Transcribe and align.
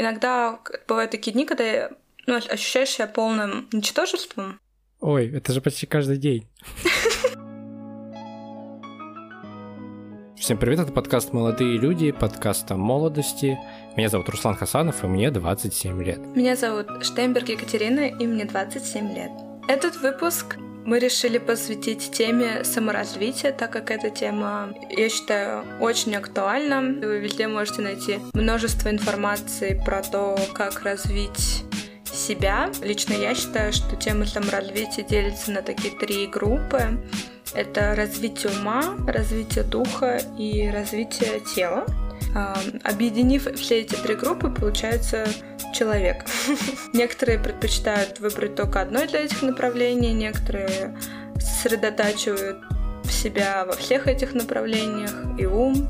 иногда 0.00 0.58
бывают 0.88 1.10
такие 1.10 1.32
дни, 1.32 1.44
когда 1.44 1.90
ну, 2.26 2.36
ощущаешь 2.36 2.90
себя 2.90 3.06
полным 3.06 3.68
ничтожеством. 3.72 4.58
Ой, 5.00 5.30
это 5.30 5.52
же 5.52 5.60
почти 5.60 5.86
каждый 5.86 6.16
день. 6.16 6.48
Всем 10.36 10.56
привет, 10.56 10.80
это 10.80 10.92
подкаст 10.92 11.34
«Молодые 11.34 11.76
люди», 11.76 12.12
подкаст 12.12 12.70
о 12.70 12.76
молодости. 12.76 13.58
Меня 13.96 14.08
зовут 14.08 14.30
Руслан 14.30 14.56
Хасанов, 14.56 15.04
и 15.04 15.06
мне 15.06 15.30
27 15.30 16.02
лет. 16.02 16.18
Меня 16.34 16.56
зовут 16.56 16.86
Штейнберг 17.04 17.50
Екатерина, 17.50 18.08
и 18.08 18.26
мне 18.26 18.46
27 18.46 19.14
лет. 19.14 19.30
Этот 19.68 19.96
выпуск 19.96 20.56
мы 20.84 20.98
решили 20.98 21.38
посвятить 21.38 22.10
теме 22.10 22.64
саморазвития, 22.64 23.52
так 23.52 23.70
как 23.72 23.90
эта 23.90 24.10
тема, 24.10 24.74
я 24.90 25.08
считаю, 25.08 25.64
очень 25.80 26.16
актуальна. 26.16 26.80
Вы 26.80 27.18
везде 27.18 27.48
можете 27.48 27.82
найти 27.82 28.18
множество 28.34 28.88
информации 28.88 29.80
про 29.84 30.02
то, 30.02 30.38
как 30.54 30.82
развить 30.82 31.64
себя. 32.12 32.70
Лично 32.82 33.14
я 33.14 33.34
считаю, 33.34 33.72
что 33.72 33.96
тема 33.96 34.26
саморазвития 34.26 35.04
делится 35.04 35.50
на 35.50 35.62
такие 35.62 35.94
три 35.96 36.26
группы. 36.26 36.98
Это 37.54 37.94
развитие 37.96 38.52
ума, 38.52 38.96
развитие 39.06 39.64
духа 39.64 40.20
и 40.38 40.68
развитие 40.70 41.40
тела. 41.54 41.84
Объединив 42.84 43.48
все 43.56 43.80
эти 43.80 43.94
три 43.94 44.14
группы, 44.14 44.50
получается 44.50 45.26
человек. 45.74 46.24
Некоторые 46.92 47.38
предпочитают 47.38 48.20
выбрать 48.20 48.54
только 48.54 48.80
одно 48.80 49.00
из 49.00 49.14
этих 49.14 49.42
направлений, 49.42 50.12
некоторые 50.12 50.96
сосредотачивают 51.38 52.58
себя 53.04 53.64
во 53.64 53.72
всех 53.72 54.06
этих 54.06 54.34
направлениях, 54.34 55.12
и 55.38 55.46
ум, 55.46 55.88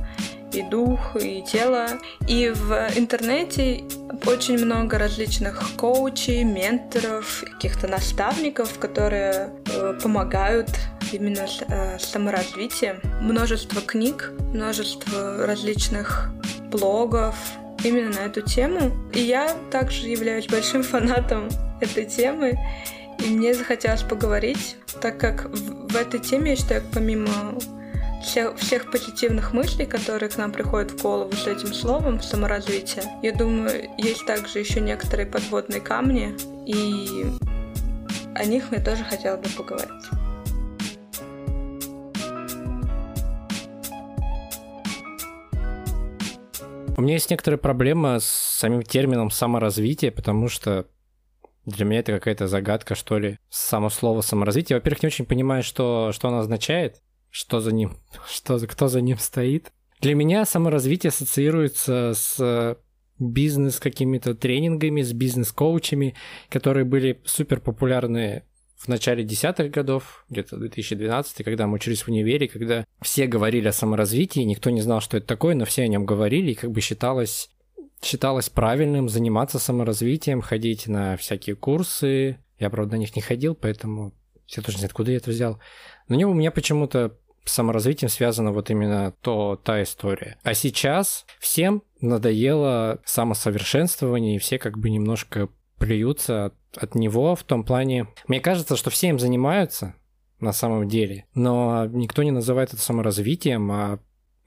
и 0.52 0.62
дух, 0.62 1.16
и 1.16 1.42
тело. 1.42 1.86
И 2.26 2.50
в 2.54 2.72
интернете 2.96 3.84
очень 4.26 4.64
много 4.64 4.98
различных 4.98 5.62
коучей, 5.76 6.44
менторов, 6.44 7.44
каких-то 7.52 7.88
наставников, 7.88 8.78
которые 8.78 9.50
э, 9.72 9.98
помогают 10.02 10.68
именно 11.12 11.46
э, 11.68 11.98
саморазвитием. 11.98 13.00
Множество 13.20 13.80
книг, 13.80 14.32
множество 14.52 15.46
различных 15.46 16.30
блогов 16.70 17.36
именно 17.84 18.10
на 18.10 18.26
эту 18.26 18.42
тему. 18.42 18.92
И 19.12 19.20
я 19.20 19.56
также 19.70 20.08
являюсь 20.08 20.46
большим 20.46 20.82
фанатом 20.82 21.48
этой 21.80 22.04
темы. 22.04 22.58
И 23.18 23.30
мне 23.30 23.54
захотелось 23.54 24.02
поговорить, 24.02 24.76
так 25.00 25.18
как 25.18 25.44
в, 25.46 25.88
в 25.88 25.96
этой 25.96 26.20
теме, 26.20 26.52
я 26.52 26.56
считаю, 26.56 26.82
помимо 26.92 27.30
всех, 28.22 28.56
всех 28.58 28.90
позитивных 28.90 29.52
мыслей, 29.52 29.86
которые 29.86 30.28
к 30.28 30.36
нам 30.36 30.52
приходят 30.52 30.92
в 30.92 31.02
голову 31.02 31.32
с 31.32 31.46
этим 31.46 31.72
словом 31.72 32.20
саморазвитие, 32.20 33.04
я 33.22 33.32
думаю, 33.32 33.90
есть 33.98 34.26
также 34.26 34.58
еще 34.58 34.80
некоторые 34.80 35.26
подводные 35.26 35.80
камни, 35.80 36.34
и 36.66 37.26
о 38.34 38.44
них 38.44 38.70
мне 38.70 38.80
тоже 38.80 39.04
хотелось 39.04 39.40
бы 39.40 39.48
поговорить. 39.56 39.90
У 46.96 47.02
меня 47.02 47.14
есть 47.14 47.30
некоторая 47.30 47.56
проблема 47.56 48.20
с 48.20 48.26
самим 48.26 48.82
термином 48.82 49.30
саморазвитие, 49.30 50.10
потому 50.10 50.48
что 50.48 50.86
для 51.64 51.86
меня 51.86 52.00
это 52.00 52.12
какая-то 52.12 52.46
загадка, 52.46 52.94
что 52.94 53.18
ли. 53.18 53.38
Само 53.48 53.88
слово 53.88 54.20
саморазвитие. 54.20 54.76
Во-первых, 54.76 55.02
не 55.02 55.06
очень 55.06 55.24
понимаю, 55.24 55.62
что, 55.62 56.10
что 56.12 56.28
оно 56.28 56.40
означает 56.40 57.00
что 57.30 57.60
за 57.60 57.72
ним, 57.72 57.96
что, 58.28 58.58
кто 58.66 58.88
за 58.88 59.00
ним 59.00 59.18
стоит. 59.18 59.72
Для 60.00 60.14
меня 60.14 60.44
саморазвитие 60.44 61.08
ассоциируется 61.08 62.12
с 62.14 62.76
бизнес 63.18 63.78
какими-то 63.78 64.34
тренингами, 64.34 65.02
с 65.02 65.12
бизнес-коучами, 65.12 66.14
которые 66.48 66.84
были 66.84 67.20
супер 67.24 67.60
популярны 67.60 68.44
в 68.80 68.88
начале 68.88 69.22
десятых 69.22 69.70
годов, 69.70 70.24
где-то 70.30 70.56
2012, 70.56 71.44
когда 71.44 71.66
мы 71.66 71.74
учились 71.74 72.00
в 72.00 72.08
универе, 72.08 72.48
когда 72.48 72.86
все 73.02 73.26
говорили 73.26 73.68
о 73.68 73.72
саморазвитии, 73.72 74.40
никто 74.40 74.70
не 74.70 74.80
знал, 74.80 75.02
что 75.02 75.18
это 75.18 75.26
такое, 75.26 75.54
но 75.54 75.66
все 75.66 75.82
о 75.82 75.86
нем 75.86 76.06
говорили, 76.06 76.52
и 76.52 76.54
как 76.54 76.70
бы 76.70 76.80
считалось, 76.80 77.50
считалось 78.02 78.48
правильным 78.48 79.10
заниматься 79.10 79.58
саморазвитием, 79.58 80.40
ходить 80.40 80.86
на 80.86 81.18
всякие 81.18 81.56
курсы. 81.56 82.38
Я, 82.58 82.70
правда, 82.70 82.96
на 82.96 83.00
них 83.00 83.14
не 83.16 83.20
ходил, 83.20 83.54
поэтому 83.54 84.14
все 84.50 84.62
тоже 84.62 84.76
не 84.76 84.80
знают, 84.80 84.90
откуда 84.90 85.12
я 85.12 85.18
это 85.18 85.30
взял. 85.30 85.60
Но 86.08 86.28
у 86.28 86.34
меня 86.34 86.50
почему-то 86.50 87.16
с 87.44 87.52
саморазвитием 87.52 88.10
связана 88.10 88.50
вот 88.50 88.68
именно 88.70 89.14
то, 89.22 89.56
та 89.62 89.82
история. 89.82 90.38
А 90.42 90.54
сейчас 90.54 91.24
всем 91.38 91.84
надоело 92.00 93.00
самосовершенствование, 93.04 94.36
и 94.36 94.38
все 94.38 94.58
как 94.58 94.76
бы 94.76 94.90
немножко 94.90 95.48
плюются 95.78 96.46
от, 96.46 96.54
от 96.76 96.94
него 96.96 97.36
в 97.36 97.44
том 97.44 97.64
плане. 97.64 98.08
Мне 98.26 98.40
кажется, 98.40 98.76
что 98.76 98.90
все 98.90 99.08
им 99.08 99.20
занимаются 99.20 99.94
на 100.40 100.52
самом 100.52 100.88
деле, 100.88 101.26
но 101.34 101.86
никто 101.86 102.24
не 102.24 102.32
называет 102.32 102.72
это 102.72 102.82
саморазвитием, 102.82 103.70
а 103.70 104.00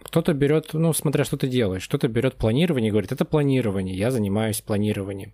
кто-то 0.03 0.33
берет, 0.33 0.73
ну, 0.73 0.91
смотря 0.91 1.23
что 1.23 1.37
ты 1.37 1.47
делаешь, 1.47 1.87
кто-то 1.87 2.09
берет 2.09 2.35
планирование 2.35 2.89
и 2.89 2.91
говорит, 2.91 3.13
это 3.13 3.23
планирование, 3.23 3.95
я 3.95 4.11
занимаюсь 4.11 4.59
планированием. 4.59 5.33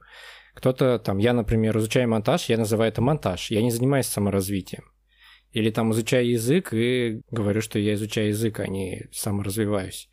Кто-то 0.59 0.99
там, 0.99 1.19
я, 1.19 1.31
например, 1.31 1.77
изучаю 1.77 2.09
монтаж, 2.09 2.49
я 2.49 2.57
называю 2.57 2.91
это 2.91 3.01
монтаж, 3.01 3.49
я 3.49 3.61
не 3.61 3.71
занимаюсь 3.71 4.07
саморазвитием. 4.07 4.83
Или 5.53 5.71
там 5.71 5.93
изучаю 5.93 6.29
язык 6.29 6.73
и 6.73 7.21
говорю, 7.31 7.61
что 7.61 7.79
я 7.79 7.93
изучаю 7.93 8.27
язык, 8.27 8.59
а 8.59 8.67
не 8.67 9.07
саморазвиваюсь. 9.13 10.09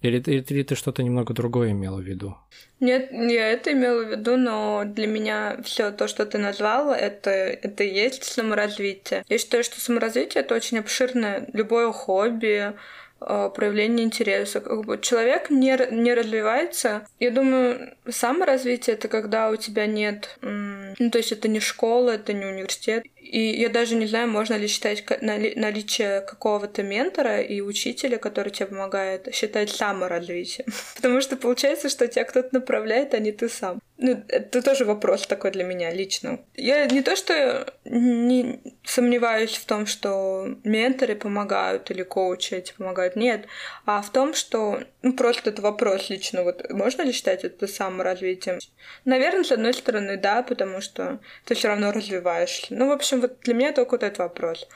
Или, 0.00 0.18
или, 0.18 0.42
или 0.42 0.62
ты 0.64 0.74
что-то 0.74 1.04
немного 1.04 1.34
другое 1.34 1.70
имела 1.70 1.98
в 1.98 2.04
виду? 2.04 2.36
Нет, 2.80 3.12
я 3.12 3.46
это 3.46 3.72
имела 3.72 4.04
в 4.04 4.10
виду, 4.10 4.36
но 4.36 4.82
для 4.84 5.06
меня 5.06 5.60
все 5.62 5.92
то, 5.92 6.08
что 6.08 6.26
ты 6.26 6.38
назвала, 6.38 6.96
это, 6.96 7.30
это 7.30 7.84
и 7.84 7.94
есть 7.94 8.24
саморазвитие. 8.24 9.24
Я 9.28 9.38
считаю, 9.38 9.62
что 9.62 9.80
саморазвитие 9.80 10.42
это 10.42 10.56
очень 10.56 10.78
обширное 10.78 11.48
любое 11.52 11.92
хобби, 11.92 12.74
проявление 13.18 14.06
интереса. 14.06 14.60
Как 14.60 14.84
бы 14.84 14.98
человек 15.00 15.50
не, 15.50 15.76
не 15.90 16.14
развивается. 16.14 17.06
Я 17.18 17.30
думаю, 17.30 17.94
саморазвитие 18.08 18.94
это 18.94 19.08
когда 19.08 19.50
у 19.50 19.56
тебя 19.56 19.86
нет... 19.86 20.38
Ну, 20.40 21.10
то 21.10 21.18
есть 21.18 21.32
это 21.32 21.48
не 21.48 21.60
школа, 21.60 22.10
это 22.10 22.32
не 22.32 22.46
университет. 22.46 23.04
И 23.16 23.60
я 23.60 23.68
даже 23.68 23.94
не 23.94 24.06
знаю, 24.06 24.28
можно 24.28 24.54
ли 24.54 24.66
считать 24.68 25.04
наличие 25.20 26.22
какого-то 26.22 26.82
ментора 26.82 27.42
и 27.42 27.60
учителя, 27.60 28.16
который 28.18 28.50
тебе 28.50 28.66
помогает, 28.66 29.34
считать 29.34 29.70
саморазвитием. 29.70 30.66
Потому 30.96 31.20
что 31.20 31.36
получается, 31.36 31.88
что 31.88 32.08
тебя 32.08 32.24
кто-то 32.24 32.48
направляет, 32.52 33.14
а 33.14 33.18
не 33.18 33.32
ты 33.32 33.48
сам. 33.48 33.80
Ну, 34.00 34.22
это 34.28 34.62
тоже 34.62 34.84
вопрос 34.84 35.26
такой 35.26 35.50
для 35.50 35.64
меня 35.64 35.90
лично. 35.90 36.38
Я 36.54 36.86
не 36.86 37.02
то, 37.02 37.16
что 37.16 37.74
не 37.84 38.60
сомневаюсь 38.84 39.56
в 39.56 39.64
том, 39.64 39.86
что 39.86 40.46
менторы 40.62 41.16
помогают 41.16 41.90
или 41.90 42.04
коучи 42.04 42.54
эти 42.54 42.72
помогают, 42.72 43.16
нет, 43.16 43.46
а 43.86 44.00
в 44.00 44.10
том, 44.10 44.34
что 44.34 44.80
ну, 45.02 45.14
просто 45.14 45.50
это 45.50 45.62
вопрос 45.62 46.10
лично. 46.10 46.44
Вот 46.44 46.70
можно 46.70 47.02
ли 47.02 47.10
считать 47.10 47.42
это 47.42 47.66
саморазвитием? 47.66 48.60
Наверное, 49.04 49.42
с 49.42 49.50
одной 49.50 49.74
стороны, 49.74 50.16
да, 50.16 50.44
потому 50.44 50.80
что 50.80 51.18
ты 51.44 51.56
все 51.56 51.66
равно 51.66 51.90
развиваешься. 51.90 52.66
Ну, 52.70 52.86
в 52.88 52.92
общем, 52.92 53.20
вот 53.20 53.40
для 53.40 53.54
меня 53.54 53.72
только 53.72 53.92
вот 53.92 54.04
этот 54.04 54.18
вопрос. 54.18 54.68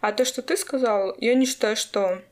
А 0.00 0.12
то, 0.12 0.24
что 0.24 0.40
ты 0.40 0.56
сказал, 0.56 1.16
я 1.18 1.34
не 1.34 1.46
считаю, 1.46 1.74
что 1.74 2.22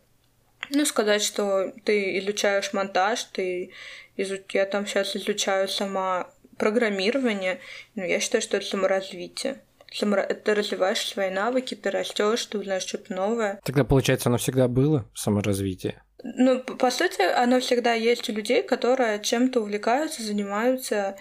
ну, 0.71 0.85
сказать, 0.87 1.23
что 1.23 1.73
ты 1.85 2.19
изучаешь 2.19 2.73
монтаж, 2.73 3.25
ты 3.25 3.73
я 4.17 4.65
там 4.65 4.87
сейчас 4.87 5.15
изучаю 5.15 5.69
сама 5.69 6.31
программирование, 6.59 7.61
ну, 7.95 8.05
я 8.05 8.21
считаю, 8.21 8.43
что 8.43 8.57
это 8.57 8.67
саморазвитие. 8.67 9.61
Самора... 9.93 10.23
Ты 10.23 10.55
развиваешь 10.55 11.07
свои 11.07 11.31
навыки, 11.31 11.75
ты 11.75 11.91
растешь, 11.91 12.45
ты 12.47 12.59
узнаешь 12.59 12.83
что-то 12.83 13.15
новое. 13.15 13.61
Тогда, 13.65 13.85
получается, 13.85 14.29
оно 14.29 14.39
всегда 14.39 14.69
было, 14.69 15.09
саморазвитие? 15.15 16.03
Ну, 16.23 16.61
по 16.61 16.91
сути, 16.91 17.23
оно 17.23 17.61
всегда 17.61 17.93
есть 17.93 18.29
у 18.29 18.33
людей, 18.33 18.63
которые 18.63 19.23
чем-то 19.23 19.61
увлекаются, 19.61 20.23
занимаются. 20.23 21.17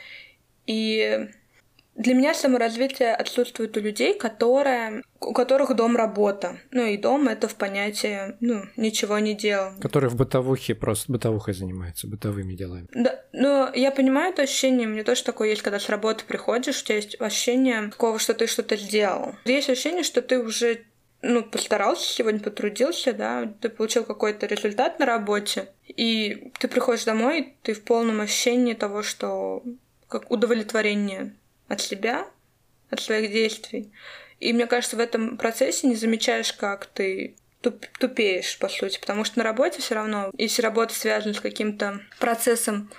И 0.65 1.29
для 1.95 2.13
меня 2.13 2.33
саморазвитие 2.33 3.13
отсутствует 3.13 3.75
у 3.77 3.79
людей, 3.79 4.17
которые, 4.17 5.01
у 5.21 5.33
которых 5.33 5.75
дом 5.75 5.95
работа. 5.95 6.57
Ну 6.71 6.83
и 6.85 6.97
дом 6.97 7.27
это 7.29 7.47
в 7.47 7.55
понятии, 7.55 8.35
ну, 8.41 8.63
ничего 8.75 9.17
не 9.19 9.33
делал. 9.33 9.71
Которые 9.81 10.09
в 10.09 10.15
бытовухе 10.15 10.75
просто 10.75 11.11
бытовухой 11.11 11.53
занимаются, 11.53 12.07
бытовыми 12.07 12.53
делами. 12.53 12.87
Да, 12.93 13.21
но 13.31 13.71
я 13.73 13.91
понимаю 13.91 14.33
это 14.33 14.43
ощущение, 14.43 14.87
мне 14.87 15.03
тоже 15.03 15.23
такое 15.23 15.49
есть, 15.49 15.61
когда 15.61 15.79
с 15.79 15.89
работы 15.89 16.25
приходишь, 16.25 16.81
у 16.81 16.85
тебя 16.85 16.97
есть 16.97 17.19
ощущение 17.19 17.89
такого, 17.89 18.19
что 18.19 18.33
ты 18.33 18.47
что-то 18.47 18.75
сделал. 18.75 19.35
Есть 19.45 19.69
ощущение, 19.69 20.03
что 20.03 20.21
ты 20.21 20.39
уже 20.39 20.81
ну, 21.21 21.43
постарался 21.43 22.13
сегодня, 22.13 22.41
потрудился, 22.41 23.13
да, 23.13 23.51
ты 23.61 23.69
получил 23.69 24.03
какой-то 24.03 24.45
результат 24.47 24.99
на 24.99 25.05
работе, 25.05 25.69
и 25.87 26.51
ты 26.59 26.67
приходишь 26.67 27.05
домой, 27.05 27.55
ты 27.63 27.73
в 27.73 27.83
полном 27.83 28.19
ощущении 28.19 28.73
того, 28.73 29.01
что 29.01 29.63
как 30.07 30.29
удовлетворение 30.29 31.33
от 31.67 31.81
себя, 31.81 32.27
от 32.89 32.99
своих 33.01 33.31
действий. 33.31 33.91
И 34.39 34.53
мне 34.53 34.67
кажется, 34.67 34.97
в 34.97 34.99
этом 34.99 35.37
процессе 35.37 35.87
не 35.87 35.95
замечаешь, 35.95 36.53
как 36.53 36.85
ты 36.87 37.35
туп 37.61 37.85
тупеешь, 37.99 38.59
по 38.59 38.67
сути, 38.67 38.99
потому 38.99 39.23
что 39.23 39.39
на 39.39 39.43
работе 39.43 39.81
все 39.81 39.95
равно, 39.95 40.31
если 40.37 40.61
работа 40.61 40.93
связана 40.93 41.33
с 41.33 41.39
каким-то 41.39 42.01
процессом 42.19 42.91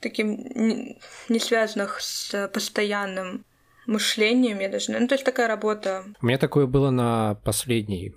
таким 0.00 0.96
не, 1.28 1.38
связанных 1.38 2.00
с 2.00 2.48
постоянным 2.52 3.44
мышлением, 3.86 4.60
я 4.60 4.68
даже... 4.68 4.92
Ну, 4.92 5.06
то 5.06 5.14
есть 5.14 5.24
такая 5.24 5.48
работа. 5.48 6.04
У 6.20 6.26
меня 6.26 6.38
такое 6.38 6.66
было 6.66 6.90
на 6.90 7.36
последней 7.44 8.14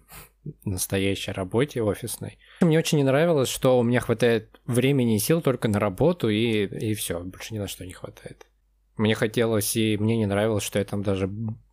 настоящей 0.65 1.31
работе 1.31 1.81
офисной. 1.83 2.39
Мне 2.61 2.79
очень 2.79 2.97
не 2.97 3.03
нравилось, 3.03 3.49
что 3.49 3.77
у 3.77 3.83
меня 3.83 3.99
хватает 3.99 4.59
времени 4.65 5.15
и 5.15 5.19
сил 5.19 5.41
только 5.41 5.67
на 5.67 5.79
работу, 5.79 6.29
и, 6.29 6.65
и 6.65 6.93
все, 6.95 7.19
больше 7.19 7.53
ни 7.53 7.59
на 7.59 7.67
что 7.67 7.85
не 7.85 7.93
хватает. 7.93 8.47
Мне 8.97 9.15
хотелось, 9.15 9.75
и 9.75 9.97
мне 9.97 10.17
не 10.17 10.25
нравилось, 10.25 10.63
что 10.63 10.79
я 10.79 10.85
там 10.85 11.03
даже 11.03 11.29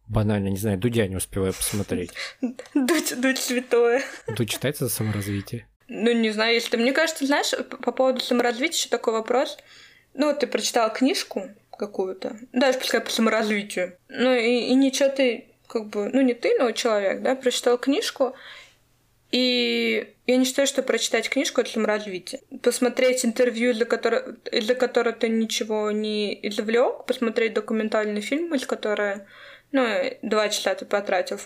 банально, 0.06 0.48
не 0.48 0.56
знаю, 0.56 0.78
Дудя 0.78 1.06
не 1.06 1.16
успеваю 1.16 1.52
посмотреть. 1.52 2.12
Дудь, 2.74 3.20
Дудь 3.20 3.38
святое. 3.38 4.02
Дудь 4.26 4.50
читается 4.50 4.86
за 4.86 4.94
саморазвитие? 4.94 5.66
Ну, 5.88 6.12
не 6.12 6.30
знаю, 6.30 6.54
если... 6.54 6.76
Мне 6.76 6.92
кажется, 6.92 7.26
знаешь, 7.26 7.52
по 7.82 7.92
поводу 7.92 8.20
саморазвития 8.20 8.78
еще 8.78 8.88
такой 8.88 9.14
вопрос. 9.14 9.58
Ну, 10.14 10.34
ты 10.34 10.46
прочитал 10.46 10.92
книжку 10.92 11.50
какую-то, 11.78 12.36
даже 12.52 12.78
пускай 12.78 13.00
по 13.00 13.10
саморазвитию, 13.10 13.96
ну, 14.08 14.34
и, 14.34 14.66
и 14.66 14.74
ничего 14.74 15.08
ты, 15.08 15.46
как 15.66 15.86
бы, 15.86 16.10
ну, 16.12 16.20
не 16.20 16.34
ты, 16.34 16.58
но 16.58 16.72
человек, 16.72 17.22
да, 17.22 17.36
прочитал 17.36 17.78
книжку, 17.78 18.34
и 19.30 20.14
я 20.26 20.36
не 20.36 20.44
считаю, 20.44 20.66
что 20.66 20.82
прочитать 20.82 21.28
книжку— 21.28 21.60
это 21.62 21.70
саморазвитие. 21.70 22.40
Посмотреть 22.62 23.24
интервью, 23.24 23.74
для 23.74 23.84
которого, 23.84 24.36
из-за 24.50 24.74
которого 24.74 25.14
ты 25.14 25.28
ничего 25.28 25.90
не 25.90 26.34
извлек, 26.48 27.04
посмотреть 27.06 27.54
документальный 27.54 28.22
фильм, 28.22 28.54
из 28.54 28.66
которого, 28.66 29.26
ну, 29.72 29.86
два 30.22 30.48
часа 30.48 30.74
ты 30.74 30.86
потратил 30.86 31.38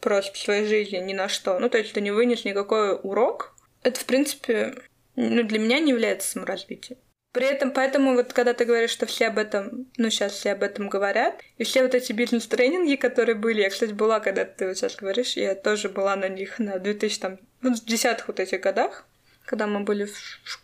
просто 0.00 0.34
в 0.34 0.38
своей 0.38 0.66
жизни 0.66 0.98
ни 0.98 1.14
на 1.14 1.28
что. 1.28 1.58
Ну, 1.58 1.70
то 1.70 1.78
есть 1.78 1.92
ты 1.92 2.00
не 2.00 2.10
вынес 2.10 2.44
никакой 2.44 2.98
урок. 3.02 3.54
Это, 3.82 3.98
в 4.00 4.04
принципе, 4.04 4.74
ну, 5.16 5.42
для 5.42 5.58
меня 5.58 5.80
не 5.80 5.90
является 5.90 6.30
саморазвитием. 6.30 6.98
При 7.32 7.46
этом, 7.46 7.70
поэтому 7.70 8.14
вот 8.14 8.32
когда 8.32 8.54
ты 8.54 8.64
говоришь, 8.64 8.90
что 8.90 9.06
все 9.06 9.28
об 9.28 9.38
этом, 9.38 9.86
ну 9.96 10.10
сейчас 10.10 10.32
все 10.32 10.52
об 10.52 10.64
этом 10.64 10.88
говорят, 10.88 11.40
и 11.58 11.64
все 11.64 11.82
вот 11.82 11.94
эти 11.94 12.12
бизнес-тренинги, 12.12 12.96
которые 12.96 13.36
были, 13.36 13.60
я, 13.60 13.70
кстати, 13.70 13.92
была, 13.92 14.18
когда 14.18 14.44
ты 14.44 14.66
вот 14.66 14.76
сейчас 14.76 14.96
говоришь, 14.96 15.36
я 15.36 15.54
тоже 15.54 15.88
была 15.88 16.16
на 16.16 16.28
них 16.28 16.58
на 16.58 16.80
2000, 16.80 17.20
там, 17.20 17.38
ну, 17.60 17.74
в 17.74 17.84
десятых 17.84 18.26
вот 18.26 18.40
этих 18.40 18.60
годах, 18.60 19.06
когда 19.44 19.68
мы 19.68 19.80
были 19.80 20.06
в, 20.06 20.12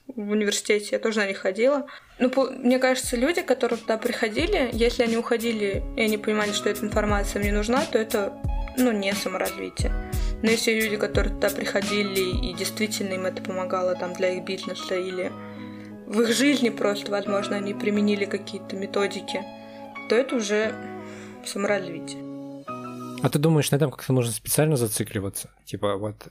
в 0.09 0.31
университете, 0.31 0.89
я 0.93 0.99
тоже 0.99 1.21
на 1.21 1.29
них 1.29 1.39
ходила. 1.39 1.87
Ну, 2.19 2.31
по, 2.31 2.51
мне 2.51 2.81
кажется, 2.81 3.17
люди, 3.17 3.43
которые 3.43 3.79
туда 3.79 3.97
приходили, 3.97 4.71
если 4.73 5.05
они 5.05 5.17
уходили, 5.17 5.85
и 5.97 6.03
они 6.03 6.19
понимали, 6.19 6.51
что 6.51 6.69
эта 6.69 6.85
информация 6.85 7.41
мне 7.41 7.53
нужна, 7.53 7.85
то 7.85 7.97
это, 7.97 8.37
ну, 8.77 8.91
не 8.91 9.13
саморазвитие. 9.13 9.93
Но 10.43 10.51
если 10.51 10.73
люди, 10.73 10.97
которые 10.97 11.33
туда 11.33 11.49
приходили, 11.51 12.49
и 12.49 12.53
действительно 12.55 13.15
им 13.15 13.27
это 13.27 13.41
помогало 13.41 13.95
там 13.95 14.13
для 14.13 14.31
их 14.31 14.45
бизнеса 14.45 14.97
или 14.97 15.33
в 16.07 16.21
их 16.21 16.33
жизни 16.33 16.71
просто, 16.71 17.11
возможно, 17.11 17.57
они 17.57 17.75
применили 17.75 18.25
какие-то 18.25 18.77
методики, 18.77 19.43
то 20.09 20.15
это 20.15 20.37
уже 20.37 20.75
саморазвитие. 21.45 22.23
А 23.23 23.29
ты 23.29 23.39
думаешь, 23.39 23.71
на 23.71 23.77
этом 23.77 23.91
как-то 23.91 24.13
нужно 24.13 24.33
специально 24.33 24.77
зацикливаться? 24.77 25.51
Типа, 25.65 25.97
вот 25.97 26.29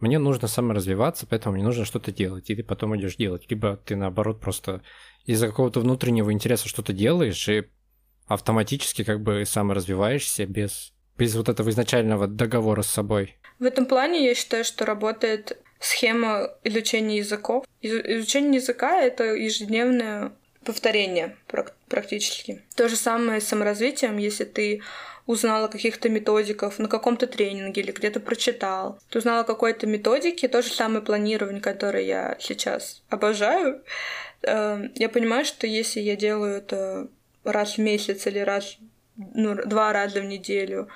мне 0.00 0.18
нужно 0.18 0.48
саморазвиваться, 0.48 1.26
поэтому 1.26 1.54
мне 1.54 1.64
нужно 1.64 1.84
что-то 1.84 2.12
делать, 2.12 2.50
и 2.50 2.56
ты 2.56 2.64
потом 2.64 2.96
идешь 2.96 3.16
делать. 3.16 3.46
Либо 3.48 3.76
ты 3.76 3.94
наоборот 3.94 4.40
просто 4.40 4.82
из-за 5.24 5.46
какого-то 5.46 5.80
внутреннего 5.80 6.32
интереса 6.32 6.68
что-то 6.68 6.92
делаешь, 6.92 7.48
и 7.48 7.64
автоматически 8.26 9.04
как 9.04 9.22
бы 9.22 9.44
саморазвиваешься 9.46 10.46
без, 10.46 10.92
без 11.16 11.34
вот 11.36 11.48
этого 11.48 11.70
изначального 11.70 12.26
договора 12.26 12.82
с 12.82 12.88
собой. 12.88 13.38
В 13.58 13.64
этом 13.64 13.86
плане 13.86 14.26
я 14.26 14.34
считаю, 14.34 14.64
что 14.64 14.84
работает 14.84 15.58
схема 15.84 16.50
изучения 16.64 17.18
языков. 17.18 17.64
Изучение 17.82 18.60
языка— 18.60 19.00
это 19.02 19.24
ежедневное 19.24 20.32
повторение 20.64 21.36
практически. 21.88 22.62
То 22.74 22.88
же 22.88 22.96
самое 22.96 23.40
с 23.40 23.46
саморазвитием, 23.48 24.16
если 24.16 24.44
ты 24.44 24.82
узнала 25.26 25.68
каких-то 25.68 26.08
методиков 26.08 26.78
на 26.78 26.88
каком-то 26.88 27.26
тренинге 27.26 27.82
или 27.82 27.92
где-то 27.92 28.20
прочитал. 28.20 28.98
Ты 29.10 29.18
узнала 29.18 29.42
какой-то 29.42 29.86
методике, 29.86 30.48
то 30.48 30.62
же 30.62 30.70
самое 30.70 31.02
планирование, 31.02 31.62
которое 31.62 32.04
я 32.04 32.36
сейчас 32.40 33.02
обожаю. 33.08 33.82
Эм, 34.42 34.92
я 34.94 35.08
понимаю, 35.08 35.44
что 35.44 35.66
если 35.66 36.00
я 36.00 36.16
делаю 36.16 36.58
это 36.58 37.08
раз 37.42 37.76
в 37.76 37.78
месяц 37.78 38.26
или 38.26 38.38
раз, 38.38 38.76
ну, 39.16 39.54
два 39.54 39.92
раза 39.92 40.20
в 40.20 40.24
неделю, 40.24 40.88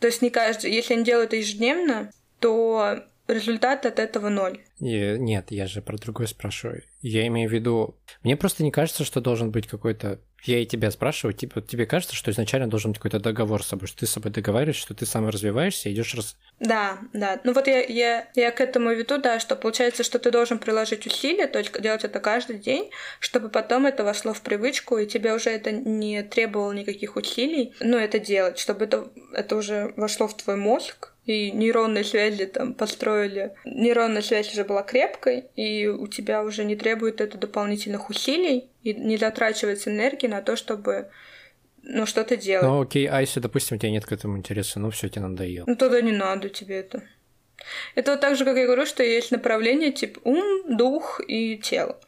то 0.00 0.06
есть 0.06 0.22
не 0.22 0.30
каждый, 0.30 0.72
если 0.72 0.94
я 0.94 0.98
не 1.00 1.04
делаю 1.04 1.24
это 1.24 1.36
ежедневно, 1.36 2.10
то 2.40 3.02
результат 3.28 3.86
от 3.86 3.98
этого 3.98 4.28
ноль. 4.28 4.60
И, 4.78 5.16
нет, 5.18 5.46
я 5.50 5.66
же 5.66 5.82
про 5.82 5.96
другое 5.96 6.26
спрашиваю. 6.26 6.82
Я 7.02 7.26
имею 7.26 7.48
в 7.48 7.52
виду... 7.52 7.96
Мне 8.22 8.36
просто 8.36 8.62
не 8.62 8.70
кажется, 8.70 9.04
что 9.04 9.20
должен 9.20 9.50
быть 9.50 9.66
какой-то... 9.66 10.20
Я 10.44 10.60
и 10.60 10.66
тебя 10.66 10.90
спрашиваю, 10.90 11.32
типа, 11.32 11.60
тебе 11.60 11.86
кажется, 11.86 12.14
что 12.14 12.30
изначально 12.30 12.68
должен 12.68 12.92
быть 12.92 12.98
какой-то 12.98 13.18
договор 13.18 13.64
с 13.64 13.68
собой, 13.68 13.88
что 13.88 14.00
ты 14.00 14.06
с 14.06 14.10
собой 14.10 14.30
договариваешься, 14.30 14.82
что 14.82 14.94
ты 14.94 15.06
сам 15.06 15.28
развиваешься, 15.28 15.92
идешь 15.92 16.14
раз... 16.14 16.36
Да, 16.60 16.98
да. 17.12 17.40
Ну 17.42 17.52
вот 17.52 17.66
я, 17.66 17.82
я, 17.82 18.28
я 18.34 18.50
к 18.52 18.60
этому 18.60 18.92
веду, 18.92 19.18
да, 19.18 19.40
что 19.40 19.56
получается, 19.56 20.04
что 20.04 20.18
ты 20.18 20.30
должен 20.30 20.58
приложить 20.58 21.06
усилия, 21.06 21.48
то 21.48 21.58
есть 21.58 21.72
делать 21.80 22.04
это 22.04 22.20
каждый 22.20 22.58
день, 22.58 22.90
чтобы 23.18 23.48
потом 23.48 23.86
это 23.86 24.04
вошло 24.04 24.32
в 24.32 24.40
привычку, 24.40 24.98
и 24.98 25.06
тебе 25.06 25.34
уже 25.34 25.50
это 25.50 25.72
не 25.72 26.22
требовало 26.22 26.72
никаких 26.72 27.16
усилий, 27.16 27.74
ну, 27.80 27.96
это 27.96 28.18
делать, 28.18 28.58
чтобы 28.58 28.84
это, 28.84 29.08
это 29.32 29.56
уже 29.56 29.94
вошло 29.96 30.28
в 30.28 30.36
твой 30.36 30.56
мозг, 30.56 31.12
и 31.26 31.50
нейронные 31.50 32.04
связи 32.04 32.46
там 32.46 32.72
построили. 32.72 33.52
Нейронная 33.64 34.22
связь 34.22 34.52
уже 34.52 34.64
была 34.64 34.82
крепкой, 34.82 35.46
и 35.56 35.86
у 35.86 36.06
тебя 36.06 36.42
уже 36.42 36.64
не 36.64 36.76
требует 36.76 37.20
это 37.20 37.36
дополнительных 37.36 38.08
усилий, 38.08 38.70
и 38.82 38.94
не 38.94 39.16
затрачивается 39.16 39.90
энергии 39.90 40.28
на 40.28 40.40
то, 40.40 40.54
чтобы 40.54 41.10
ну, 41.82 42.06
что-то 42.06 42.36
делать. 42.36 42.66
Ну, 42.66 42.80
окей, 42.80 43.06
а 43.06 43.20
если, 43.20 43.40
допустим, 43.40 43.76
у 43.76 43.80
тебя 43.80 43.90
нет 43.90 44.06
к 44.06 44.12
этому 44.12 44.36
интереса, 44.36 44.78
ну, 44.78 44.90
все 44.90 45.08
тебе 45.08 45.22
надоело. 45.22 45.64
Ну, 45.66 45.74
тогда 45.76 46.00
не 46.00 46.12
надо 46.12 46.48
тебе 46.48 46.78
это. 46.78 47.02
Это 47.96 48.12
вот 48.12 48.20
так 48.20 48.36
же, 48.36 48.44
как 48.44 48.56
я 48.56 48.66
говорю, 48.66 48.86
что 48.86 49.02
есть 49.02 49.32
направление 49.32 49.90
типа 49.90 50.20
ум, 50.24 50.76
дух 50.76 51.20
и 51.26 51.58
тело. 51.58 51.98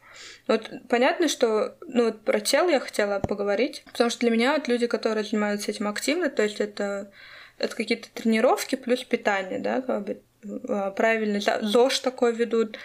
Вот 0.47 0.71
понятно, 0.87 1.27
что 1.27 1.75
ну 1.87 2.05
вот 2.05 2.21
про 2.23 2.39
тело 2.39 2.69
я 2.69 2.79
хотела 2.79 3.19
поговорить, 3.19 3.83
потому 3.91 4.09
что 4.09 4.21
для 4.21 4.31
меня 4.31 4.53
вот 4.55 4.67
люди, 4.67 4.87
которые 4.87 5.23
занимаются 5.23 5.71
этим 5.71 5.87
активно, 5.87 6.29
то 6.29 6.43
есть 6.43 6.59
это 6.59 7.11
это 7.59 7.75
какие-то 7.75 8.09
тренировки 8.13 8.75
плюс 8.75 9.03
питание, 9.03 9.59
да, 9.59 9.81
как 9.81 10.05
бы 10.05 10.21
а, 10.67 10.91
правильно, 10.91 11.39
ЗОЖ 11.61 11.99
такой 11.99 12.33
ведут. 12.33 12.77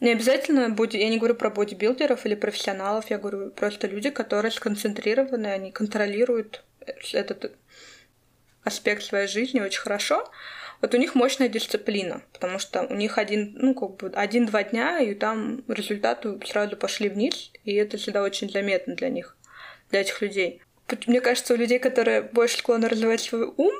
Не 0.00 0.12
обязательно 0.12 0.70
будет, 0.70 0.94
я 0.94 1.08
не 1.08 1.18
говорю 1.18 1.34
про 1.34 1.50
бодибилдеров 1.50 2.24
или 2.24 2.34
профессионалов, 2.34 3.10
я 3.10 3.18
говорю 3.18 3.50
просто 3.50 3.86
люди, 3.86 4.10
которые 4.10 4.50
сконцентрированы, 4.50 5.48
они 5.48 5.72
контролируют 5.72 6.64
этот 7.12 7.52
аспект 8.64 9.02
своей 9.02 9.26
жизни 9.26 9.60
очень 9.60 9.80
хорошо. 9.80 10.30
Вот 10.80 10.94
у 10.94 10.96
них 10.96 11.14
мощная 11.14 11.48
дисциплина, 11.48 12.22
потому 12.32 12.58
что 12.58 12.82
у 12.82 12.94
них 12.94 13.18
один, 13.18 13.52
ну, 13.56 13.74
как 13.74 13.96
бы 13.96 14.08
один-два 14.14 14.62
дня, 14.62 15.00
и 15.00 15.14
там 15.14 15.62
результаты 15.68 16.38
сразу 16.46 16.76
пошли 16.76 17.10
вниз, 17.10 17.52
и 17.64 17.74
это 17.74 17.98
всегда 17.98 18.22
очень 18.22 18.50
заметно 18.50 18.94
для 18.94 19.10
них, 19.10 19.36
для 19.90 20.00
этих 20.00 20.22
людей. 20.22 20.62
Мне 21.06 21.20
кажется, 21.20 21.52
у 21.52 21.56
людей, 21.56 21.78
которые 21.78 22.22
больше 22.22 22.58
склонны 22.58 22.88
развивать 22.88 23.20
свой 23.20 23.44
ум, 23.44 23.74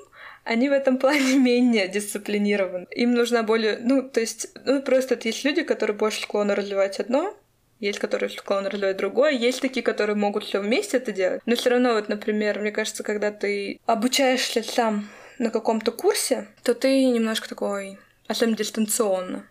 они 0.45 0.69
в 0.69 0.73
этом 0.73 0.99
плане 0.99 1.37
менее 1.39 1.89
дисциплинированы. 1.89 2.87
Им 2.91 3.15
нужна 3.15 3.43
более... 3.43 3.79
Ну, 3.79 4.03
то 4.03 4.21
есть, 4.21 4.49
ну, 4.65 4.83
просто 4.83 5.19
есть 5.23 5.45
люди, 5.45 5.63
которые 5.63 5.97
больше 5.97 6.23
склонны 6.23 6.55
развивать 6.55 7.01
одно, 7.01 7.35
есть, 7.81 7.99
которые 7.99 8.29
склонны 8.29 8.69
развивать 8.69 8.99
другое, 8.99 9.31
есть 9.33 9.61
такие, 9.61 9.83
которые 9.83 10.17
могут 10.17 10.45
все 10.45 10.61
вместе 10.61 10.99
это 10.99 11.13
делать. 11.13 11.41
Но 11.47 11.57
все 11.57 11.71
равно, 11.71 11.95
вот, 11.95 12.09
например, 12.09 12.61
мне 12.61 12.73
кажется, 12.73 13.03
когда 13.03 13.31
ты 13.31 13.81
обучаешься 13.87 14.63
сам 14.63 15.09
на 15.39 15.51
каком-то 15.51 15.91
курсе, 15.91 16.49
то 16.63 16.75
ты 16.75 17.07
немножко 17.07 17.49
такой, 17.49 17.99
особенно 18.29 18.57
дистанционно, 18.57 19.47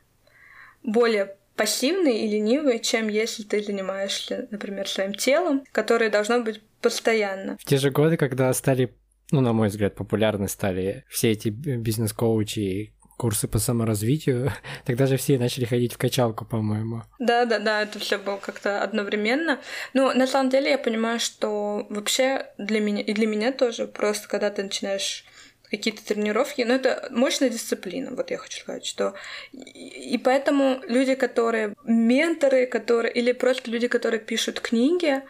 более 0.84 1.36
пассивный 1.56 2.20
и 2.20 2.28
ленивый, 2.30 2.80
чем 2.80 3.10
если 3.10 3.44
ты 3.44 3.62
занимаешься, 3.64 4.48
например, 4.52 4.88
своим 4.88 5.14
телом, 5.14 5.66
которое 5.72 6.10
должно 6.10 6.40
быть 6.42 6.62
постоянно. 6.82 7.58
В 7.60 7.66
те 7.66 7.78
же 7.78 7.90
годы, 7.90 8.16
когда 8.16 8.54
стали 8.54 8.94
ну, 9.32 9.42
на 9.42 9.54
мой 9.54 9.68
взгляд, 9.68 9.96
популярны 9.96 10.48
стали 10.48 11.04
все 11.10 11.32
эти 11.32 11.50
бизнес-коучи, 11.50 12.94
курсы 13.18 13.48
по 13.50 13.60
саморазвитию, 13.60 14.52
тогда 14.86 15.06
же 15.06 15.18
все 15.18 15.38
начали 15.38 15.66
ходить 15.66 15.94
в 15.94 15.98
качалку, 15.98 16.46
по-моему. 16.46 17.04
Да, 17.20 17.46
да, 17.46 17.60
да, 17.60 17.82
это 17.84 18.00
все 18.00 18.18
было 18.18 18.38
как-то 18.38 18.82
одновременно. 18.82 19.60
Ну, 19.94 20.12
на 20.14 20.26
самом 20.26 20.50
деле 20.50 20.72
я 20.72 20.78
понимаю, 20.78 21.20
что 21.20 21.86
вообще 21.90 22.48
для 22.58 22.80
меня 22.80 23.02
и 23.02 23.14
для 23.14 23.28
меня 23.28 23.52
тоже 23.52 23.88
просто, 23.88 24.28
когда 24.30 24.50
ты 24.50 24.64
начинаешь 24.64 25.26
какие-то 25.70 26.04
тренировки, 26.04 26.62
но 26.62 26.70
ну, 26.70 26.76
это 26.76 27.10
мощная 27.12 27.50
дисциплина, 27.50 28.12
вот 28.16 28.32
я 28.32 28.38
хочу 28.38 28.62
сказать, 28.62 28.86
что 28.86 29.14
и 29.54 30.18
поэтому 30.18 30.82
люди, 30.88 31.14
которые 31.14 31.76
менторы, 31.84 32.66
которые 32.66 33.14
или 33.14 33.34
просто 33.34 33.70
люди, 33.70 33.88
которые 33.88 34.20
пишут 34.20 34.62
книги, 34.62 35.22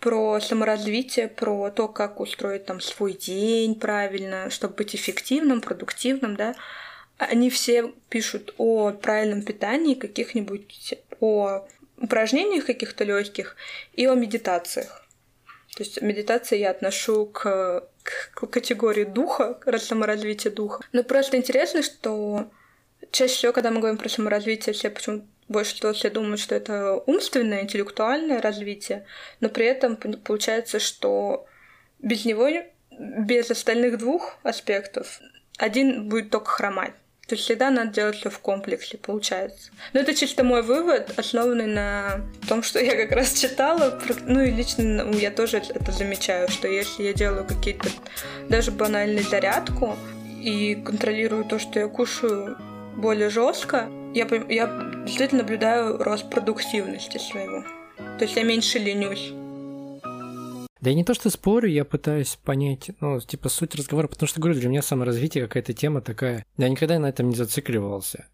про 0.00 0.40
саморазвитие, 0.40 1.28
про 1.28 1.70
то, 1.70 1.88
как 1.88 2.20
устроить 2.20 2.66
там 2.66 2.80
свой 2.80 3.14
день 3.14 3.74
правильно, 3.78 4.50
чтобы 4.50 4.74
быть 4.74 4.94
эффективным, 4.94 5.60
продуктивным, 5.60 6.36
да, 6.36 6.54
они 7.16 7.48
все 7.50 7.92
пишут 8.08 8.54
о 8.58 8.90
правильном 8.90 9.42
питании, 9.42 9.94
каких-нибудь, 9.94 10.94
о 11.20 11.66
упражнениях 11.96 12.66
каких-то 12.66 13.04
легких 13.04 13.56
и 13.92 14.06
о 14.06 14.14
медитациях. 14.14 15.06
То 15.74 15.82
есть 15.82 16.00
медитация 16.02 16.58
я 16.58 16.70
отношу 16.70 17.26
к, 17.26 17.88
к 18.02 18.46
категории 18.46 19.04
духа, 19.04 19.54
к 19.54 19.78
саморазвитию 19.78 20.52
духа. 20.52 20.84
Но 20.92 21.02
просто 21.02 21.36
интересно, 21.36 21.82
что 21.82 22.50
чаще 23.10 23.34
всего, 23.34 23.52
когда 23.52 23.70
мы 23.70 23.80
говорим 23.80 23.98
про 23.98 24.08
саморазвитие, 24.08 24.72
все 24.72 24.90
почему 24.90 25.26
больше 25.48 25.74
всего 25.74 25.92
все 25.92 26.10
думают, 26.10 26.40
что 26.40 26.54
это 26.54 26.94
умственное, 27.06 27.62
интеллектуальное 27.62 28.40
развитие, 28.40 29.06
но 29.40 29.48
при 29.48 29.66
этом 29.66 29.96
получается, 29.96 30.78
что 30.78 31.46
без 31.98 32.24
него, 32.24 32.48
без 32.98 33.50
остальных 33.50 33.98
двух 33.98 34.36
аспектов, 34.42 35.20
один 35.58 36.08
будет 36.08 36.30
только 36.30 36.50
хромать. 36.50 36.94
То 37.26 37.36
есть 37.36 37.44
всегда 37.44 37.70
надо 37.70 37.90
делать 37.90 38.16
все 38.16 38.28
в 38.28 38.38
комплексе, 38.38 38.98
получается. 38.98 39.70
Но 39.94 40.00
это 40.00 40.14
чисто 40.14 40.44
мой 40.44 40.62
вывод, 40.62 41.10
основанный 41.16 41.66
на 41.66 42.20
том, 42.46 42.62
что 42.62 42.78
я 42.78 42.96
как 42.96 43.12
раз 43.12 43.32
читала. 43.32 43.98
Ну 44.26 44.42
и 44.42 44.50
лично 44.50 45.10
я 45.12 45.30
тоже 45.30 45.56
это 45.56 45.90
замечаю, 45.90 46.48
что 46.48 46.68
если 46.68 47.04
я 47.04 47.14
делаю 47.14 47.46
какие-то 47.46 47.88
даже 48.50 48.72
банальные 48.72 49.22
зарядку 49.22 49.96
и 50.42 50.74
контролирую 50.74 51.46
то, 51.46 51.58
что 51.58 51.78
я 51.78 51.88
кушаю 51.88 52.58
более 52.94 53.30
жестко, 53.30 53.88
я, 54.14 54.26
я 54.48 54.66
действительно 55.04 55.42
наблюдаю 55.42 55.98
рост 55.98 56.30
продуктивности 56.30 57.18
своего. 57.18 57.64
То 58.18 58.24
есть 58.24 58.36
я 58.36 58.44
меньше 58.44 58.78
ленюсь. 58.78 59.32
Да 60.80 60.90
я 60.90 60.94
не 60.96 61.04
то, 61.04 61.14
что 61.14 61.30
спорю, 61.30 61.68
я 61.68 61.84
пытаюсь 61.84 62.36
понять, 62.36 62.90
ну, 63.00 63.18
типа, 63.18 63.48
суть 63.48 63.74
разговора, 63.74 64.06
потому 64.06 64.28
что, 64.28 64.40
говорю, 64.40 64.60
для 64.60 64.68
меня 64.68 64.82
саморазвитие 64.82 65.44
какая-то 65.44 65.72
тема 65.72 66.00
такая. 66.02 66.44
Я 66.58 66.68
никогда 66.68 66.98
на 66.98 67.06
этом 67.06 67.30
не 67.30 67.34
зацикливался. 67.34 68.28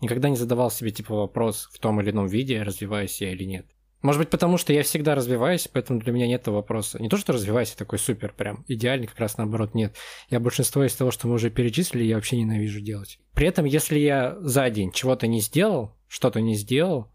Никогда 0.00 0.30
не 0.30 0.36
задавал 0.36 0.70
себе, 0.70 0.92
типа, 0.92 1.14
вопрос 1.14 1.68
в 1.72 1.78
том 1.78 2.00
или 2.00 2.10
ином 2.10 2.26
виде, 2.26 2.62
развиваюсь 2.62 3.20
я 3.20 3.32
или 3.32 3.44
нет. 3.44 3.66
Может 4.02 4.20
быть, 4.20 4.30
потому 4.30 4.56
что 4.56 4.72
я 4.72 4.82
всегда 4.82 5.14
развиваюсь, 5.14 5.68
поэтому 5.68 6.00
для 6.00 6.12
меня 6.12 6.26
нет 6.26 6.42
этого 6.42 6.56
вопроса. 6.56 7.00
Не 7.02 7.08
то, 7.08 7.18
что 7.18 7.34
развиваюсь, 7.34 7.72
такой 7.72 7.98
супер, 7.98 8.32
прям 8.32 8.64
идеальный, 8.66 9.06
как 9.06 9.18
раз 9.18 9.36
наоборот 9.36 9.74
нет. 9.74 9.94
Я 10.30 10.40
большинство 10.40 10.84
из 10.84 10.94
того, 10.94 11.10
что 11.10 11.28
мы 11.28 11.34
уже 11.34 11.50
перечислили, 11.50 12.04
я 12.04 12.14
вообще 12.14 12.38
ненавижу 12.38 12.80
делать. 12.80 13.18
При 13.34 13.46
этом, 13.46 13.66
если 13.66 13.98
я 13.98 14.36
за 14.40 14.70
день 14.70 14.90
чего-то 14.92 15.26
не 15.26 15.40
сделал, 15.40 15.96
что-то 16.08 16.40
не 16.40 16.54
сделал, 16.54 17.12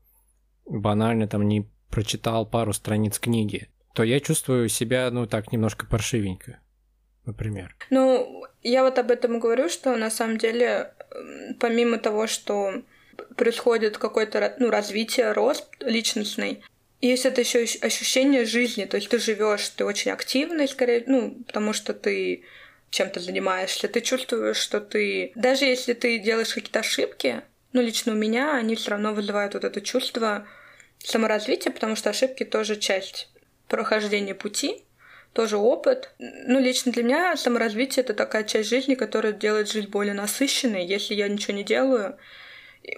банально 0.65 1.27
там 1.27 1.47
не 1.47 1.67
прочитал 1.89 2.45
пару 2.45 2.71
страниц 2.71 3.17
книги, 3.17 3.69
то 3.93 4.03
я 4.03 4.19
чувствую 4.19 4.69
себя, 4.69 5.09
ну, 5.09 5.25
так, 5.25 5.51
немножко 5.51 5.87
паршивенько, 5.87 6.59
например. 7.25 7.75
Ну, 7.89 8.43
я 8.61 8.83
вот 8.83 8.99
об 8.99 9.09
этом 9.09 9.39
говорю, 9.39 9.69
что 9.69 9.95
на 9.95 10.11
самом 10.11 10.37
деле, 10.37 10.93
помимо 11.59 11.97
того, 11.97 12.27
что 12.27 12.83
происходит 13.37 13.97
какое-то 13.97 14.55
ну, 14.59 14.69
развитие, 14.69 15.31
рост 15.31 15.67
личностный, 15.79 16.63
есть 17.07 17.25
это 17.25 17.41
еще 17.41 17.65
ощущение 17.81 18.45
жизни, 18.45 18.85
то 18.85 18.97
есть 18.97 19.09
ты 19.09 19.19
живешь, 19.19 19.69
ты 19.69 19.85
очень 19.85 20.11
активный, 20.11 20.67
скорее, 20.67 21.03
ну, 21.07 21.43
потому 21.47 21.73
что 21.73 21.93
ты 21.93 22.43
чем-то 22.89 23.19
занимаешься, 23.19 23.87
ты 23.87 24.01
чувствуешь, 24.01 24.57
что 24.57 24.79
ты, 24.79 25.31
даже 25.35 25.65
если 25.65 25.93
ты 25.93 26.17
делаешь 26.19 26.53
какие-то 26.53 26.79
ошибки, 26.79 27.41
ну, 27.73 27.81
лично 27.81 28.13
у 28.13 28.15
меня, 28.15 28.55
они 28.55 28.75
все 28.75 28.91
равно 28.91 29.13
вызывают 29.13 29.53
вот 29.53 29.65
это 29.65 29.81
чувство 29.81 30.47
саморазвития, 30.99 31.71
потому 31.71 31.95
что 31.95 32.09
ошибки 32.09 32.45
тоже 32.45 32.77
часть 32.77 33.29
прохождение 33.67 34.33
пути, 34.33 34.83
тоже 35.33 35.57
опыт. 35.57 36.11
Ну, 36.19 36.59
лично 36.59 36.93
для 36.93 37.03
меня 37.03 37.35
саморазвитие— 37.35 38.03
это 38.05 38.13
такая 38.13 38.45
часть 38.45 38.69
жизни, 38.69 38.95
которая 38.95 39.33
делает 39.33 39.69
жизнь 39.69 39.89
более 39.89 40.13
насыщенной. 40.13 40.85
Если 40.85 41.13
я 41.13 41.27
ничего 41.27 41.53
не 41.53 41.65
делаю, 41.65 42.17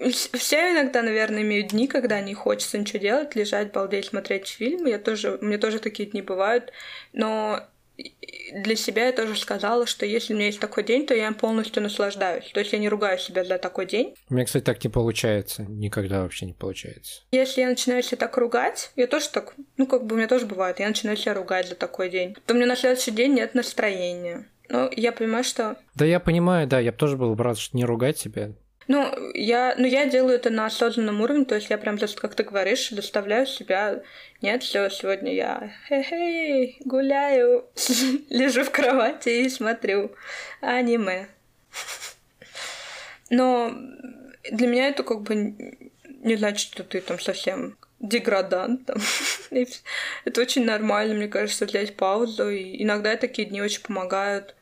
все 0.02 0.72
иногда, 0.72 1.02
наверное, 1.02 1.42
имеют 1.42 1.70
дни, 1.70 1.88
когда 1.88 2.20
не 2.22 2.34
хочется 2.34 2.78
ничего 2.78 3.00
делать, 3.00 3.36
лежать, 3.36 3.72
балдеть, 3.72 4.06
смотреть 4.06 4.48
фильмы. 4.48 4.90
Я 4.90 5.00
тоже, 5.00 5.38
у 5.42 5.46
меня 5.46 5.58
тоже 5.58 5.80
такие 5.80 6.10
дни 6.10 6.22
бывают. 6.22 6.72
Но 7.14 7.62
для 8.54 8.76
себя 8.76 9.08
я 9.08 9.12
тоже 9.12 9.36
сказала, 9.36 9.86
что 9.88 10.06
если 10.06 10.34
у 10.34 10.36
меня 10.36 10.48
есть 10.48 10.60
такой 10.60 10.84
день, 10.84 11.08
то 11.08 11.16
я 11.16 11.28
им 11.28 11.34
полностью 11.34 11.82
наслаждаюсь. 11.82 12.50
То 12.54 12.60
есть 12.60 12.74
я 12.74 12.80
не 12.80 12.90
ругаю 12.90 13.18
себя 13.18 13.44
за 13.44 13.58
такой 13.58 13.86
день. 13.86 14.16
У 14.30 14.36
меня, 14.36 14.46
кстати, 14.46 14.64
так 14.64 14.84
не 14.84 14.90
получается. 14.90 15.64
Никогда 15.64 16.22
вообще 16.22 16.46
не 16.46 16.54
получается. 16.54 17.24
Если 17.32 17.62
я 17.62 17.70
начинаю 17.70 18.04
себя 18.04 18.18
так 18.18 18.38
ругать, 18.38 18.92
я 18.96 19.08
тоже 19.08 19.30
так, 19.30 19.54
ну, 19.78 19.88
как 19.88 20.06
бы 20.06 20.16
у 20.16 20.18
меня 20.18 20.28
тоже 20.28 20.46
бывает, 20.46 20.80
я 20.80 20.88
начинаю 20.88 21.18
себя 21.18 21.34
ругать 21.34 21.70
за 21.70 21.76
такой 21.76 22.10
день, 22.10 22.36
то 22.46 22.54
у 22.54 22.58
меня 22.58 22.68
на 22.68 22.76
следующий 22.76 23.12
день 23.12 23.34
нет 23.34 23.56
настроения. 23.56 24.48
Ну, 24.70 24.90
я 24.96 25.12
понимаю, 25.12 25.44
что... 25.44 25.78
Да, 25.96 26.06
я 26.06 26.20
понимаю, 26.20 26.68
да, 26.68 26.80
я 26.80 26.92
бы 26.92 26.98
тоже 26.98 27.18
был 27.18 27.36
рад, 27.36 27.58
что 27.58 27.76
не 27.78 27.86
ругать 27.86 28.18
себя. 28.18 28.52
Ну, 28.88 29.32
я, 29.34 29.76
ну, 29.78 29.86
я 29.86 30.06
делаю 30.06 30.36
это 30.36 30.50
на 30.50 30.66
осознанном 30.66 31.20
уровне, 31.22 31.44
то 31.44 31.56
есть 31.56 31.70
я 31.70 31.78
прям, 31.78 31.98
как 31.98 32.36
ты 32.36 32.44
говоришь, 32.44 32.90
заставляю 32.90 33.46
себя, 33.46 34.02
нет, 34.42 34.64
все, 34.64 34.90
сегодня 34.90 35.34
я 35.34 35.74
хе-хей, 35.88 36.78
гуляю, 36.86 37.66
лежу 38.30 38.64
в 38.64 38.72
кровати 38.72 39.30
и 39.30 39.50
смотрю 39.50 40.12
аниме. 40.62 41.28
Но 43.30 43.74
для 44.50 44.68
меня 44.68 44.88
это 44.88 45.04
как 45.04 45.22
бы 45.22 45.36
не 46.22 46.36
значит, 46.36 46.72
что 46.72 46.84
ты 46.84 47.02
там 47.02 47.20
совсем 47.20 47.78
деградант. 48.00 48.86
Там. 48.86 48.98
это 50.26 50.42
очень 50.42 50.66
нормально, 50.66 51.16
мне 51.16 51.28
кажется, 51.28 51.66
взять 51.66 51.96
паузу. 51.96 52.50
И 52.50 52.82
иногда 52.84 53.16
такие 53.16 53.48
дни 53.48 53.62
очень 53.62 53.82
помогают 53.82 54.56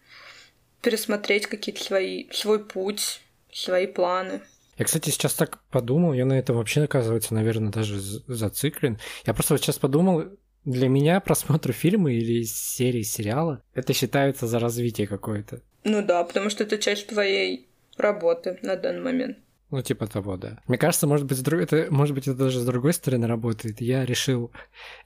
пересмотреть 0.82 1.48
какие-то 1.48 1.84
свои, 1.84 2.30
свой 2.32 2.64
путь, 2.64 3.22
свои 3.56 3.88
планы. 3.88 4.42
Я, 4.78 4.86
кстати, 4.86 5.10
сейчас 5.10 5.34
так 5.34 5.64
подумал, 5.72 6.14
я 6.14 6.26
на 6.26 6.38
это 6.38 6.54
вообще, 6.54 6.84
оказывается, 6.84 7.34
наверное, 7.34 7.72
даже 7.72 7.98
зациклен. 8.00 9.00
Я 9.26 9.34
просто 9.34 9.54
вот 9.54 9.62
сейчас 9.62 9.80
подумал, 9.80 10.26
для 10.66 10.90
меня 10.90 11.22
просмотр 11.22 11.72
фильма 11.72 12.12
или 12.12 12.44
серии 12.44 13.04
сериала 13.04 13.62
это 13.74 13.94
считается 13.94 14.48
за 14.48 14.60
развитие 14.60 15.08
какое-то. 15.08 15.62
Ну 15.84 16.04
да, 16.04 16.24
потому 16.24 16.50
что 16.50 16.64
это 16.64 16.78
часть 16.78 17.08
твоей 17.08 17.70
работы 17.98 18.60
на 18.64 18.76
данный 18.76 19.02
момент. 19.02 19.38
Ну, 19.72 19.82
типа 19.82 20.06
того, 20.08 20.38
да. 20.38 20.60
Мне 20.68 20.78
кажется, 20.78 21.08
может 21.08 21.26
быть, 21.26 21.42
друг... 21.42 21.60
это, 21.60 21.88
может 21.90 22.14
быть, 22.14 22.28
это 22.28 22.38
даже 22.38 22.60
с 22.60 22.66
другой 22.66 22.94
стороны 22.94 23.26
работает. 23.26 23.82
Я 23.82 24.06
решил 24.06 24.52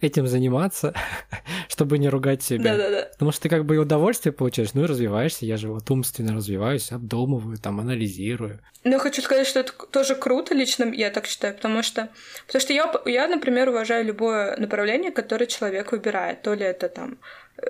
этим 0.02 0.28
заниматься, 0.28 0.94
чтобы 1.70 1.98
не 1.98 2.10
ругать 2.10 2.44
себя. 2.44 2.76
Да-да-да. 2.76 3.10
Потому 3.14 3.32
что 3.32 3.44
ты 3.44 3.50
как 3.50 3.66
бы 3.66 3.76
и 3.76 3.78
удовольствие 3.78 4.34
получаешь, 4.34 4.74
ну 4.74 4.84
и 4.84 4.86
развиваешься. 4.86 5.46
Я 5.46 5.56
же 5.56 5.70
вот 5.70 5.90
умственно 5.90 6.36
развиваюсь, 6.36 6.92
обдумываю, 6.92 7.58
там, 7.58 7.80
анализирую. 7.80 8.60
Я 8.84 9.00
хочу 9.00 9.22
сказать, 9.22 9.48
что 9.48 9.62
это 9.62 9.74
тоже 9.92 10.16
круто 10.16 10.54
лично, 10.54 10.86
я 10.86 11.10
так 11.10 11.26
считаю, 11.26 11.54
потому 11.54 11.82
что, 11.82 12.10
потому 12.46 12.62
что 12.62 12.74
я, 12.74 12.94
я, 13.06 13.28
например, 13.28 13.70
уважаю 13.70 14.06
любое 14.06 14.56
направление, 14.58 15.12
которое 15.12 15.48
человек 15.48 15.92
выбирает. 15.92 16.42
То 16.42 16.54
ли 16.54 16.64
это 16.66 16.90
там 16.90 17.18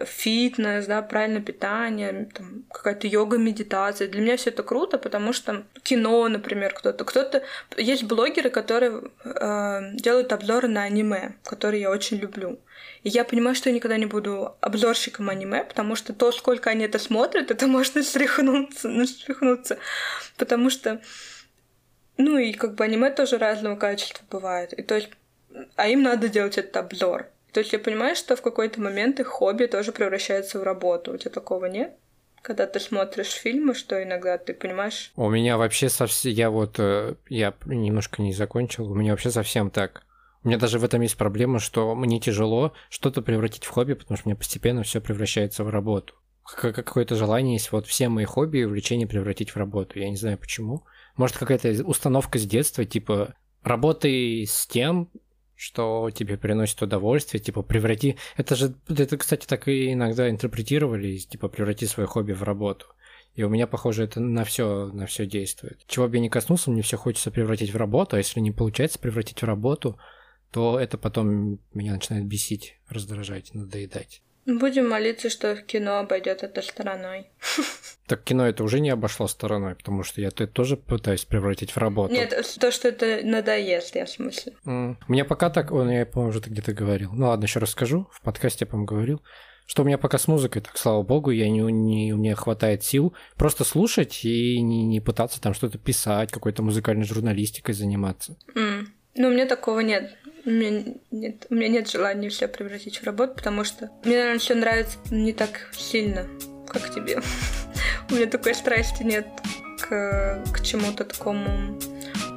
фитнес, 0.05 0.85
да, 0.85 1.01
правильное 1.01 1.41
питание, 1.41 2.29
там, 2.33 2.63
какая-то 2.71 3.07
йога, 3.07 3.37
медитация. 3.37 4.07
Для 4.07 4.21
меня 4.21 4.37
все 4.37 4.49
это 4.49 4.63
круто, 4.63 4.97
потому 4.97 5.33
что 5.33 5.65
кино, 5.83 6.27
например, 6.27 6.73
кто-то, 6.73 7.03
кто-то 7.05 7.43
есть 7.77 8.03
блогеры, 8.03 8.49
которые 8.49 9.01
э, 9.23 9.95
делают 9.95 10.31
обзоры 10.33 10.67
на 10.67 10.83
аниме, 10.83 11.35
которые 11.43 11.81
я 11.81 11.91
очень 11.91 12.17
люблю. 12.17 12.59
И 13.03 13.09
я 13.09 13.23
понимаю, 13.23 13.55
что 13.55 13.69
я 13.69 13.75
никогда 13.75 13.97
не 13.97 14.05
буду 14.05 14.55
обзорщиком 14.61 15.29
аниме, 15.29 15.63
потому 15.63 15.95
что 15.95 16.13
то, 16.13 16.31
сколько 16.31 16.69
они 16.69 16.85
это 16.85 16.99
смотрят, 16.99 17.51
это 17.51 17.67
можно 17.67 18.03
стряхнуться, 18.03 18.89
ну, 18.89 19.05
стряхнуться. 19.05 19.77
Потому 20.37 20.69
что, 20.69 21.01
ну 22.17 22.37
и 22.37 22.53
как 22.53 22.75
бы 22.75 22.83
аниме 22.83 23.09
тоже 23.09 23.37
разного 23.37 23.75
качества 23.75 24.23
бывает. 24.29 24.73
И 24.73 24.83
то 24.83 24.95
есть, 24.95 25.09
а 25.75 25.87
им 25.87 26.03
надо 26.03 26.29
делать 26.29 26.57
этот 26.57 26.75
обзор. 26.77 27.29
То 27.51 27.61
есть 27.61 27.73
я 27.73 27.79
понимаю, 27.79 28.15
что 28.15 28.35
в 28.35 28.41
какой-то 28.41 28.79
момент 28.79 29.19
их 29.19 29.27
хобби 29.27 29.65
тоже 29.65 29.91
превращается 29.91 30.59
в 30.59 30.63
работу. 30.63 31.13
У 31.13 31.17
тебя 31.17 31.31
такого 31.31 31.65
нет? 31.65 31.93
Когда 32.41 32.67
ты 32.67 32.79
смотришь 32.79 33.31
фильмы, 33.31 33.73
что 33.73 34.01
иногда 34.01 34.37
ты 34.37 34.53
понимаешь... 34.53 35.11
У 35.15 35.29
меня 35.29 35.57
вообще 35.57 35.89
совсем... 35.89 36.31
Я 36.31 36.49
вот... 36.51 36.79
Э, 36.79 37.15
я 37.27 37.53
немножко 37.65 38.21
не 38.21 38.33
закончил. 38.33 38.89
У 38.89 38.95
меня 38.95 39.11
вообще 39.11 39.31
совсем 39.31 39.71
так. 39.71 40.03
У 40.43 40.47
меня 40.47 40.57
даже 40.57 40.79
в 40.79 40.83
этом 40.83 41.01
есть 41.01 41.17
проблема, 41.17 41.59
что 41.59 41.95
мне 41.95 42.19
тяжело 42.19 42.73
что-то 42.89 43.21
превратить 43.21 43.65
в 43.65 43.69
хобби, 43.69 43.93
потому 43.93 44.17
что 44.17 44.27
у 44.27 44.29
меня 44.29 44.37
постепенно 44.37 44.83
все 44.83 45.01
превращается 45.01 45.63
в 45.63 45.69
работу. 45.69 46.13
Какое-то 46.43 47.15
желание 47.15 47.53
есть 47.53 47.71
вот 47.71 47.85
все 47.85 48.09
мои 48.09 48.25
хобби 48.25 48.59
и 48.59 48.63
увлечения 48.63 49.05
превратить 49.05 49.51
в 49.51 49.57
работу. 49.57 49.99
Я 49.99 50.09
не 50.09 50.15
знаю 50.15 50.37
почему. 50.37 50.85
Может, 51.17 51.37
какая-то 51.37 51.83
установка 51.83 52.39
с 52.39 52.45
детства, 52.45 52.85
типа, 52.85 53.35
работай 53.63 54.45
с 54.47 54.65
тем, 54.65 55.11
что 55.59 56.09
тебе 56.09 56.37
приносит 56.37 56.81
удовольствие, 56.81 57.43
типа 57.43 57.63
преврати... 57.63 58.15
Это 58.37 58.55
же, 58.55 58.75
это, 58.87 59.17
кстати, 59.17 59.45
так 59.45 59.67
и 59.67 59.91
иногда 59.91 60.29
интерпретировали, 60.29 61.17
типа 61.17 61.49
преврати 61.49 61.85
свое 61.85 62.07
хобби 62.07 62.31
в 62.31 62.43
работу. 62.43 62.85
И 63.35 63.43
у 63.43 63.49
меня, 63.49 63.67
похоже, 63.67 64.05
это 64.05 64.21
на 64.21 64.45
все 64.45 64.89
на 64.93 65.05
все 65.05 65.25
действует. 65.25 65.81
Чего 65.85 66.07
бы 66.07 66.15
я 66.15 66.21
ни 66.21 66.29
коснулся, 66.29 66.71
мне 66.71 66.81
все 66.81 66.95
хочется 66.95 67.29
превратить 67.29 67.73
в 67.73 67.77
работу, 67.77 68.15
а 68.15 68.19
если 68.19 68.39
не 68.39 68.51
получается 68.51 68.99
превратить 68.99 69.41
в 69.41 69.45
работу, 69.45 69.99
то 70.49 70.79
это 70.79 70.97
потом 70.97 71.59
меня 71.73 71.91
начинает 71.91 72.25
бесить, 72.25 72.79
раздражать, 72.87 73.53
надоедать. 73.53 74.23
Будем 74.45 74.89
молиться, 74.89 75.29
что 75.29 75.55
кино 75.55 75.99
обойдет 75.99 76.43
это 76.43 76.61
стороной. 76.61 77.27
Так 78.07 78.23
кино 78.23 78.47
это 78.47 78.63
уже 78.63 78.79
не 78.79 78.89
обошло 78.89 79.27
стороной, 79.27 79.75
потому 79.75 80.01
что 80.01 80.19
я 80.19 80.29
это 80.29 80.47
тоже 80.47 80.77
пытаюсь 80.77 81.25
превратить 81.25 81.69
в 81.69 81.77
работу. 81.77 82.11
Нет, 82.11 82.33
то, 82.59 82.71
что 82.71 82.87
это 82.87 83.19
надоест, 83.23 83.95
я 83.95 84.05
в 84.05 84.09
смысле. 84.09 84.53
Mm. 84.65 84.95
У 85.07 85.11
меня 85.11 85.25
пока 85.25 85.51
так, 85.51 85.71
он, 85.71 85.91
я, 85.91 86.07
по-моему, 86.07 86.31
уже 86.31 86.39
где-то 86.39 86.73
говорил. 86.73 87.11
Ну 87.13 87.27
ладно, 87.27 87.43
еще 87.43 87.59
расскажу. 87.59 88.09
В 88.11 88.21
подкасте 88.21 88.65
я, 88.65 88.67
по-моему, 88.67 88.87
говорил, 88.87 89.21
что 89.67 89.83
у 89.83 89.85
меня 89.85 89.99
пока 89.99 90.17
с 90.17 90.27
музыкой, 90.27 90.63
так 90.63 90.75
слава 90.75 91.03
богу, 91.03 91.29
я 91.29 91.47
не, 91.51 91.59
не, 91.59 92.11
у 92.11 92.17
меня 92.17 92.35
хватает 92.35 92.83
сил 92.83 93.13
просто 93.35 93.63
слушать 93.63 94.25
и 94.25 94.59
не, 94.59 94.87
не 94.87 95.01
пытаться 95.01 95.39
там 95.39 95.53
что-то 95.53 95.77
писать, 95.77 96.31
какой-то 96.31 96.63
музыкальной 96.63 97.05
журналистикой 97.05 97.75
заниматься. 97.75 98.35
Mm. 98.55 98.87
Ну, 99.15 99.27
у 99.27 99.31
меня 99.31 99.45
такого 99.45 99.81
нет. 99.81 100.17
У 100.49 100.51
меня 100.51 100.95
нет, 101.11 101.45
у 101.51 101.53
меня 101.53 101.67
нет 101.67 101.91
желания 101.91 102.27
все 102.29 102.47
превратить 102.47 102.97
в 102.97 103.03
работу, 103.03 103.35
потому 103.35 103.63
что 103.63 103.91
мне, 104.03 104.15
наверное, 104.15 104.39
все 104.39 104.55
нравится 104.55 104.97
не 105.11 105.31
так 105.31 105.69
сильно, 105.73 106.25
как 106.67 106.91
тебе. 106.91 107.21
у 108.09 108.15
меня 108.15 108.25
такой 108.25 108.55
страсти 108.55 109.03
нет 109.03 109.27
к, 109.79 110.43
к 110.51 110.61
чему-то 110.63 111.03
такому, 111.03 111.79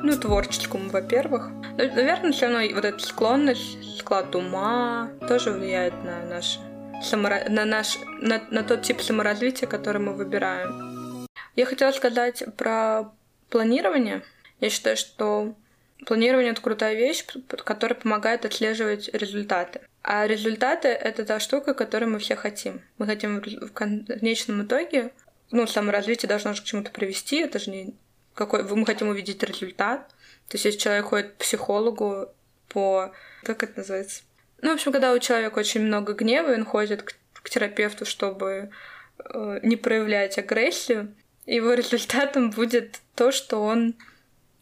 ну, 0.02 0.14
творческому, 0.14 0.90
во-первых. 0.90 1.48
Но, 1.78 1.84
наверное, 1.84 2.32
все 2.32 2.48
равно 2.50 2.74
вот 2.74 2.84
эта 2.84 2.98
склонность, 2.98 3.98
склад 3.98 4.34
ума 4.34 5.10
тоже 5.26 5.50
влияет 5.50 5.94
на 6.04 6.22
наше 6.26 6.58
самора... 7.02 7.48
на, 7.48 7.64
наш... 7.64 7.96
на, 8.20 8.42
на 8.50 8.62
тот 8.62 8.82
тип 8.82 9.00
саморазвития, 9.00 9.66
который 9.66 10.02
мы 10.02 10.12
выбираем. 10.12 11.26
Я 11.56 11.64
хотела 11.64 11.92
сказать 11.92 12.44
про 12.58 13.04
планирование. 13.48 14.22
Я 14.60 14.68
считаю, 14.68 14.98
что 14.98 15.54
Планирование— 16.06 16.50
это 16.52 16.60
крутая 16.60 16.94
вещь, 16.94 17.24
которая 17.64 17.98
помогает 17.98 18.44
отслеживать 18.44 19.08
результаты. 19.12 19.80
А 20.02 20.26
результаты— 20.26 20.88
это 20.88 21.24
та 21.24 21.38
штука, 21.38 21.74
которую 21.74 22.10
мы 22.10 22.18
все 22.18 22.34
хотим. 22.34 22.80
Мы 22.98 23.06
хотим 23.06 23.40
в 23.40 23.72
конечном 23.72 24.64
итоге, 24.64 25.12
ну, 25.52 25.66
саморазвитие 25.66 26.28
должно 26.28 26.54
же 26.54 26.62
к 26.62 26.64
чему-то 26.64 26.90
привести, 26.90 27.36
это 27.36 27.58
же 27.58 27.70
не 27.70 27.94
какой... 28.34 28.64
Мы 28.64 28.86
хотим 28.86 29.08
увидеть 29.08 29.42
результат. 29.42 30.08
То 30.48 30.54
есть, 30.56 30.64
если 30.64 30.78
человек 30.78 31.06
ходит 31.06 31.32
к 31.32 31.36
психологу 31.36 32.28
по... 32.68 33.12
Как 33.44 33.62
это 33.62 33.78
называется? 33.78 34.22
Ну, 34.60 34.70
в 34.70 34.74
общем, 34.74 34.92
когда 34.92 35.12
у 35.12 35.18
человека 35.18 35.58
очень 35.58 35.82
много 35.82 36.14
гнева, 36.14 36.52
он 36.52 36.64
ходит 36.64 37.02
к, 37.02 37.14
к 37.42 37.50
терапевту, 37.50 38.06
чтобы 38.06 38.70
э, 39.18 39.60
не 39.62 39.76
проявлять 39.76 40.38
агрессию, 40.38 41.14
его 41.46 41.72
результатом 41.74 42.50
будет 42.50 43.00
то, 43.14 43.32
что 43.32 43.62
он 43.62 43.94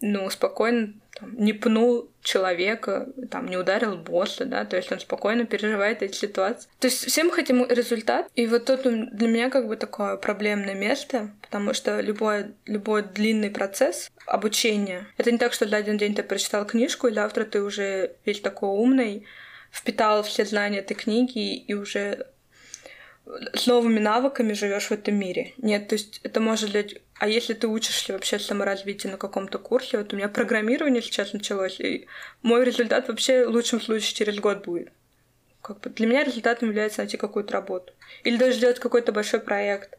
ну, 0.00 0.28
спокойно 0.30 0.94
там, 1.20 1.34
не 1.36 1.52
пнул 1.52 2.08
человека, 2.22 3.08
там, 3.30 3.46
не 3.46 3.56
ударил 3.56 3.96
босса, 3.96 4.44
да, 4.44 4.64
то 4.64 4.76
есть 4.76 4.90
он 4.92 5.00
спокойно 5.00 5.44
переживает 5.44 6.02
эти 6.02 6.16
ситуации. 6.16 6.68
То 6.78 6.88
есть 6.88 7.06
все 7.06 7.24
мы 7.24 7.32
хотим 7.32 7.66
результат, 7.68 8.28
и 8.34 8.46
вот 8.46 8.64
тут 8.64 8.82
для 8.82 9.28
меня 9.28 9.50
как 9.50 9.68
бы 9.68 9.76
такое 9.76 10.16
проблемное 10.16 10.74
место, 10.74 11.30
потому 11.42 11.74
что 11.74 12.00
любой, 12.00 12.54
любой 12.66 13.02
длинный 13.02 13.50
процесс 13.50 14.10
обучения, 14.26 15.06
это 15.16 15.30
не 15.30 15.38
так, 15.38 15.52
что 15.52 15.68
за 15.68 15.76
один 15.76 15.98
день 15.98 16.14
ты 16.14 16.22
прочитал 16.22 16.66
книжку, 16.66 17.08
и 17.08 17.14
завтра 17.14 17.44
ты 17.44 17.62
уже 17.62 18.12
весь 18.24 18.40
такой 18.40 18.70
умный, 18.70 19.26
впитал 19.70 20.22
все 20.22 20.44
знания 20.44 20.78
этой 20.78 20.94
книги 20.94 21.56
и 21.56 21.74
уже 21.74 22.26
с 23.54 23.66
новыми 23.66 24.00
навыками 24.00 24.52
живешь 24.52 24.86
в 24.86 24.92
этом 24.92 25.14
мире. 25.14 25.54
Нет, 25.58 25.88
то 25.88 25.94
есть 25.94 26.20
это 26.22 26.40
может 26.40 26.72
быть... 26.72 27.00
А 27.20 27.28
если 27.28 27.52
ты 27.52 27.68
учишься 27.68 28.14
вообще 28.14 28.38
саморазвитию 28.38 29.12
на 29.12 29.18
каком-то 29.18 29.58
курсе, 29.58 29.98
вот 29.98 30.10
у 30.10 30.16
меня 30.16 30.30
программирование 30.30 31.02
сейчас 31.02 31.34
началось, 31.34 31.78
и 31.78 32.08
мой 32.40 32.64
результат 32.64 33.08
вообще 33.08 33.46
в 33.46 33.50
лучшем 33.50 33.82
случае 33.82 34.14
через 34.14 34.38
год 34.38 34.64
будет. 34.64 34.90
Как 35.60 35.80
бы 35.80 35.90
для 35.90 36.06
меня 36.06 36.24
результатом 36.24 36.70
является 36.70 37.02
найти 37.02 37.18
какую-то 37.18 37.52
работу. 37.52 37.92
Или 38.24 38.38
даже 38.38 38.54
сделать 38.54 38.80
какой-то 38.80 39.12
большой 39.12 39.40
проект. 39.40 39.98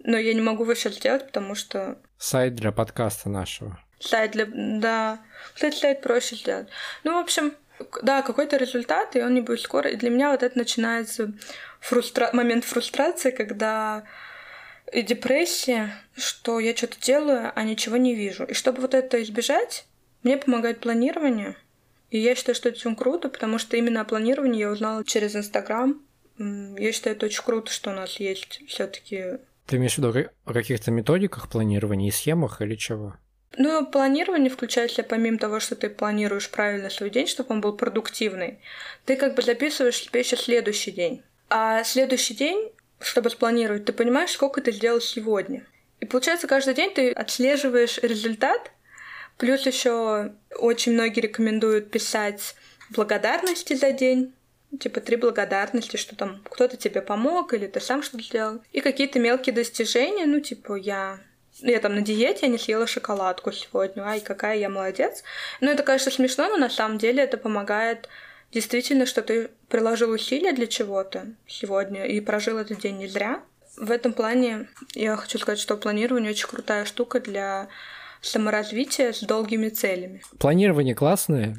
Но 0.00 0.18
я 0.18 0.34
не 0.34 0.42
могу 0.42 0.64
его 0.64 0.74
сейчас 0.74 0.96
сделать, 0.96 1.24
потому 1.24 1.54
что... 1.54 1.96
Сайт 2.18 2.56
для 2.56 2.72
подкаста 2.72 3.30
нашего. 3.30 3.82
Сайт 3.98 4.32
для... 4.32 4.46
Да. 4.52 5.20
Кстати, 5.54 5.76
сайт 5.76 6.02
проще 6.02 6.36
сделать. 6.36 6.68
Ну, 7.04 7.14
в 7.14 7.22
общем, 7.24 7.54
да, 8.02 8.20
какой-то 8.20 8.58
результат, 8.58 9.16
и 9.16 9.22
он 9.22 9.32
не 9.32 9.40
будет 9.40 9.60
скоро. 9.60 9.88
И 9.88 9.96
для 9.96 10.10
меня 10.10 10.30
вот 10.30 10.42
это 10.42 10.58
начинается 10.58 11.32
фрустра... 11.80 12.28
момент 12.34 12.66
фрустрации, 12.66 13.30
когда 13.30 14.04
и 14.92 15.02
депрессия, 15.02 15.94
что 16.16 16.58
я 16.60 16.76
что-то 16.76 17.00
делаю, 17.00 17.52
а 17.54 17.62
ничего 17.62 17.96
не 17.96 18.14
вижу. 18.14 18.44
И 18.44 18.54
чтобы 18.54 18.80
вот 18.80 18.94
это 18.94 19.22
избежать, 19.22 19.86
мне 20.22 20.36
помогает 20.36 20.80
планирование. 20.80 21.56
И 22.10 22.18
я 22.18 22.34
считаю, 22.34 22.54
что 22.54 22.68
это 22.68 22.78
очень 22.78 22.96
круто, 22.96 23.28
потому 23.28 23.58
что 23.58 23.76
именно 23.76 24.00
о 24.00 24.04
планировании 24.04 24.60
я 24.60 24.70
узнала 24.70 25.04
через 25.04 25.36
Инстаграм. 25.36 26.00
Я 26.38 26.92
считаю, 26.92 27.16
это 27.16 27.26
очень 27.26 27.42
круто, 27.44 27.70
что 27.70 27.90
у 27.90 27.94
нас 27.94 28.18
есть 28.18 28.62
все 28.66 28.86
таки 28.86 29.38
Ты 29.66 29.76
имеешь 29.76 29.94
в 29.94 29.98
виду 29.98 30.30
о 30.44 30.52
каких-то 30.52 30.90
методиках 30.90 31.48
планирования 31.48 32.08
и 32.08 32.12
схемах 32.12 32.60
или 32.62 32.74
чего? 32.74 33.14
Ну, 33.56 33.86
планирование 33.86 34.50
включает 34.50 34.90
в 34.90 34.94
себя, 34.94 35.04
помимо 35.04 35.38
того, 35.38 35.60
что 35.60 35.74
ты 35.74 35.90
планируешь 35.90 36.50
правильно 36.50 36.88
свой 36.88 37.10
день, 37.10 37.26
чтобы 37.26 37.52
он 37.54 37.60
был 37.60 37.76
продуктивный, 37.76 38.60
ты 39.04 39.16
как 39.16 39.34
бы 39.34 39.42
записываешь 39.42 39.96
себе 39.96 40.20
еще 40.20 40.36
следующий 40.36 40.92
день. 40.92 41.22
А 41.48 41.82
следующий 41.82 42.34
день, 42.34 42.70
чтобы 43.00 43.30
спланировать, 43.30 43.84
ты 43.84 43.92
понимаешь, 43.92 44.30
сколько 44.30 44.60
ты 44.60 44.72
сделал 44.72 45.00
сегодня. 45.00 45.64
И 46.00 46.06
получается, 46.06 46.46
каждый 46.46 46.74
день 46.74 46.92
ты 46.94 47.12
отслеживаешь 47.12 47.98
результат, 47.98 48.70
плюс 49.36 49.66
еще 49.66 50.32
очень 50.58 50.92
многие 50.92 51.20
рекомендуют 51.20 51.90
писать 51.90 52.54
благодарности 52.90 53.74
за 53.74 53.92
день, 53.92 54.32
типа 54.78 55.00
три 55.00 55.16
благодарности, 55.16 55.96
что 55.96 56.16
там 56.16 56.42
кто-то 56.50 56.76
тебе 56.76 57.02
помог 57.02 57.52
или 57.54 57.66
ты 57.66 57.80
сам 57.80 58.02
что-то 58.02 58.22
сделал. 58.22 58.62
И 58.72 58.80
какие-то 58.80 59.18
мелкие 59.18 59.54
достижения, 59.54 60.26
ну 60.26 60.40
типа 60.40 60.74
я 60.74 61.20
я 61.62 61.80
там 61.80 61.94
на 61.94 62.00
диете, 62.00 62.46
я 62.46 62.48
не 62.48 62.58
съела 62.58 62.86
шоколадку 62.86 63.52
сегодня, 63.52 64.02
ай, 64.02 64.20
какая 64.20 64.56
я 64.56 64.68
молодец. 64.68 65.22
Ну, 65.60 65.70
это, 65.70 65.82
конечно, 65.82 66.10
смешно, 66.10 66.48
но 66.48 66.56
на 66.56 66.70
самом 66.70 66.96
деле 66.96 67.22
это 67.22 67.36
помогает 67.36 68.08
действительно, 68.52 69.06
что 69.06 69.22
ты 69.22 69.50
приложил 69.68 70.10
усилия 70.10 70.52
для 70.52 70.66
чего-то 70.66 71.26
сегодня 71.46 72.06
и 72.06 72.20
прожил 72.20 72.58
этот 72.58 72.80
день 72.80 72.98
не 72.98 73.06
зря. 73.06 73.42
В 73.76 73.90
этом 73.90 74.12
плане 74.12 74.68
я 74.94 75.16
хочу 75.16 75.38
сказать, 75.38 75.58
что 75.58 75.76
планирование 75.76 76.32
очень 76.32 76.48
крутая 76.48 76.84
штука 76.84 77.20
для 77.20 77.68
саморазвития 78.20 79.12
с 79.12 79.20
долгими 79.20 79.68
целями. 79.68 80.22
Планирование 80.38 80.94
классное. 80.94 81.56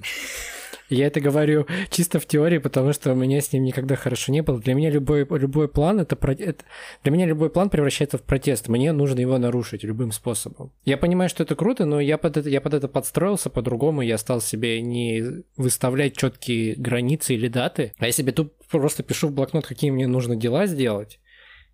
Я 0.91 1.07
это 1.07 1.21
говорю 1.21 1.67
чисто 1.89 2.19
в 2.19 2.25
теории, 2.25 2.57
потому 2.57 2.91
что 2.91 3.13
у 3.13 3.15
меня 3.15 3.39
с 3.39 3.53
ним 3.53 3.63
никогда 3.63 3.95
хорошо 3.95 4.33
не 4.33 4.41
было. 4.41 4.59
Для 4.59 4.73
меня 4.73 4.89
любой, 4.89 5.25
любой 5.29 5.69
план 5.69 6.01
это, 6.01 6.17
это 6.33 6.65
для 7.03 7.11
меня 7.13 7.25
любой 7.25 7.49
план 7.49 7.69
превращается 7.69 8.17
в 8.17 8.23
протест. 8.23 8.67
Мне 8.67 8.91
нужно 8.91 9.21
его 9.21 9.37
нарушить 9.37 9.83
любым 9.83 10.11
способом. 10.11 10.73
Я 10.83 10.97
понимаю, 10.97 11.29
что 11.29 11.43
это 11.43 11.55
круто, 11.55 11.85
но 11.85 12.01
я 12.01 12.17
под 12.17 12.35
это, 12.35 12.49
я 12.49 12.59
под 12.59 12.73
это 12.73 12.89
подстроился 12.89 13.49
по-другому. 13.49 14.01
Я 14.01 14.17
стал 14.17 14.41
себе 14.41 14.81
не 14.81 15.43
выставлять 15.55 16.17
четкие 16.17 16.75
границы 16.75 17.35
или 17.35 17.47
даты, 17.47 17.93
а 17.97 18.07
я 18.07 18.11
себе 18.11 18.33
тут 18.33 18.53
просто 18.67 19.01
пишу 19.01 19.29
в 19.29 19.31
блокнот, 19.31 19.65
какие 19.65 19.91
мне 19.91 20.07
нужно 20.07 20.35
дела 20.35 20.65
сделать. 20.65 21.19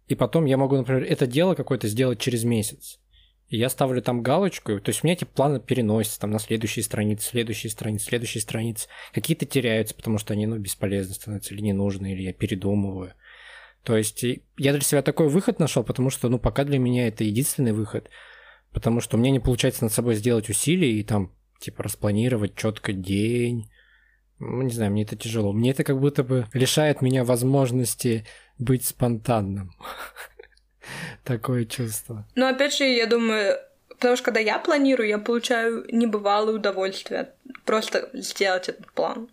И 0.08 0.14
потом 0.14 0.46
я 0.46 0.58
могу, 0.58 0.78
например, 0.78 1.04
это 1.04 1.26
дело 1.26 1.56
какое-то 1.56 1.88
сделать 1.88 2.20
через 2.20 2.44
месяц. 2.44 3.00
Я 3.50 3.70
ставлю 3.70 4.02
там 4.02 4.24
галочку, 4.24 4.80
то 4.82 4.90
есть 4.90 5.04
у 5.04 5.08
меня 5.08 5.14
эти 5.14 5.24
планы 5.24 5.62
переносятся 5.62 6.20
там 6.20 6.32
на 6.32 6.40
следующие 6.40 6.84
страницы, 6.84 7.30
следующие 7.30 7.72
страницы, 7.72 8.06
следующие 8.06 8.42
страницы. 8.42 8.90
Какие-то 9.14 9.46
теряются, 9.46 9.96
потому 9.96 10.18
что 10.18 10.34
они, 10.34 10.46
ну, 10.46 10.58
бесполезны 10.58 11.14
становятся 11.14 11.54
или 11.54 11.62
не 11.62 11.72
нужны, 11.72 12.12
или 12.12 12.24
я 12.24 12.34
передумываю. 12.34 13.14
То 13.84 13.96
есть 13.96 14.22
я 14.58 14.74
для 14.74 14.82
себя 14.82 15.02
такой 15.02 15.30
выход 15.30 15.60
нашел, 15.60 15.82
потому 15.82 16.10
что, 16.10 16.28
ну, 16.28 16.40
пока 16.40 16.66
для 16.66 16.78
меня 16.78 17.08
это 17.08 17.24
единственный 17.24 17.72
выход, 17.72 18.10
потому 18.74 19.00
что 19.00 19.16
у 19.16 19.20
меня 19.20 19.32
не 19.32 19.40
получается 19.40 19.86
над 19.86 19.94
собой 19.94 20.16
сделать 20.16 20.50
усилия 20.50 20.92
и 20.92 21.04
там, 21.04 21.32
типа, 21.60 21.84
распланировать 21.84 22.56
четко 22.56 22.92
день. 22.92 23.70
Ну, 24.40 24.62
не 24.62 24.74
знаю, 24.74 24.92
мне 24.92 25.04
это 25.04 25.16
тяжело. 25.16 25.54
Мне 25.54 25.72
это 25.72 25.86
как 25.86 26.02
будто 26.02 26.26
бы 26.26 26.48
лишает 26.52 27.02
меня 27.02 27.24
возможности 27.24 28.26
быть 28.60 28.86
спонтанным. 28.86 29.72
такое 31.24 31.66
чувство. 31.66 32.26
Но 32.36 32.48
опять 32.48 32.76
же, 32.76 32.86
я 32.86 33.06
думаю, 33.06 33.58
потому 33.90 34.16
что 34.16 34.26
когда 34.26 34.40
я 34.40 34.60
планирую, 34.60 35.10
я 35.10 35.18
получаю 35.18 35.86
небывалое 35.92 36.56
удовольствие 36.56 37.34
просто 37.66 38.10
сделать 38.14 38.70
этот 38.70 38.92
план. 38.94 39.30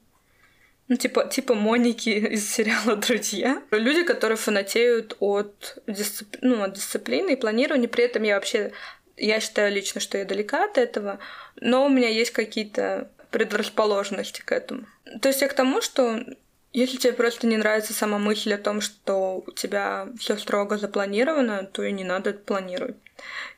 Ну, 0.88 0.97
типа, 0.97 1.27
типа 1.27 1.55
Моники 1.55 2.09
из 2.35 2.51
сериала 2.51 2.97
«Друзья». 2.97 3.62
Люди, 3.71 4.03
которые 4.03 4.37
фанатеют 4.37 5.17
от, 5.21 5.79
дисцип... 5.87 6.37
ну, 6.43 6.62
от 6.62 6.75
дисциплины 6.75 7.33
и 7.33 7.37
планирования, 7.37 7.88
при 7.88 8.05
этом 8.05 8.23
я 8.23 8.35
вообще, 8.35 8.73
я 9.17 9.40
считаю 9.40 9.73
лично, 9.73 10.01
что 10.01 10.19
я 10.19 10.25
далека 10.25 10.64
от 10.64 10.77
этого, 10.77 11.19
но 11.57 11.87
у 11.87 11.88
меня 11.88 12.09
есть 12.09 12.33
какие-то 12.33 13.11
предрасположенности 13.31 14.43
к 14.43 14.53
этому. 14.53 14.87
То 15.21 15.29
есть 15.29 15.40
я 15.40 15.49
к 15.49 15.55
тому, 15.55 15.81
что 15.81 16.21
если 16.75 16.97
тебе 16.97 17.13
просто 17.13 17.47
не 17.47 17.57
нравится 17.57 17.95
сама 17.95 18.19
мысль 18.19 18.53
о 18.53 18.59
том, 18.59 18.81
что 18.81 19.45
у 19.47 19.51
тебя 19.53 20.09
все 20.19 20.37
строго 20.37 20.77
запланировано, 20.77 21.65
то 21.65 21.85
и 21.85 21.93
не 21.93 22.03
надо 22.03 22.33
планировать. 22.33 22.97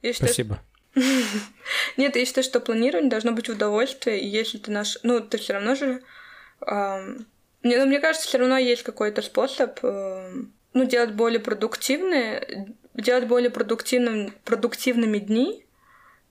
Я 0.02 0.12
считаю, 0.12 0.32
Спасибо. 0.32 0.62
Нет, 1.96 2.14
я 2.14 2.24
считаю, 2.26 2.44
что 2.44 2.60
планирование 2.60 3.10
должно 3.10 3.32
быть 3.32 3.48
удовольствие, 3.48 4.20
и 4.20 4.28
если 4.28 4.58
ты 4.58 4.70
наш... 4.70 4.98
Ну, 5.02 5.20
ты 5.20 5.38
все 5.38 5.54
равно 5.54 5.74
же... 5.74 6.02
Мне, 6.60 7.78
ну, 7.78 7.86
мне 7.86 8.00
кажется, 8.00 8.28
все 8.28 8.36
равно 8.36 8.58
есть 8.58 8.82
какой-то 8.82 9.22
способ 9.22 9.78
э, 9.82 10.32
ну, 10.74 10.84
делать 10.84 11.12
более 11.12 11.40
продуктивные, 11.40 12.74
делать 12.94 13.26
более 13.26 13.50
продуктивным, 13.50 14.34
продуктивными 14.44 15.18
дни 15.18 15.64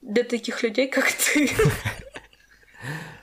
для 0.02 0.22
таких 0.22 0.62
людей, 0.62 0.86
как 0.86 1.10
ты. 1.12 1.50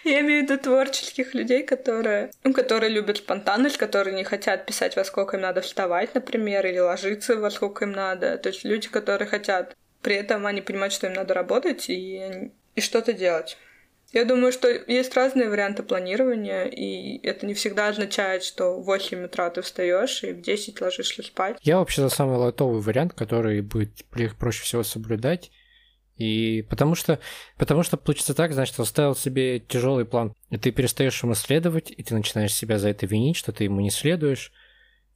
Я 0.04 0.20
имею 0.20 0.46
в 0.46 0.50
виду 0.50 0.62
творческих 0.62 1.34
людей, 1.34 1.62
которые, 1.62 2.30
ну, 2.44 2.52
которые 2.52 2.90
любят 2.90 3.18
спонтанность, 3.18 3.76
которые 3.76 4.16
не 4.16 4.24
хотят 4.24 4.66
писать, 4.66 4.96
во 4.96 5.04
сколько 5.04 5.36
им 5.36 5.42
надо 5.42 5.60
вставать, 5.60 6.14
например, 6.14 6.66
или 6.66 6.78
ложиться, 6.78 7.36
во 7.36 7.50
сколько 7.50 7.84
им 7.84 7.92
надо. 7.92 8.38
То 8.38 8.48
есть 8.48 8.64
люди, 8.64 8.88
которые 8.88 9.28
хотят. 9.28 9.76
При 10.02 10.14
этом 10.14 10.46
они 10.46 10.62
понимают, 10.62 10.94
что 10.94 11.06
им 11.06 11.12
надо 11.12 11.34
работать 11.34 11.90
и, 11.90 12.50
и 12.74 12.80
что-то 12.80 13.12
делать. 13.12 13.58
Я 14.12 14.24
думаю, 14.24 14.50
что 14.50 14.68
есть 14.68 15.14
разные 15.14 15.48
варианты 15.48 15.84
планирования, 15.84 16.64
и 16.64 17.24
это 17.24 17.46
не 17.46 17.54
всегда 17.54 17.88
означает, 17.88 18.42
что 18.42 18.80
в 18.80 18.84
8 18.84 19.26
утра 19.26 19.50
ты 19.50 19.62
встаешь 19.62 20.24
и 20.24 20.32
в 20.32 20.40
10 20.40 20.80
ложишься 20.80 21.22
спать. 21.22 21.58
Я 21.62 21.78
вообще 21.78 22.02
за 22.02 22.08
самый 22.08 22.36
лайтовый 22.36 22.80
вариант, 22.80 23.14
который 23.14 23.60
будет 23.60 24.04
проще 24.38 24.64
всего 24.64 24.82
соблюдать. 24.82 25.52
И 26.20 26.66
потому 26.68 26.94
что, 26.94 27.18
потому 27.56 27.82
что 27.82 27.96
получится 27.96 28.34
так, 28.34 28.52
значит, 28.52 28.78
оставил 28.78 29.16
себе 29.16 29.58
тяжелый 29.58 30.04
план, 30.04 30.34
и 30.50 30.58
ты 30.58 30.70
перестаешь 30.70 31.22
ему 31.22 31.34
следовать, 31.34 31.90
и 31.90 32.02
ты 32.02 32.14
начинаешь 32.14 32.52
себя 32.52 32.78
за 32.78 32.90
это 32.90 33.06
винить, 33.06 33.38
что 33.38 33.52
ты 33.52 33.64
ему 33.64 33.80
не 33.80 33.90
следуешь, 33.90 34.52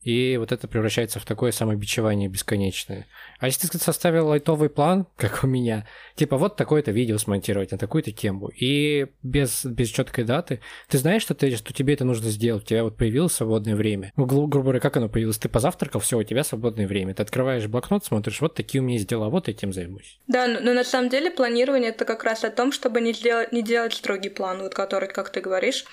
и 0.04 0.36
вот 0.36 0.52
это 0.52 0.68
превращается 0.68 1.18
в 1.18 1.24
такое 1.24 1.50
самобичевание 1.50 2.28
бесконечное. 2.28 3.06
А 3.38 3.46
если 3.46 3.68
ты 3.68 3.78
составил 3.78 4.28
лайтовый 4.28 4.68
план, 4.68 5.06
как 5.16 5.42
у 5.42 5.46
меня, 5.46 5.86
типа 6.14 6.36
вот 6.36 6.56
такое-то 6.56 6.92
видео 6.92 7.18
смонтировать 7.18 7.72
на 7.72 7.78
такую-то 7.78 8.12
тему, 8.12 8.48
и 8.48 9.06
без, 9.22 9.64
без 9.64 9.88
четкой 9.88 10.24
даты, 10.24 10.60
ты 10.88 10.98
знаешь, 10.98 11.22
что, 11.22 11.34
ты, 11.34 11.56
что 11.56 11.72
тебе 11.72 11.94
это 11.94 12.04
нужно 12.04 12.30
сделать, 12.30 12.64
у 12.64 12.66
тебя 12.66 12.84
вот 12.84 12.96
появилось 12.96 13.32
свободное 13.32 13.74
время. 13.74 14.12
Ну, 14.16 14.26
гру- 14.26 14.46
грубо 14.46 14.64
говоря, 14.64 14.80
как 14.80 14.96
оно 14.98 15.08
появилось? 15.08 15.38
Ты 15.38 15.48
позавтракал, 15.48 16.00
все, 16.00 16.18
у 16.18 16.22
тебя 16.22 16.44
свободное 16.44 16.86
время. 16.86 17.14
Ты 17.14 17.22
открываешь 17.22 17.66
блокнот, 17.66 18.04
смотришь, 18.04 18.40
вот 18.40 18.54
такие 18.54 18.82
у 18.82 18.84
меня 18.84 18.96
есть 18.96 19.08
дела, 19.08 19.30
вот 19.30 19.48
этим 19.48 19.72
займусь. 19.72 20.20
Да, 20.26 20.46
но, 20.46 20.60
но 20.60 20.74
на 20.74 20.84
самом 20.84 21.08
деле 21.08 21.30
планирование 21.30 21.90
это 21.90 22.04
как 22.04 22.24
раз 22.24 22.44
о 22.44 22.50
том, 22.50 22.72
чтобы 22.72 23.00
не, 23.00 23.14
сделать, 23.14 23.52
не 23.52 23.62
делать 23.62 23.94
строгий 23.94 24.28
план, 24.28 24.60
вот 24.60 24.74
который, 24.74 25.08
как 25.08 25.30
ты 25.30 25.40
говоришь, 25.40 25.86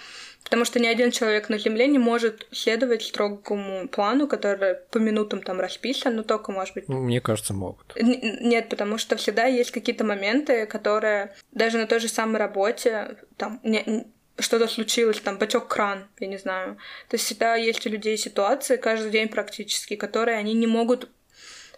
Потому 0.43 0.65
что 0.65 0.79
ни 0.79 0.87
один 0.87 1.11
человек 1.11 1.49
на 1.49 1.57
Земле 1.57 1.87
не 1.87 1.99
может 1.99 2.47
следовать 2.51 3.03
строгому 3.03 3.87
плану, 3.87 4.27
который 4.27 4.75
по 4.91 4.97
минутам 4.97 5.41
там 5.41 5.59
расписан, 5.59 6.15
но 6.15 6.23
только, 6.23 6.51
может 6.51 6.75
быть... 6.75 6.89
Мне 6.89 7.21
кажется, 7.21 7.53
могут. 7.53 7.95
Нет, 7.95 8.67
потому 8.69 8.97
что 8.97 9.15
всегда 9.15 9.45
есть 9.45 9.71
какие-то 9.71 10.03
моменты, 10.03 10.65
которые 10.65 11.33
даже 11.51 11.77
на 11.77 11.87
той 11.87 11.99
же 11.99 12.09
самой 12.09 12.39
работе, 12.39 13.17
там, 13.37 13.61
не, 13.63 14.07
что-то 14.39 14.67
случилось, 14.67 15.19
там, 15.19 15.37
потек 15.37 15.67
кран, 15.67 16.07
я 16.19 16.27
не 16.27 16.37
знаю. 16.37 16.77
То 17.07 17.15
есть 17.15 17.25
всегда 17.25 17.55
есть 17.55 17.85
у 17.85 17.89
людей 17.89 18.17
ситуации, 18.17 18.77
каждый 18.77 19.11
день 19.11 19.29
практически, 19.29 19.95
которые 19.95 20.37
они 20.37 20.53
не 20.53 20.67
могут 20.67 21.09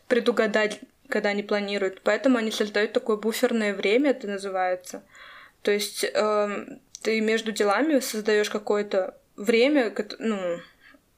предугадать, 0.07 0.79
когда 1.09 1.29
они 1.29 1.43
планируют. 1.43 2.01
Поэтому 2.01 2.37
они 2.37 2.51
создают 2.51 2.93
такое 2.93 3.17
буферное 3.17 3.73
время, 3.73 4.11
это 4.11 4.27
называется. 4.27 5.03
То 5.61 5.71
есть 5.71 6.05
эм, 6.13 6.81
ты 7.03 7.21
между 7.21 7.51
делами 7.51 7.99
создаешь 7.99 8.49
какое-то 8.49 9.15
время, 9.35 9.93
ну, 10.19 10.59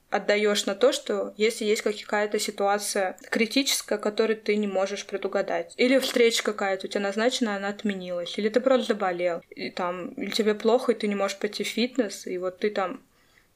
отдаешь 0.10 0.66
на 0.66 0.76
то, 0.76 0.92
что 0.92 1.34
если 1.38 1.66
есть 1.66 1.82
какая-то 1.82 2.40
ситуация 2.40 3.18
критическая, 3.30 3.98
которую 3.98 4.38
ты 4.38 4.56
не 4.56 4.68
можешь 4.68 5.06
предугадать, 5.06 5.74
или 5.78 6.00
встреча 6.00 6.44
какая-то 6.44 6.88
у 6.88 6.90
тебя 6.90 7.02
назначена, 7.02 7.56
она 7.56 7.70
отменилась, 7.70 8.38
или 8.38 8.50
ты 8.50 8.60
просто 8.60 8.94
заболел, 8.94 9.42
и 9.50 9.70
там, 9.70 10.10
или 10.10 10.32
тебе 10.32 10.56
плохо, 10.56 10.92
и 10.92 10.96
ты 10.96 11.08
не 11.08 11.16
можешь 11.16 11.38
пойти 11.38 11.64
в 11.64 11.68
фитнес, 11.68 12.28
и 12.28 12.38
вот 12.38 12.60
ты 12.60 12.70
там 12.70 13.02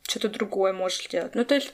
что-то 0.03 0.29
другое 0.29 0.73
можешь 0.73 1.05
сделать. 1.05 1.35
Ну, 1.35 1.45
то 1.45 1.55
есть 1.55 1.71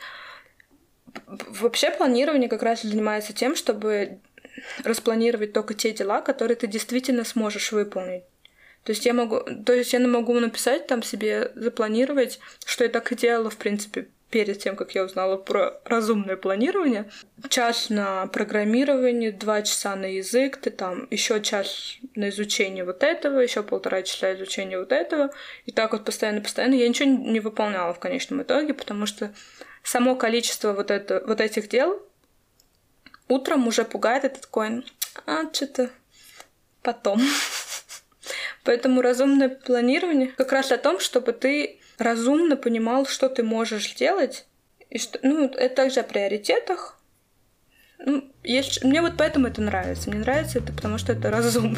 вообще 1.27 1.91
планирование 1.91 2.49
как 2.49 2.63
раз 2.63 2.81
занимается 2.83 3.33
тем, 3.33 3.55
чтобы 3.55 4.19
распланировать 4.83 5.53
только 5.53 5.73
те 5.73 5.91
дела, 5.91 6.21
которые 6.21 6.55
ты 6.55 6.67
действительно 6.67 7.23
сможешь 7.23 7.71
выполнить. 7.71 8.23
То 8.85 8.91
есть 8.91 9.05
я 9.05 9.13
могу, 9.13 9.41
то 9.65 9.73
есть 9.73 9.93
я 9.93 9.99
могу 9.99 10.39
написать 10.39 10.87
там 10.87 11.03
себе, 11.03 11.51
запланировать, 11.55 12.39
что 12.65 12.83
я 12.83 12.89
так 12.89 13.11
и 13.11 13.15
делала, 13.15 13.49
в 13.49 13.57
принципе, 13.57 14.07
перед 14.29 14.59
тем, 14.59 14.75
как 14.75 14.93
я 14.93 15.03
узнала 15.03 15.37
про 15.37 15.81
разумное 15.85 16.37
планирование. 16.37 17.09
Час 17.49 17.89
на 17.89 18.27
программирование, 18.27 19.31
два 19.31 19.63
часа 19.63 19.95
на 19.95 20.05
язык, 20.05 20.57
ты 20.57 20.69
там 20.69 21.07
еще 21.09 21.41
час 21.41 21.97
на 22.13 22.29
изучение 22.29 22.85
вот 22.85 23.01
этого, 23.01 23.39
еще 23.39 23.63
полтора 23.63 24.03
часа 24.03 24.35
изучения 24.35 24.77
вот 24.77 24.91
этого. 24.91 25.31
И 25.65 25.71
так 25.71 25.93
вот 25.93 26.05
постоянно-постоянно. 26.05 26.75
Я 26.75 26.87
ничего 26.87 27.09
не 27.09 27.39
выполняла 27.39 27.93
в 27.93 27.99
конечном 27.99 28.43
итоге, 28.43 28.75
потому 28.75 29.07
что 29.07 29.33
само 29.83 30.15
количество 30.15 30.73
вот, 30.73 30.91
это, 30.91 31.23
вот 31.25 31.41
этих 31.41 31.69
дел 31.69 32.01
утром 33.27 33.67
уже 33.67 33.83
пугает, 33.83 34.25
этот 34.25 34.41
такой, 34.41 34.85
а, 35.25 35.51
что-то 35.53 35.89
потом. 36.81 37.19
Поэтому 38.65 39.01
разумное 39.01 39.47
планирование 39.49 40.29
как 40.35 40.51
раз 40.51 40.71
о 40.71 40.77
том, 40.77 40.99
чтобы 40.99 41.33
ты 41.33 41.79
разумно 41.99 42.57
понимал, 42.57 43.05
что 43.05 43.29
ты 43.29 43.43
можешь 43.43 43.91
сделать. 43.91 44.45
И 44.89 44.97
что, 44.97 45.19
ну, 45.21 45.45
это 45.45 45.75
также 45.75 45.99
о 45.99 46.03
приоритетах. 46.03 46.99
Ну, 47.99 48.25
есть, 48.43 48.83
мне 48.83 49.01
вот 49.01 49.13
поэтому 49.17 49.47
это 49.47 49.61
нравится. 49.61 50.09
Мне 50.09 50.19
нравится 50.19 50.59
это, 50.59 50.73
потому 50.73 50.97
что 50.97 51.13
это 51.13 51.29
разумно. 51.31 51.77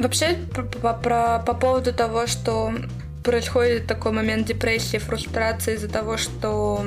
Вообще, 0.00 0.36
по, 0.54 0.62
по, 0.62 0.92
по, 0.92 1.42
по 1.46 1.54
поводу 1.54 1.94
того, 1.94 2.26
что 2.26 2.72
происходит 3.24 3.86
такой 3.86 4.10
момент 4.10 4.46
депрессии, 4.46 4.98
фрустрации 4.98 5.74
из-за 5.74 5.88
того, 5.88 6.16
что 6.16 6.84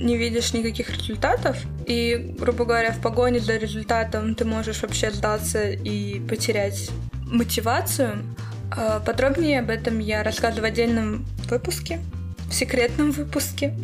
не 0.00 0.16
видишь 0.16 0.52
никаких 0.52 0.96
результатов, 0.96 1.56
и, 1.86 2.34
грубо 2.38 2.64
говоря, 2.64 2.92
в 2.92 3.00
погоне 3.00 3.40
за 3.40 3.56
результатом 3.56 4.34
ты 4.34 4.44
можешь 4.44 4.82
вообще 4.82 5.10
сдаться 5.10 5.70
и 5.70 6.20
потерять 6.20 6.90
мотивацию. 7.26 8.24
А, 8.70 9.00
подробнее 9.00 9.60
об 9.60 9.70
этом 9.70 9.98
я 9.98 10.22
рассказываю 10.22 10.62
в 10.62 10.66
отдельном 10.66 11.26
выпуске, 11.48 12.00
в 12.48 12.54
секретном 12.54 13.12
выпуске 13.12 13.74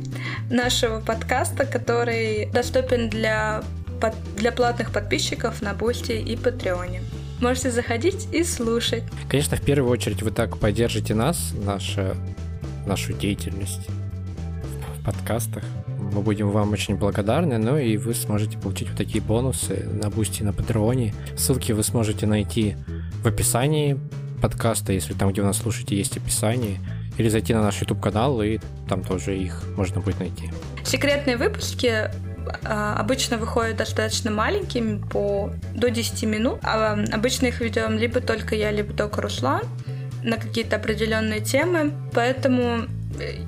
нашего 0.50 1.00
подкаста, 1.00 1.66
который 1.66 2.46
доступен 2.46 3.10
для, 3.10 3.62
для 4.36 4.52
платных 4.52 4.92
подписчиков 4.92 5.60
на 5.60 5.74
Boosty 5.74 6.12
и 6.12 6.36
Patreon 6.36 6.87
е. 6.87 7.02
Можете 7.40 7.70
заходить 7.72 8.28
и 8.32 8.44
слушать. 8.44 9.02
Конечно, 9.28 9.56
в 9.56 9.60
первую 9.60 9.90
очередь 9.90 10.22
вы 10.22 10.30
так 10.30 10.56
поддержите 10.58 11.14
нас, 11.14 11.52
нашу, 11.64 12.16
нашу 12.86 13.12
деятельность 13.12 13.88
подкастах. 15.04 15.62
Мы 15.86 16.20
будем 16.22 16.50
вам 16.50 16.72
очень 16.72 16.96
благодарны, 16.96 17.58
ну 17.58 17.76
и 17.76 17.96
вы 17.96 18.14
сможете 18.14 18.58
получить 18.58 18.88
вот 18.88 18.96
такие 18.96 19.22
бонусы 19.22 19.88
на 19.90 20.10
Boosty 20.10 20.42
на 20.42 20.52
Patreon 20.52 21.00
е. 21.00 21.14
Ссылки 21.36 21.72
вы 21.72 21.82
сможете 21.82 22.26
найти 22.26 22.76
в 23.22 23.26
описании 23.26 23.98
подкаста, 24.40 24.92
если 24.92 25.14
там, 25.14 25.30
где 25.30 25.40
вы 25.40 25.48
нас 25.48 25.58
слушаете, 25.58 25.96
есть 25.96 26.16
описание, 26.16 26.78
или 27.16 27.28
зайти 27.28 27.54
на 27.54 27.62
наш 27.62 27.80
YouTube-канал, 27.80 28.42
и 28.42 28.58
там 28.88 29.02
тоже 29.02 29.36
их 29.36 29.62
можно 29.76 30.00
будет 30.00 30.18
найти. 30.18 30.50
Секретные 30.84 31.36
выпуски 31.36 32.10
а, 32.64 32.96
обычно 32.98 33.38
выходят 33.38 33.76
достаточно 33.76 34.30
маленькими, 34.30 34.98
по 34.98 35.50
до 35.74 35.90
10 35.90 36.24
минут. 36.24 36.58
А 36.62 36.98
обычно 37.12 37.46
их 37.46 37.60
ведем 37.60 37.98
либо 37.98 38.20
только 38.20 38.54
я, 38.54 38.70
либо 38.70 38.92
только 38.92 39.22
Руслан 39.22 39.62
на 40.22 40.36
какие-то 40.36 40.76
определенные 40.76 41.40
темы. 41.40 41.92
Поэтому 42.12 42.86
э, 43.20 43.44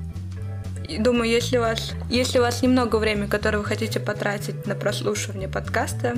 думаю, 0.99 1.29
если 1.29 1.57
у 1.57 1.61
вас, 1.61 1.93
если 2.09 2.39
у 2.39 2.41
вас 2.41 2.61
немного 2.61 2.97
времени, 2.97 3.27
которое 3.27 3.59
вы 3.59 3.65
хотите 3.65 3.99
потратить 3.99 4.65
на 4.65 4.75
прослушивание 4.75 5.49
подкаста, 5.49 6.17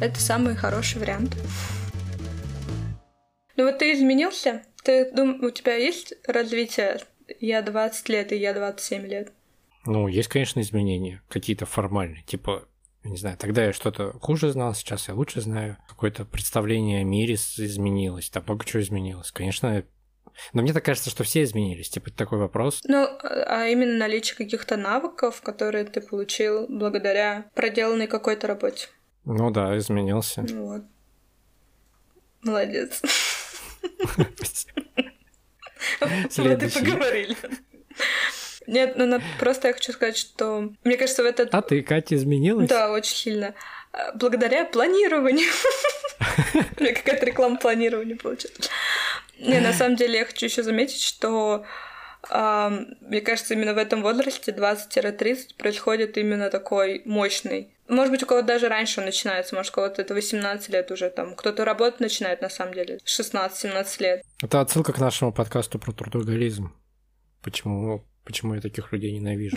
это 0.00 0.20
самый 0.20 0.56
хороший 0.56 1.00
вариант. 1.00 1.36
Ну 3.56 3.64
вот 3.64 3.78
ты 3.78 3.92
изменился? 3.94 4.62
Ты 4.82 5.10
дум... 5.12 5.42
у 5.42 5.50
тебя 5.50 5.74
есть 5.74 6.14
развитие? 6.26 7.00
Я 7.40 7.62
20 7.62 8.08
лет 8.08 8.32
и 8.32 8.36
я 8.36 8.54
27 8.54 9.06
лет. 9.06 9.32
Ну, 9.84 10.08
есть, 10.08 10.28
конечно, 10.28 10.60
изменения, 10.60 11.22
какие-то 11.28 11.64
формальные, 11.64 12.22
типа, 12.24 12.66
не 13.04 13.16
знаю, 13.16 13.36
тогда 13.38 13.64
я 13.64 13.72
что-то 13.72 14.12
хуже 14.20 14.50
знал, 14.50 14.74
сейчас 14.74 15.08
я 15.08 15.14
лучше 15.14 15.40
знаю, 15.40 15.76
какое-то 15.88 16.24
представление 16.24 17.00
о 17.00 17.04
мире 17.04 17.34
изменилось, 17.34 18.30
там 18.30 18.42
много 18.46 18.64
чего 18.64 18.82
изменилось. 18.82 19.30
Конечно, 19.30 19.84
но 20.52 20.62
мне 20.62 20.72
так 20.72 20.84
кажется, 20.84 21.10
что 21.10 21.24
все 21.24 21.42
изменились, 21.42 21.88
типа, 21.88 22.10
такой 22.10 22.38
вопрос. 22.38 22.80
Ну, 22.84 23.06
а 23.22 23.66
именно 23.66 23.96
наличие 23.96 24.36
каких-то 24.36 24.76
навыков, 24.76 25.40
которые 25.42 25.84
ты 25.84 26.00
получил 26.00 26.66
благодаря 26.68 27.50
проделанной 27.54 28.06
какой-то 28.06 28.46
работе. 28.46 28.88
Ну 29.24 29.50
да, 29.50 29.76
изменился. 29.76 30.42
Ну 30.48 30.66
вот. 30.66 30.82
Молодец. 32.42 33.02
Вот 36.36 36.62
и 36.62 36.68
поговорили. 36.68 37.36
Нет, 38.66 38.96
ну 38.96 39.20
просто 39.38 39.68
я 39.68 39.74
хочу 39.74 39.92
сказать, 39.92 40.16
что 40.16 40.72
мне 40.84 40.96
кажется, 40.96 41.22
в 41.22 41.26
этот... 41.26 41.54
А 41.54 41.62
ты, 41.62 41.82
Катя, 41.82 42.16
изменилась? 42.16 42.68
Да, 42.68 42.90
очень 42.90 43.14
сильно. 43.14 43.54
Благодаря 44.14 44.64
планированию. 44.64 45.50
У 46.78 46.82
меня 46.82 46.94
какая-то 46.94 47.26
реклама 47.26 47.56
планирования 47.56 48.16
получилась. 48.16 48.70
Не, 49.38 49.60
на 49.60 49.72
самом 49.72 49.96
деле 49.96 50.18
я 50.18 50.24
хочу 50.24 50.46
еще 50.46 50.62
заметить, 50.62 51.02
что 51.02 51.64
А, 52.28 52.70
мне 53.00 53.20
кажется, 53.20 53.54
именно 53.54 53.74
в 53.74 53.78
этом 53.78 54.02
возрасте, 54.02 54.52
20-30, 54.52 55.56
происходит 55.56 56.18
именно 56.18 56.50
такой 56.50 57.02
мощный. 57.04 57.72
Может 57.88 58.10
быть, 58.10 58.22
у 58.22 58.26
кого-то 58.26 58.46
даже 58.46 58.68
раньше 58.68 59.00
он 59.00 59.06
начинается, 59.06 59.54
может, 59.54 59.70
у 59.72 59.74
кого-то 59.76 60.02
это 60.02 60.14
18 60.14 60.68
лет 60.70 60.90
уже 60.90 61.08
там. 61.08 61.36
Кто-то 61.36 61.64
работать 61.64 62.00
начинает, 62.00 62.40
на 62.40 62.48
самом 62.48 62.74
деле, 62.74 62.98
16-17 63.04 64.02
лет. 64.02 64.22
Это 64.42 64.60
отсылка 64.60 64.92
к 64.92 64.98
нашему 64.98 65.32
подкасту 65.32 65.78
про 65.78 65.92
трудоголизм. 65.92 66.72
Почему, 67.42 68.04
почему 68.24 68.54
я 68.54 68.60
таких 68.60 68.92
людей 68.92 69.12
ненавижу? 69.12 69.56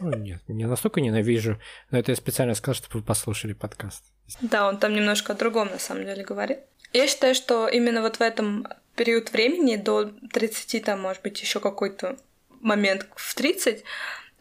Ну, 0.00 0.16
нет, 0.16 0.40
не 0.48 0.66
настолько 0.66 1.00
ненавижу, 1.00 1.58
но 1.90 1.98
это 1.98 2.12
я 2.12 2.16
специально 2.16 2.54
сказал, 2.54 2.74
чтобы 2.74 3.00
вы 3.00 3.04
послушали 3.04 3.52
подкаст. 3.52 4.04
Да, 4.40 4.68
он 4.68 4.78
там 4.78 4.94
немножко 4.94 5.32
о 5.32 5.36
другом, 5.36 5.68
на 5.68 5.78
самом 5.78 6.04
деле, 6.04 6.24
говорит. 6.24 6.60
Я 6.92 7.06
считаю, 7.06 7.34
что 7.34 7.68
именно 7.68 8.02
вот 8.02 8.16
в 8.16 8.20
этом 8.20 8.66
период 8.96 9.32
времени 9.32 9.76
до 9.76 10.10
30, 10.32 10.84
там, 10.84 11.00
может 11.00 11.22
быть, 11.22 11.40
еще 11.40 11.60
какой-то 11.60 12.16
момент 12.60 13.06
в 13.14 13.34
30, 13.34 13.84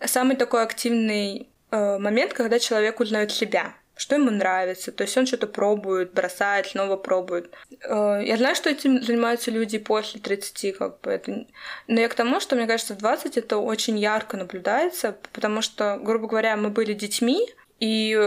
самый 0.06 0.36
такой 0.36 0.64
активный 0.64 1.50
э, 1.72 1.98
момент, 1.98 2.34
когда 2.34 2.60
человек 2.60 3.00
узнает 3.00 3.32
себя 3.32 3.76
что 4.00 4.16
ему 4.16 4.32
нравится. 4.32 4.94
То 4.94 5.04
есть 5.04 5.18
он 5.18 5.26
что-то 5.26 5.46
пробует, 5.46 6.14
бросает, 6.14 6.68
снова 6.68 6.96
пробует. 6.96 7.54
Э, 7.84 8.22
я 8.24 8.38
знаю, 8.38 8.56
что 8.56 8.70
этим 8.70 9.04
занимаются 9.04 9.52
люди 9.52 9.78
после 9.78 10.22
30, 10.22 10.78
как 10.78 11.02
бы 11.02 11.12
это... 11.12 11.46
Но 11.88 12.00
я 12.00 12.08
к 12.08 12.14
тому, 12.14 12.40
что, 12.40 12.56
мне 12.56 12.66
кажется, 12.66 12.94
в 12.94 13.00
20 13.00 13.38
это 13.38 13.58
очень 13.58 14.00
ярко 14.00 14.38
наблюдается, 14.38 15.18
потому 15.34 15.62
что, 15.62 16.00
грубо 16.02 16.28
говоря, 16.28 16.56
мы 16.56 16.70
были 16.70 16.94
детьми, 16.94 17.46
и 17.82 18.18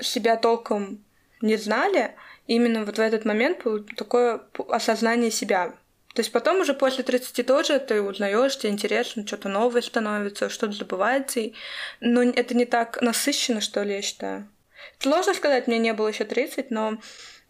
себя 0.00 0.36
толком 0.36 1.04
не 1.42 1.58
знали, 1.58 2.14
именно 2.46 2.86
вот 2.86 2.96
в 2.96 3.00
этот 3.00 3.26
момент 3.26 3.64
было 3.64 3.84
такое 3.96 4.40
осознание 4.70 5.30
себя. 5.30 5.74
То 6.14 6.20
есть 6.20 6.32
потом 6.32 6.60
уже 6.60 6.72
после 6.72 7.04
30 7.04 7.46
тоже 7.46 7.78
ты 7.80 8.00
узнаешь, 8.00 8.56
тебе 8.56 8.72
интересно, 8.72 9.26
что-то 9.26 9.50
новое 9.50 9.82
становится, 9.82 10.48
что-то 10.48 10.72
забывается, 10.72 11.50
но 12.00 12.22
это 12.22 12.56
не 12.56 12.64
так 12.64 13.02
насыщенно, 13.02 13.60
что 13.60 13.82
ли, 13.82 13.96
я 13.96 14.00
считаю. 14.00 14.48
Сложно 14.98 15.34
сказать, 15.34 15.66
мне 15.66 15.78
не 15.78 15.92
было 15.92 16.08
еще 16.08 16.24
30, 16.24 16.70
но 16.70 16.98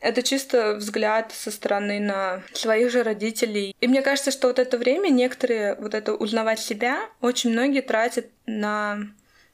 это 0.01 0.23
чисто 0.23 0.75
взгляд 0.75 1.33
со 1.33 1.51
стороны 1.51 2.01
на 2.01 2.43
своих 2.53 2.91
же 2.91 3.03
родителей. 3.03 3.75
И 3.81 3.89
мне 3.89 4.03
кажется, 4.03 4.31
что 4.31 4.49
вот 4.49 4.59
это 4.59 4.79
время 4.79 5.09
некоторые, 5.09 5.75
вот 5.77 5.95
это 5.95 6.15
узнавать 6.15 6.61
себя, 6.61 7.09
очень 7.21 7.51
многие 7.51 7.81
тратят 7.81 8.27
на 8.47 9.09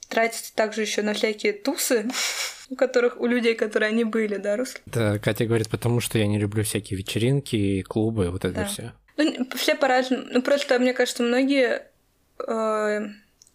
тратить 0.08 0.52
также 0.54 0.82
еще 0.82 1.00
на 1.02 1.14
всякие 1.14 1.54
тусы, 1.54 2.06
у 2.68 2.76
которых 2.76 3.18
у 3.18 3.26
людей, 3.26 3.54
которые 3.54 3.88
они 3.88 4.04
были, 4.04 4.36
да, 4.36 4.56
Рус? 4.56 4.76
Да, 4.86 5.18
Катя 5.18 5.46
говорит, 5.46 5.70
потому 5.70 6.00
что 6.00 6.18
я 6.18 6.26
не 6.26 6.38
люблю 6.38 6.64
всякие 6.64 6.98
вечеринки, 6.98 7.82
клубы, 7.82 8.30
вот 8.30 8.44
это 8.44 8.54
да. 8.54 8.64
все. 8.66 8.92
Ну, 9.16 9.48
все 9.56 9.74
по-разному. 9.74 10.24
Ну, 10.30 10.42
просто, 10.42 10.78
мне 10.78 10.92
кажется, 10.92 11.22
многие 11.22 11.82
э, 12.38 13.08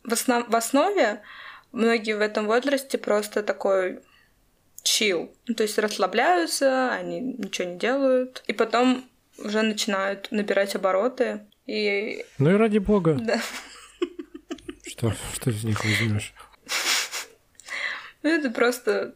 в, 0.03 0.13
основ... 0.13 0.49
в 0.49 0.55
основе, 0.55 1.21
многие 1.71 2.15
в 2.15 2.21
этом 2.21 2.47
возрасте 2.47 2.97
просто 2.97 3.43
такой 3.43 3.99
чил. 4.87 5.31
Ну, 5.47 5.55
то 5.55 5.63
есть 5.63 5.77
расслабляются, 5.77 6.91
они 6.91 7.19
ничего 7.19 7.69
не 7.69 7.77
делают. 7.77 8.43
И 8.47 8.53
потом 8.53 9.05
уже 9.37 9.61
начинают 9.61 10.29
набирать 10.31 10.75
обороты. 10.75 11.41
И... 11.65 12.25
Ну 12.37 12.51
и 12.51 12.55
ради 12.55 12.77
бога. 12.77 13.17
Да. 13.19 13.41
Что, 14.85 15.13
что 15.33 15.51
из 15.51 15.63
них 15.63 15.83
возьмешь? 15.83 16.33
Ну, 18.23 18.29
это 18.29 18.49
просто 18.49 19.13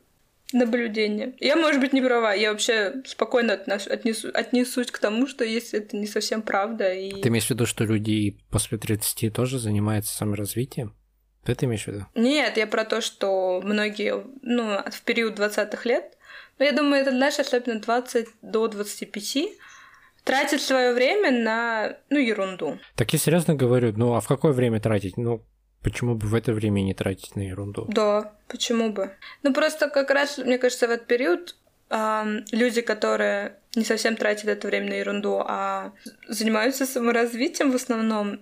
наблюдение. 0.54 1.34
Я, 1.40 1.56
может 1.56 1.82
быть, 1.82 1.94
не 1.94 2.02
права. 2.02 2.34
Я 2.34 2.52
вообще 2.52 3.02
спокойно 3.06 3.54
отнош... 3.54 3.88
отнесу... 3.88 4.30
отнесусь 4.34 4.92
к 4.92 5.00
тому, 5.00 5.28
что 5.28 5.44
если 5.44 5.80
это 5.80 5.98
не 5.98 6.08
совсем 6.08 6.42
правда. 6.42 6.94
И... 6.94 7.22
Ты 7.22 7.30
имеешь 7.30 7.48
в 7.48 7.50
виду, 7.50 7.66
что 7.66 7.84
люди 7.84 8.38
после 8.50 8.78
30 8.78 9.34
тоже 9.34 9.60
занимаются 9.60 10.16
саморазвитием? 10.16 10.96
Ты 11.44 11.54
это 11.54 11.66
имеешь 11.66 11.86
в 11.86 11.88
виду? 11.88 12.06
Нет, 12.16 12.58
я 12.58 12.68
про 12.68 12.86
то, 12.86 13.02
что 13.02 13.62
многие, 13.64 14.24
ну, 14.42 14.78
в 14.90 15.02
период 15.02 15.40
20-х 15.40 15.90
лет, 15.90 16.18
но 16.60 16.66
я 16.66 16.72
думаю, 16.72 17.02
это, 17.02 17.12
знаешь, 17.12 17.40
особенно 17.40 17.80
20 17.80 18.28
до 18.42 18.68
25, 18.68 19.48
тратят 20.24 20.62
свое 20.62 20.94
время 20.94 21.32
на, 21.32 21.98
ну, 22.10 22.20
ерунду. 22.20 22.80
Так 22.96 23.14
я 23.14 23.20
серьезно 23.20 23.56
говорю, 23.56 23.94
ну, 23.96 24.14
а 24.14 24.22
в 24.22 24.28
какое 24.28 24.52
время 24.52 24.80
тратить? 24.80 25.18
Ну, 25.18 25.42
почему 25.82 26.16
бы 26.16 26.28
в 26.28 26.36
это 26.36 26.54
время 26.54 26.82
не 26.82 26.94
тратить 26.94 27.36
на 27.36 27.42
ерунду? 27.42 27.86
Да, 27.90 28.34
почему 28.48 28.92
бы? 28.92 29.16
Ну, 29.42 29.54
просто 29.54 29.90
как 29.90 30.12
раз, 30.12 30.38
мне 30.38 30.60
кажется, 30.60 30.88
в 30.88 30.92
этот 30.92 31.08
период 31.08 31.56
э, 31.90 32.24
люди, 32.52 32.82
которые 32.82 33.58
не 33.76 33.84
совсем 33.84 34.16
тратят 34.16 34.46
это 34.46 34.68
время 34.68 34.90
на 34.90 34.94
ерунду, 34.94 35.42
а 35.44 35.94
занимаются 36.28 36.86
саморазвитием 36.86 37.72
в 37.72 37.76
основном, 37.76 38.40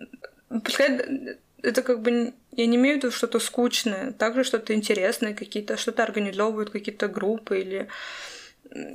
пускай 0.49 1.37
это 1.63 1.81
как 1.81 2.01
бы 2.01 2.33
я 2.51 2.65
не 2.65 2.77
имею 2.77 2.95
в 2.95 2.97
виду 3.03 3.11
что-то 3.11 3.39
скучное, 3.39 4.11
также 4.11 4.43
что-то 4.43 4.73
интересное, 4.73 5.33
какие-то 5.33 5.77
что-то 5.77 6.03
организовывают, 6.03 6.69
какие-то 6.69 7.07
группы 7.07 7.59
или 7.59 7.87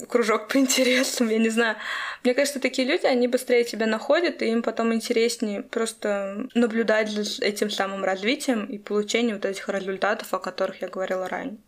кружок 0.09 0.48
по 0.53 0.59
интересам, 0.59 1.29
я 1.29 1.38
не 1.38 1.48
знаю. 1.48 1.77
Мне 2.22 2.35
кажется, 2.35 2.61
такие 2.61 2.87
люди, 2.87 3.07
они 3.07 3.29
быстрее 3.29 3.64
тебя 3.64 3.87
находят, 3.87 4.42
и 4.42 4.46
им 4.46 4.62
потом 4.62 4.94
интереснее 4.94 5.62
просто 5.62 6.46
наблюдать 6.55 7.11
за 7.11 7.44
этим 7.44 7.70
самым 7.70 8.05
развитием 8.05 8.66
и 8.66 8.79
получением 8.79 9.37
вот 9.37 9.44
этих 9.44 9.68
результатов, 9.68 10.33
о 10.33 10.38
которых 10.38 10.83
я 10.83 10.88
говорила 10.88 11.29
ранее. 11.29 11.59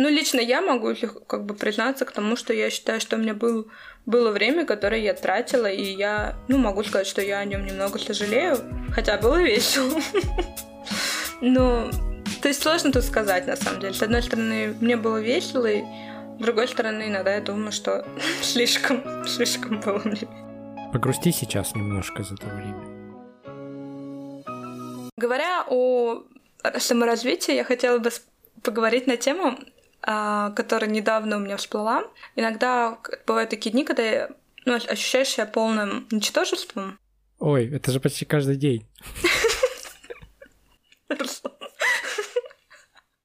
Ну, 0.00 0.08
лично 0.08 0.40
я 0.40 0.62
могу 0.62 0.94
как 1.26 1.44
бы 1.44 1.52
признаться 1.52 2.06
к 2.06 2.12
тому, 2.12 2.34
что 2.34 2.54
я 2.54 2.70
считаю, 2.70 3.02
что 3.02 3.16
у 3.16 3.18
меня 3.18 3.34
был, 3.34 3.68
было 4.06 4.30
время, 4.30 4.64
которое 4.64 5.02
я 5.02 5.12
тратила, 5.12 5.66
и 5.66 5.82
я, 5.82 6.38
ну, 6.48 6.56
могу 6.56 6.82
сказать, 6.84 7.06
что 7.06 7.20
я 7.20 7.40
о 7.40 7.44
нем 7.44 7.66
немного 7.66 7.98
сожалею, 7.98 8.56
хотя 8.94 9.18
было 9.18 9.42
весело. 9.42 10.00
Ну, 11.42 11.90
то 12.40 12.48
есть 12.48 12.62
сложно 12.62 12.92
тут 12.92 13.04
сказать, 13.04 13.46
на 13.46 13.56
самом 13.56 13.80
деле. 13.80 13.92
С 13.92 14.02
одной 14.02 14.22
стороны, 14.22 14.74
мне 14.80 14.96
было 14.96 15.18
весело, 15.18 15.66
и 15.66 15.82
с 15.82 16.42
другой 16.42 16.68
стороны, 16.68 17.08
иногда 17.08 17.34
я 17.34 17.42
думаю, 17.42 17.72
что 17.72 18.06
слишком, 18.42 19.26
слишком 19.26 19.80
было 19.80 20.00
мне. 20.04 20.28
Погрусти 20.94 21.30
сейчас 21.30 21.74
немножко 21.74 22.22
за 22.22 22.34
это 22.36 22.46
время. 22.46 22.84
Говоря 25.18 25.64
о 25.68 26.22
саморазвитии, 26.78 27.54
я 27.54 27.64
хотела 27.64 27.98
бы 27.98 28.10
поговорить 28.62 29.06
на 29.06 29.16
тему, 29.16 29.58
которая 30.02 30.90
недавно 30.90 31.36
у 31.36 31.40
меня 31.40 31.56
всплыла. 31.56 32.04
Иногда 32.36 32.98
бывают 33.26 33.50
такие 33.50 33.70
дни, 33.70 33.84
когда 33.84 34.02
я, 34.02 34.30
ну, 34.64 34.74
ощущаешь 34.74 35.28
себя 35.28 35.46
полным 35.46 36.06
ничтожеством. 36.10 36.98
Ой, 37.38 37.70
это 37.74 37.92
же 37.92 38.00
почти 38.00 38.24
каждый 38.24 38.56
день. 38.56 38.86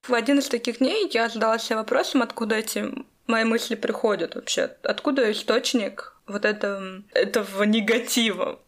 В 0.07 0.13
один 0.13 0.39
из 0.39 0.47
таких 0.49 0.77
дней 0.77 1.09
я 1.13 1.29
задалась 1.29 1.63
себе 1.63 1.77
вопросом, 1.77 2.21
откуда 2.21 2.55
эти 2.55 2.93
мои 3.27 3.43
мысли 3.43 3.75
приходят 3.75 4.35
вообще, 4.35 4.75
откуда 4.83 5.31
источник 5.31 6.15
вот 6.27 6.45
этого, 6.45 7.03
этого 7.11 7.63
негатива. 7.63 8.59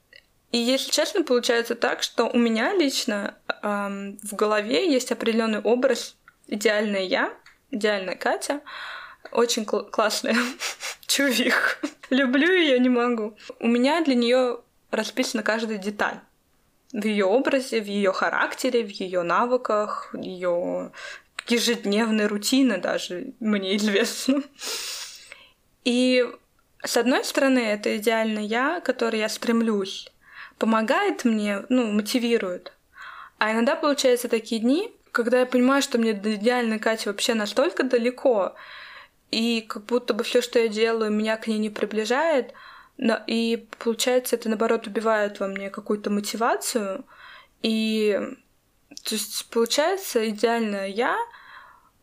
И 0.51 0.57
если 0.57 0.91
честно, 0.91 1.23
получается 1.23 1.75
так, 1.75 2.01
что 2.01 2.25
у 2.25 2.37
меня 2.37 2.73
лично 2.73 3.35
эм, 3.61 4.17
в 4.23 4.35
голове 4.35 4.91
есть 4.91 5.11
определенный 5.11 5.59
образ 5.59 6.15
идеальная 6.47 7.03
я, 7.03 7.33
идеальная 7.71 8.15
Катя, 8.15 8.61
очень 9.31 9.65
кл- 9.65 9.89
классная 9.89 10.37
чувих. 11.07 11.81
Люблю 12.09 12.51
ее, 12.51 12.79
не 12.79 12.89
могу. 12.89 13.37
У 13.59 13.67
меня 13.67 14.03
для 14.03 14.15
нее 14.15 14.59
расписана 14.91 15.43
каждая 15.43 15.77
деталь 15.77 16.19
в 16.93 17.05
ее 17.05 17.25
образе, 17.25 17.81
в 17.81 17.85
ее 17.85 18.13
характере, 18.13 18.83
в 18.83 18.89
ее 18.89 19.23
навыках, 19.23 20.13
ее 20.13 20.91
ежедневной 21.47 22.27
рутины 22.27 22.77
даже 22.77 23.33
мне 23.39 23.77
известно. 23.77 24.41
И 25.83 26.25
с 26.83 26.97
одной 26.97 27.23
стороны, 27.23 27.59
это 27.59 27.97
идеально 27.97 28.39
я, 28.39 28.81
который 28.81 29.19
я 29.19 29.29
стремлюсь, 29.29 30.11
помогает 30.57 31.25
мне, 31.25 31.65
ну, 31.69 31.91
мотивирует. 31.91 32.73
А 33.37 33.51
иногда 33.51 33.75
получаются 33.75 34.27
такие 34.27 34.61
дни, 34.61 34.91
когда 35.17 35.39
я 35.39 35.45
понимаю, 35.47 35.81
что 35.81 35.97
мне 35.97 36.13
до 36.13 36.35
идеальной 36.35 36.77
Кати 36.77 37.09
вообще 37.09 37.33
настолько 37.33 37.81
далеко, 37.81 38.55
и 39.31 39.65
как 39.67 39.85
будто 39.85 40.13
бы 40.13 40.23
все, 40.23 40.43
что 40.43 40.59
я 40.59 40.67
делаю, 40.67 41.11
меня 41.11 41.37
к 41.37 41.47
ней 41.47 41.57
не 41.57 41.71
приближает, 41.71 42.53
но, 42.97 43.19
и 43.25 43.67
получается, 43.79 44.35
это 44.35 44.47
наоборот 44.47 44.85
убивает 44.85 45.39
во 45.39 45.47
мне 45.47 45.71
какую-то 45.71 46.11
мотивацию, 46.11 47.03
и 47.63 48.19
то 49.03 49.15
есть 49.15 49.49
получается 49.49 50.29
идеально 50.29 50.87
я 50.87 51.17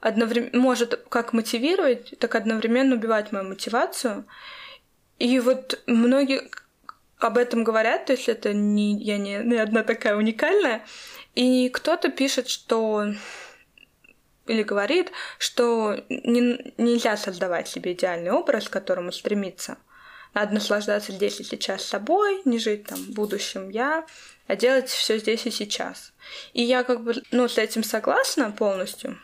одновременно 0.00 0.58
может 0.60 1.06
как 1.08 1.32
мотивировать, 1.32 2.18
так 2.18 2.34
одновременно 2.34 2.96
убивать 2.96 3.30
мою 3.30 3.48
мотивацию. 3.48 4.24
И 5.20 5.38
вот 5.38 5.80
многие 5.86 6.50
об 7.18 7.38
этом 7.38 7.62
говорят, 7.62 8.06
то 8.06 8.14
есть 8.14 8.28
это 8.28 8.52
не 8.52 8.98
я 8.98 9.18
не, 9.18 9.38
не 9.38 9.56
одна 9.56 9.84
такая 9.84 10.16
уникальная. 10.16 10.84
И 11.34 11.68
кто-то 11.68 12.10
пишет, 12.10 12.48
что 12.48 13.06
или 14.46 14.62
говорит, 14.62 15.10
что 15.38 16.04
не, 16.08 16.72
нельзя 16.76 17.16
создавать 17.16 17.68
себе 17.68 17.92
идеальный 17.92 18.30
образ, 18.30 18.68
к 18.68 18.72
которому 18.72 19.12
стремиться. 19.12 19.78
надо 20.34 20.54
наслаждаться 20.54 21.12
здесь 21.12 21.40
и 21.40 21.44
сейчас 21.44 21.84
собой, 21.84 22.42
не 22.44 22.58
жить 22.58 22.84
там 22.84 22.98
в 22.98 23.10
будущем 23.10 23.70
я, 23.70 24.04
а 24.46 24.56
делать 24.56 24.88
все 24.88 25.18
здесь 25.18 25.46
и 25.46 25.50
сейчас. 25.50 26.12
И 26.52 26.62
я 26.62 26.84
как 26.84 27.02
бы, 27.02 27.14
ну, 27.30 27.48
с 27.48 27.56
этим 27.56 27.82
согласна 27.82 28.50
полностью, 28.50 29.18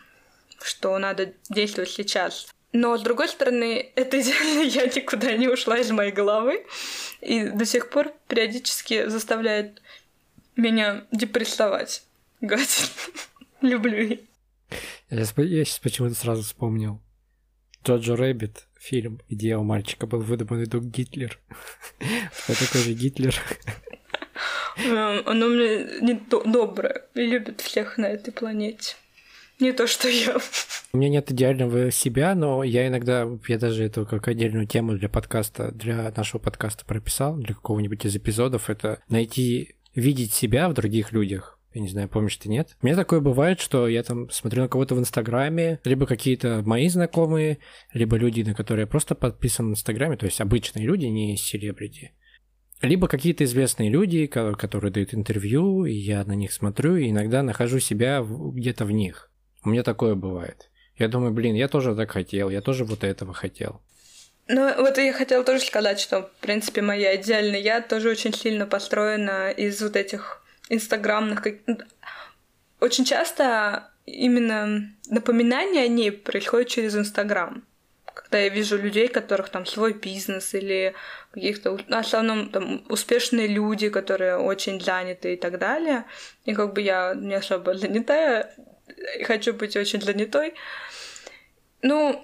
что 0.61 0.97
надо 0.97 1.33
действовать 1.49 1.89
сейчас. 1.89 2.47
Но, 2.73 2.97
с 2.97 3.01
другой 3.01 3.27
стороны, 3.27 3.91
это 3.95 4.19
идеальное 4.21 4.61
я 4.61 4.85
никуда 4.85 5.33
не 5.33 5.49
ушла 5.49 5.77
из 5.77 5.91
моей 5.91 6.11
головы 6.11 6.65
и 7.19 7.43
до 7.49 7.65
сих 7.65 7.89
пор 7.89 8.13
периодически 8.27 9.07
заставляет 9.07 9.81
меня 10.55 11.05
депрессовать. 11.11 12.03
Гать. 12.41 12.91
Люблю 13.61 13.97
ее. 13.97 14.19
Я, 15.09 15.19
я 15.19 15.65
сейчас 15.65 15.79
почему-то 15.79 16.15
сразу 16.15 16.43
вспомнил. 16.43 17.01
Jojo 17.83 18.15
Rabbit, 18.15 18.67
фильм, 18.79 19.21
где 19.29 19.57
у 19.57 19.63
мальчика 19.63 20.05
был 20.05 20.19
выдуманный 20.19 20.67
друг 20.67 20.85
Гитлер. 20.85 21.39
Кто 22.43 22.53
такой 22.53 22.81
же 22.81 22.93
Гитлер? 22.93 23.35
Оно 25.25 25.47
мне 25.47 25.99
не 26.01 26.13
доброе 26.45 27.03
и 27.13 27.21
любит 27.21 27.61
всех 27.61 27.97
на 27.97 28.05
этой 28.05 28.31
планете. 28.31 28.95
Не 29.59 29.73
то, 29.73 29.85
что 29.85 30.07
я. 30.07 30.37
У 30.91 30.97
меня 30.97 31.09
нет 31.09 31.31
идеального 31.31 31.91
себя, 31.91 32.33
но 32.33 32.63
я 32.63 32.87
иногда, 32.87 33.27
я 33.47 33.59
даже 33.59 33.83
эту 33.83 34.07
как 34.07 34.27
отдельную 34.27 34.65
тему 34.65 34.93
для 34.93 35.07
подкаста, 35.07 35.71
для 35.71 36.11
нашего 36.15 36.41
подкаста 36.41 36.83
прописал, 36.83 37.35
для 37.35 37.53
какого-нибудь 37.53 38.05
из 38.05 38.15
эпизодов, 38.15 38.71
это 38.71 39.03
найти, 39.07 39.75
видеть 39.95 40.33
себя 40.33 40.69
в 40.69 40.73
других 40.73 41.11
людях. 41.11 41.57
Я 41.73 41.81
не 41.81 41.87
знаю, 41.87 42.09
помнишь 42.09 42.35
ты, 42.35 42.49
нет? 42.49 42.75
У 42.81 42.85
меня 42.85 42.97
такое 42.97 43.21
бывает, 43.21 43.61
что 43.61 43.87
я 43.87 44.03
там 44.03 44.29
смотрю 44.29 44.63
на 44.63 44.67
кого-то 44.67 44.93
в 44.93 44.99
Инстаграме, 44.99 45.79
либо 45.85 46.05
какие-то 46.05 46.63
мои 46.65 46.89
знакомые, 46.89 47.59
либо 47.93 48.17
люди, 48.17 48.41
на 48.41 48.53
которые 48.53 48.83
я 48.83 48.87
просто 48.87 49.15
подписан 49.15 49.69
в 49.69 49.71
Инстаграме, 49.71 50.17
то 50.17 50.25
есть 50.25 50.41
обычные 50.41 50.85
люди, 50.85 51.05
не 51.05 51.37
селебрити. 51.37 52.11
Либо 52.81 53.07
какие-то 53.07 53.45
известные 53.45 53.89
люди, 53.89 54.25
которые 54.27 54.91
дают 54.91 55.13
интервью, 55.13 55.85
и 55.85 55.93
я 55.93 56.25
на 56.25 56.33
них 56.33 56.51
смотрю, 56.51 56.97
и 56.97 57.09
иногда 57.09 57.41
нахожу 57.41 57.79
себя 57.79 58.21
где-то 58.27 58.85
в 58.85 58.91
них. 58.91 59.31
У 59.63 59.69
меня 59.69 59.83
такое 59.83 60.15
бывает. 60.15 60.71
Я 60.97 61.07
думаю, 61.07 61.31
блин, 61.31 61.55
я 61.55 61.67
тоже 61.67 61.95
так 61.95 62.11
хотел, 62.11 62.49
я 62.49 62.61
тоже 62.61 62.83
вот 62.83 63.03
этого 63.03 63.33
хотел. 63.33 63.81
Ну, 64.53 64.69
вот 64.81 64.97
я 64.97 65.13
хотела 65.13 65.45
тоже 65.45 65.61
сказать, 65.63 65.97
что, 65.97 66.23
в 66.23 66.41
принципе, 66.41 66.81
моя 66.81 67.15
идеальная 67.15 67.61
я 67.61 67.79
тоже 67.79 68.09
очень 68.09 68.33
сильно 68.33 68.65
построена 68.65 69.49
из 69.49 69.81
вот 69.81 69.95
этих 69.95 70.43
инстаграмных... 70.67 71.41
Очень 72.81 73.05
часто 73.05 73.89
именно 74.05 74.93
напоминание 75.09 75.85
о 75.85 75.87
ней 75.87 76.11
происходит 76.11 76.67
через 76.67 76.97
Инстаграм. 76.97 77.63
Когда 78.13 78.39
я 78.39 78.49
вижу 78.49 78.77
людей, 78.77 79.07
которых 79.07 79.47
там 79.47 79.65
свой 79.65 79.93
бизнес 79.93 80.53
или 80.53 80.95
каких-то, 81.31 81.77
в 81.77 81.93
основном 81.93 82.49
там 82.49 82.83
успешные 82.89 83.47
люди, 83.47 83.87
которые 83.87 84.35
очень 84.35 84.81
заняты 84.81 85.35
и 85.35 85.37
так 85.37 85.59
далее. 85.59 86.03
И 86.43 86.53
как 86.53 86.73
бы 86.73 86.81
я 86.81 87.13
не 87.15 87.35
особо 87.35 87.75
занятая, 87.75 88.53
хочу 89.23 89.53
быть 89.53 89.77
очень 89.77 90.01
занятой. 90.01 90.55
Ну, 91.81 92.21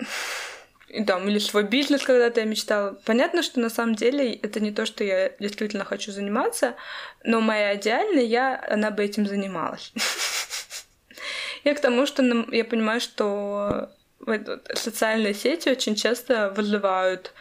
и 0.88 1.04
там, 1.04 1.28
или 1.28 1.40
свой 1.40 1.64
бизнес 1.64 2.04
когда-то 2.04 2.40
я 2.40 2.46
мечтала. 2.46 2.94
Понятно, 3.06 3.44
что 3.44 3.60
на 3.60 3.70
самом 3.70 3.96
деле 3.96 4.34
это 4.34 4.60
не 4.60 4.72
то, 4.72 4.86
что 4.86 5.04
я 5.04 5.32
действительно 5.40 5.84
хочу 5.84 6.12
заниматься, 6.12 6.76
но 7.24 7.42
моя 7.42 7.76
идеальная 7.76 8.24
я, 8.24 8.64
она 8.70 8.90
бы 8.92 9.04
этим 9.04 9.28
занималась. 9.28 9.92
Я 11.64 11.76
к 11.76 11.82
тому, 11.82 12.06
что 12.06 12.24
я 12.54 12.64
понимаю, 12.64 13.02
что 13.02 13.90
социальные 14.74 15.34
сети 15.34 15.68
очень 15.68 15.96
часто 15.96 16.50
вызывают 16.52 17.34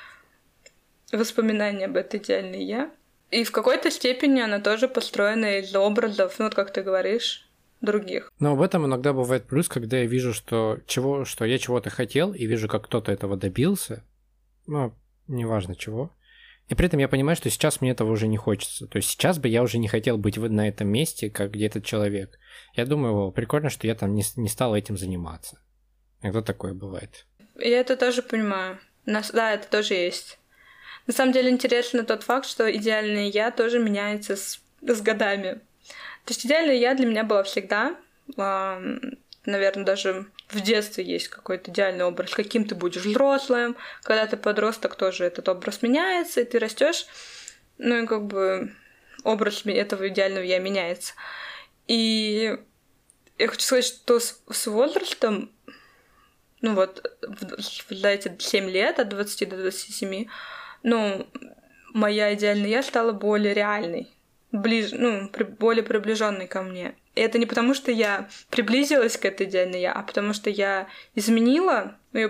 воспоминания 1.13 1.85
об 1.85 1.97
этой 1.97 2.19
идеальной 2.19 2.65
я. 2.65 2.91
И 3.31 3.45
в 3.45 3.53
какой-то 3.53 3.91
степени 3.91 4.41
она 4.41 4.59
тоже 4.59 4.89
построена 4.89 5.61
из 5.61 5.73
образов, 5.77 6.39
ну 6.39 6.47
вот 6.47 6.57
как 6.57 6.73
ты 6.73 6.83
говоришь, 6.83 7.46
других. 7.87 8.31
Но 8.39 8.55
в 8.55 8.61
этом 8.61 8.85
иногда 8.85 9.15
бывает 9.15 9.47
плюс, 9.47 9.69
когда 9.69 9.99
я 9.99 10.07
вижу, 10.07 10.35
что, 10.35 10.79
чего, 10.87 11.25
что 11.25 11.47
я 11.47 11.59
чего-то 11.59 11.89
хотел, 11.89 12.35
и 12.35 12.45
вижу, 12.45 12.69
как 12.69 12.85
кто-то 12.85 13.11
этого 13.11 13.39
добился, 13.39 14.05
ну, 14.67 14.93
неважно 15.27 15.75
чего, 15.75 16.13
и 16.69 16.75
при 16.75 16.87
этом 16.87 16.99
я 16.99 17.09
понимаю, 17.09 17.37
что 17.37 17.49
сейчас 17.49 17.81
мне 17.81 17.93
этого 17.93 18.11
уже 18.11 18.27
не 18.27 18.37
хочется. 18.37 18.87
То 18.87 18.97
есть 18.97 19.09
сейчас 19.09 19.39
бы 19.39 19.49
я 19.49 19.63
уже 19.63 19.79
не 19.79 19.87
хотел 19.87 20.19
быть 20.19 20.37
на 20.37 20.69
этом 20.69 20.89
месте, 20.89 21.31
как 21.31 21.53
где 21.53 21.67
этот 21.67 21.85
человек. 21.85 22.39
Я 22.75 22.87
думаю, 22.87 23.15
о, 23.15 23.31
прикольно, 23.31 23.71
что 23.71 23.87
я 23.87 23.95
там 23.95 24.15
не, 24.15 24.25
не 24.37 24.49
стал 24.49 24.75
этим 24.75 24.97
заниматься. 24.97 25.61
Иногда 26.23 26.43
такое 26.43 26.75
бывает. 26.75 27.27
Я 27.57 27.81
это 27.81 27.97
тоже 27.97 28.23
понимаю. 28.23 28.79
Нас, 29.05 29.31
да, 29.31 29.53
это 29.53 29.69
тоже 29.69 29.95
есть. 29.95 30.39
На 31.07 31.13
самом 31.13 31.33
деле 31.33 31.51
интересно 31.51 32.03
тот 32.03 32.25
факт, 32.25 32.47
что 32.47 32.71
идеальное 32.75 33.29
я 33.29 33.53
тоже 33.53 33.79
меняется 33.79 34.35
с, 34.35 34.61
с 34.83 35.01
годами. 35.01 35.61
То 36.27 36.33
есть 36.33 36.45
идеальное 36.45 36.75
я 36.75 36.95
для 36.95 37.07
меня 37.07 37.23
была 37.23 37.45
всегда. 37.45 37.97
Наверное, 38.37 39.85
даже 39.85 40.27
в 40.49 40.61
детстве 40.61 41.05
есть 41.05 41.29
какой-то 41.29 41.71
идеальный 41.71 42.05
образ, 42.05 42.35
каким 42.35 42.67
ты 42.67 42.75
будешь 42.75 43.05
взрослым. 43.05 43.77
Когда 44.03 44.27
ты 44.27 44.37
подросток, 44.37 44.97
тоже 44.97 45.25
этот 45.25 45.49
образ 45.49 45.83
меняется, 45.83 46.41
и 46.41 46.45
ты 46.45 46.59
растешь. 46.59 47.07
Ну 47.79 48.03
и 48.03 48.07
как 48.09 48.27
бы 48.27 48.75
образ 49.23 49.63
этого 49.67 50.09
идеального 50.09 50.43
я 50.43 50.59
меняется. 50.59 51.15
И 51.87 52.59
я 53.39 53.47
хочу 53.47 53.61
сказать, 53.61 53.85
что 53.85 54.19
с, 54.19 54.43
с 54.51 54.67
возрастом, 54.67 55.53
ну 56.61 56.75
вот, 56.75 57.09
за 57.89 58.09
эти 58.09 58.37
7 58.37 58.69
лет, 58.69 58.99
от 58.99 59.11
20 59.11 59.49
до 59.49 59.57
27, 59.59 60.27
ну, 60.83 61.29
моя 61.95 62.35
идеальная 62.35 62.69
я 62.69 62.83
стала 62.83 63.13
более 63.13 63.55
реальной 63.55 64.16
ближе, 64.57 64.97
ну, 64.97 65.29
при, 65.29 65.45
более 65.45 65.83
приближенный 65.83 66.47
ко 66.47 66.63
мне. 66.63 66.95
И 67.15 67.21
это 67.21 67.39
не 67.39 67.47
потому, 67.47 67.75
что 67.75 67.91
я 67.91 68.29
приблизилась 68.51 69.17
к 69.17 69.25
этой 69.25 69.47
идеальной 69.47 69.81
я, 69.81 69.93
а 69.93 70.03
потому 70.03 70.33
что 70.33 70.51
я 70.51 70.89
изменила, 71.15 71.97
ну, 72.13 72.21
я 72.21 72.29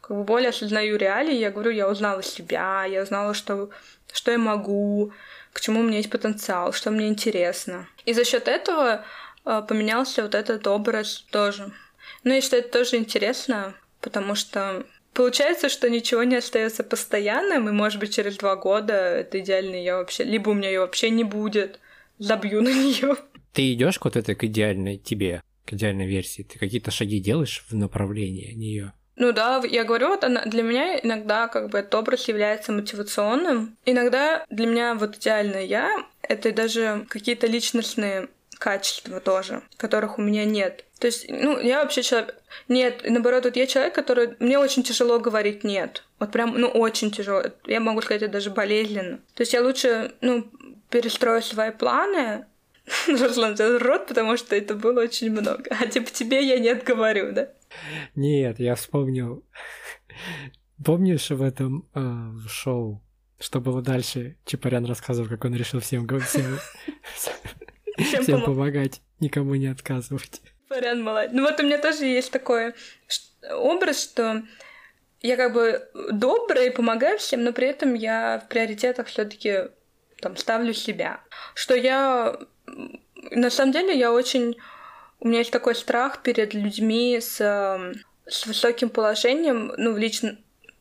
как 0.00 0.16
бы 0.16 0.24
более 0.24 0.50
осознаю 0.50 0.96
реалии, 0.96 1.34
я 1.34 1.50
говорю, 1.50 1.70
я 1.70 1.88
узнала 1.88 2.22
себя, 2.22 2.84
я 2.84 3.02
узнала, 3.02 3.34
что, 3.34 3.70
что 4.12 4.30
я 4.30 4.38
могу, 4.38 5.12
к 5.52 5.60
чему 5.60 5.80
у 5.80 5.82
меня 5.82 5.98
есть 5.98 6.10
потенциал, 6.10 6.72
что 6.72 6.90
мне 6.90 7.08
интересно. 7.08 7.88
И 8.04 8.12
за 8.12 8.24
счет 8.24 8.48
этого 8.48 9.04
э, 9.44 9.62
поменялся 9.68 10.22
вот 10.22 10.34
этот 10.34 10.66
образ 10.66 11.24
тоже. 11.30 11.72
Ну 12.22 12.34
и 12.34 12.40
что 12.40 12.56
это 12.56 12.68
тоже 12.68 12.96
интересно, 12.96 13.74
потому 14.00 14.34
что 14.34 14.84
Получается, 15.16 15.70
что 15.70 15.88
ничего 15.88 16.24
не 16.24 16.36
остается 16.36 16.84
постоянным, 16.84 17.70
и, 17.70 17.72
может 17.72 17.98
быть, 17.98 18.14
через 18.14 18.36
два 18.36 18.54
года 18.54 18.92
это 18.92 19.40
идеальный 19.40 19.82
я 19.82 19.96
вообще... 19.96 20.24
Либо 20.24 20.50
у 20.50 20.54
меня 20.54 20.68
ее 20.68 20.80
вообще 20.80 21.08
не 21.08 21.24
будет, 21.24 21.80
забью 22.18 22.60
на 22.60 22.68
нее. 22.68 23.16
Ты 23.54 23.72
идешь 23.72 23.98
к 23.98 24.04
вот 24.04 24.16
этой 24.16 24.34
к 24.34 24.44
идеальной 24.44 24.98
тебе, 24.98 25.42
к 25.64 25.72
идеальной 25.72 26.06
версии? 26.06 26.42
Ты 26.42 26.58
какие-то 26.58 26.90
шаги 26.90 27.18
делаешь 27.18 27.64
в 27.70 27.74
направлении 27.74 28.52
нее? 28.52 28.92
Ну 29.16 29.32
да, 29.32 29.62
я 29.66 29.84
говорю, 29.84 30.08
вот 30.08 30.22
она, 30.22 30.44
для 30.44 30.62
меня 30.62 30.98
иногда 30.98 31.48
как 31.48 31.70
бы 31.70 31.78
этот 31.78 31.94
образ 31.94 32.28
является 32.28 32.72
мотивационным. 32.72 33.78
Иногда 33.86 34.44
для 34.50 34.66
меня 34.66 34.94
вот 34.94 35.16
идеальное 35.16 35.64
я— 35.64 36.04
это 36.22 36.52
даже 36.52 37.06
какие-то 37.08 37.46
личностные 37.46 38.28
качества 38.58 39.20
тоже, 39.20 39.62
которых 39.78 40.18
у 40.18 40.22
меня 40.22 40.44
нет. 40.44 40.84
То 40.98 41.06
есть, 41.06 41.26
ну, 41.30 41.58
я 41.58 41.82
вообще 41.82 42.02
человек... 42.02 42.34
Нет, 42.68 43.02
наоборот, 43.04 43.44
вот 43.44 43.56
я 43.56 43.66
человек, 43.66 43.94
который... 43.94 44.36
Мне 44.38 44.58
очень 44.58 44.82
тяжело 44.82 45.18
говорить 45.18 45.64
«нет». 45.64 46.04
Вот 46.18 46.32
прям, 46.32 46.58
ну, 46.58 46.68
очень 46.68 47.10
тяжело. 47.10 47.42
Я 47.66 47.80
могу 47.80 48.00
сказать, 48.02 48.22
это 48.22 48.32
даже 48.32 48.50
болезненно. 48.50 49.18
То 49.34 49.42
есть 49.42 49.52
я 49.52 49.62
лучше, 49.62 50.12
ну, 50.20 50.50
перестрою 50.90 51.42
свои 51.42 51.70
планы, 51.70 52.46
Руслан, 53.08 53.56
рот, 53.78 54.06
потому 54.06 54.36
что 54.36 54.54
это 54.54 54.74
было 54.74 55.00
очень 55.00 55.30
много. 55.30 55.64
А 55.70 55.86
типа 55.86 56.10
тебе 56.10 56.46
я 56.46 56.58
нет 56.58 56.84
говорю, 56.84 57.32
да? 57.32 57.48
Нет, 58.14 58.60
я 58.60 58.74
вспомнил. 58.74 59.44
Помнишь 60.84 61.30
в 61.30 61.42
этом 61.42 61.88
э, 61.94 62.48
шоу, 62.48 63.02
что 63.40 63.60
было 63.60 63.82
дальше? 63.82 64.36
Чапарян 64.44 64.84
рассказывал, 64.84 65.28
как 65.28 65.44
он 65.44 65.54
решил 65.54 65.80
всем, 65.80 66.06
всем, 66.34 66.58
всем 68.22 68.42
помогать, 68.44 69.00
никому 69.20 69.54
не 69.54 69.66
отказывать. 69.66 70.40
Вариант 70.68 71.02
молодец. 71.02 71.30
Ну 71.32 71.42
вот 71.42 71.60
у 71.60 71.62
меня 71.62 71.78
тоже 71.78 72.04
есть 72.04 72.32
такой 72.32 72.74
образ, 73.50 74.02
что 74.02 74.42
я 75.20 75.36
как 75.36 75.52
бы 75.52 75.88
добрая 76.12 76.66
и 76.66 76.70
помогаю 76.70 77.18
всем, 77.18 77.44
но 77.44 77.52
при 77.52 77.68
этом 77.68 77.94
я 77.94 78.42
в 78.44 78.48
приоритетах 78.48 79.06
все 79.06 79.24
таки 79.24 79.68
там 80.20 80.36
ставлю 80.36 80.72
себя. 80.72 81.20
Что 81.54 81.74
я... 81.74 82.36
На 83.30 83.50
самом 83.50 83.72
деле 83.72 83.96
я 83.96 84.12
очень... 84.12 84.56
У 85.20 85.28
меня 85.28 85.38
есть 85.38 85.52
такой 85.52 85.74
страх 85.74 86.22
перед 86.22 86.52
людьми 86.52 87.18
с, 87.20 87.36
с 88.26 88.46
высоким 88.46 88.90
положением, 88.90 89.72
ну, 89.78 89.92
в 89.92 89.98
лично, 89.98 90.36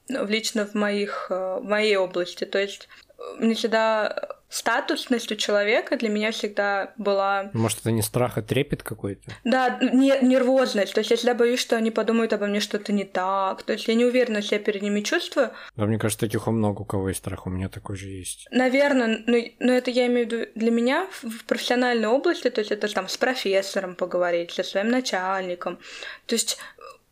в 0.10 0.30
лично 0.30 0.66
в, 0.66 0.74
моих, 0.74 1.28
в 1.30 1.62
моей 1.62 1.96
области. 1.96 2.44
То 2.44 2.60
есть 2.60 2.90
мне 3.38 3.56
всегда 3.56 4.38
статусность 4.56 5.30
у 5.34 5.36
человека 5.36 5.98
для 5.98 6.08
меня 6.08 6.32
всегда 6.32 6.94
была... 6.96 7.50
Может, 7.52 7.80
это 7.82 7.92
не 7.92 8.02
страх, 8.02 8.38
а 8.38 8.42
трепет 8.42 8.84
какой-то? 8.84 9.30
Да, 9.44 9.78
не, 9.82 10.18
нервозность. 10.22 10.94
То 10.94 11.00
есть 11.00 11.12
я 11.12 11.18
всегда 11.18 11.34
боюсь, 11.34 11.60
что 11.60 11.76
они 11.76 11.92
подумают 11.92 12.32
обо 12.32 12.48
мне 12.48 12.62
что-то 12.62 12.94
не 12.94 13.04
так. 13.04 13.64
То 13.64 13.74
есть 13.74 13.90
я 13.90 13.96
не 13.96 14.06
уверена, 14.06 14.42
что 14.42 14.56
я 14.56 14.62
перед 14.62 14.82
ними 14.82 15.02
чувствую. 15.02 15.52
Да, 15.76 15.86
мне 15.86 16.00
кажется, 16.00 16.26
таких 16.26 16.48
у 16.48 16.52
много 16.52 16.84
у 16.84 16.86
кого 16.86 17.10
есть 17.10 17.20
страх. 17.20 17.46
У 17.46 17.50
меня 17.50 17.68
такой 17.68 17.98
же 17.98 18.08
есть. 18.08 18.48
Наверное, 18.50 19.24
но, 19.28 19.38
но 19.60 19.74
это 19.74 19.92
я 19.92 20.08
имею 20.08 20.26
в 20.26 20.32
виду 20.32 20.46
для 20.56 20.72
меня 20.72 21.08
в 21.22 21.44
профессиональной 21.44 22.08
области, 22.08 22.50
то 22.50 22.60
есть 22.60 22.72
это 22.72 22.88
там 22.88 23.10
с 23.10 23.18
профессором 23.18 23.96
поговорить, 23.96 24.52
со 24.52 24.64
своим 24.64 24.88
начальником. 24.88 25.80
То 26.28 26.36
есть 26.36 26.58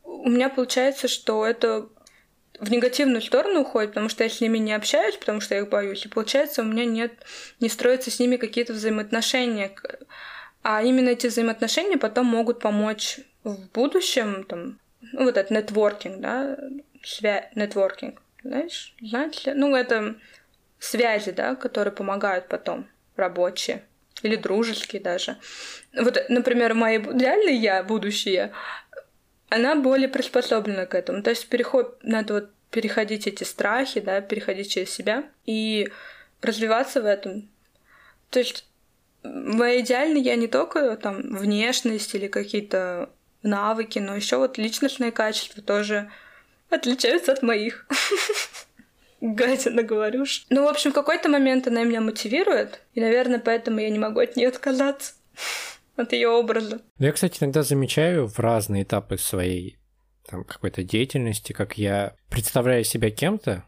у 0.03 0.29
меня 0.29 0.47
получается, 0.47 1.09
что 1.09 1.45
это 1.45 1.89
в 2.59 2.71
негативную 2.71 3.21
сторону 3.21 3.61
уходит, 3.61 3.91
потому 3.91 4.09
что 4.09 4.23
я 4.23 4.29
с 4.29 4.39
ними 4.41 4.57
не 4.57 4.73
общаюсь, 4.73 5.15
потому 5.15 5.41
что 5.41 5.55
я 5.55 5.61
их 5.61 5.69
боюсь, 5.69 6.05
и 6.05 6.09
получается 6.09 6.61
у 6.61 6.65
меня 6.65 6.85
нет, 6.85 7.13
не 7.59 7.69
строятся 7.69 8.11
с 8.11 8.19
ними 8.19 8.37
какие-то 8.37 8.73
взаимоотношения. 8.73 9.75
А 10.61 10.83
именно 10.83 11.09
эти 11.09 11.27
взаимоотношения 11.27 11.97
потом 11.97 12.27
могут 12.27 12.59
помочь 12.59 13.19
в 13.43 13.69
будущем, 13.71 14.45
там, 14.45 14.79
ну, 15.11 15.25
вот 15.25 15.37
этот 15.37 15.51
нетворкинг, 15.51 16.19
да, 16.19 16.57
связь, 17.03 17.45
нетворкинг, 17.55 18.21
знаешь, 18.43 18.95
знаете, 19.01 19.53
ну, 19.53 19.75
это 19.75 20.15
связи, 20.79 21.31
да, 21.31 21.55
которые 21.55 21.93
помогают 21.93 22.47
потом, 22.47 22.87
рабочие 23.15 23.83
или 24.21 24.35
дружеские 24.35 25.01
даже. 25.01 25.37
Вот, 25.93 26.17
например, 26.29 26.73
мои 26.73 26.97
реальные 26.97 27.57
я, 27.57 27.83
будущее, 27.83 28.53
она 29.53 29.75
более 29.75 30.09
приспособлена 30.09 30.87
к 30.87 30.95
этому. 30.95 31.21
То 31.21 31.29
есть 31.29 31.47
переход, 31.47 31.99
надо 32.01 32.33
вот 32.33 32.49
переходить 32.71 33.27
эти 33.27 33.43
страхи, 33.43 33.99
да, 33.99 34.19
переходить 34.19 34.71
через 34.71 34.89
себя 34.89 35.25
и 35.45 35.89
развиваться 36.41 37.01
в 37.01 37.05
этом. 37.05 37.49
То 38.31 38.39
есть 38.39 38.67
моя 39.23 39.81
идеальная 39.81 40.21
я 40.21 40.35
не 40.35 40.47
только 40.47 40.97
там 40.97 41.37
внешность 41.37 42.15
или 42.15 42.27
какие-то 42.27 43.11
навыки, 43.43 43.99
но 43.99 44.15
еще 44.15 44.37
вот 44.37 44.57
личностные 44.57 45.11
качества 45.11 45.61
тоже 45.61 46.09
отличаются 46.71 47.31
от 47.31 47.43
моих. 47.43 47.85
Гадина 49.21 49.83
говоришь. 49.83 50.47
Ну, 50.49 50.63
в 50.63 50.67
общем, 50.67 50.91
в 50.91 50.95
какой-то 50.95 51.29
момент 51.29 51.67
она 51.67 51.83
меня 51.83 52.01
мотивирует, 52.01 52.81
и, 52.95 53.01
наверное, 53.01 53.39
поэтому 53.39 53.79
я 53.79 53.91
не 53.91 53.99
могу 53.99 54.19
от 54.19 54.35
нее 54.35 54.47
отказаться 54.47 55.13
от 55.95 56.13
ее 56.13 56.29
образа. 56.29 56.81
Я, 56.97 57.11
кстати, 57.11 57.41
иногда 57.41 57.63
замечаю 57.63 58.27
в 58.27 58.39
разные 58.39 58.83
этапы 58.83 59.17
своей 59.17 59.77
там, 60.27 60.43
какой-то 60.43 60.83
деятельности, 60.83 61.53
как 61.53 61.77
я 61.77 62.15
представляю 62.29 62.83
себя 62.83 63.11
кем-то, 63.11 63.65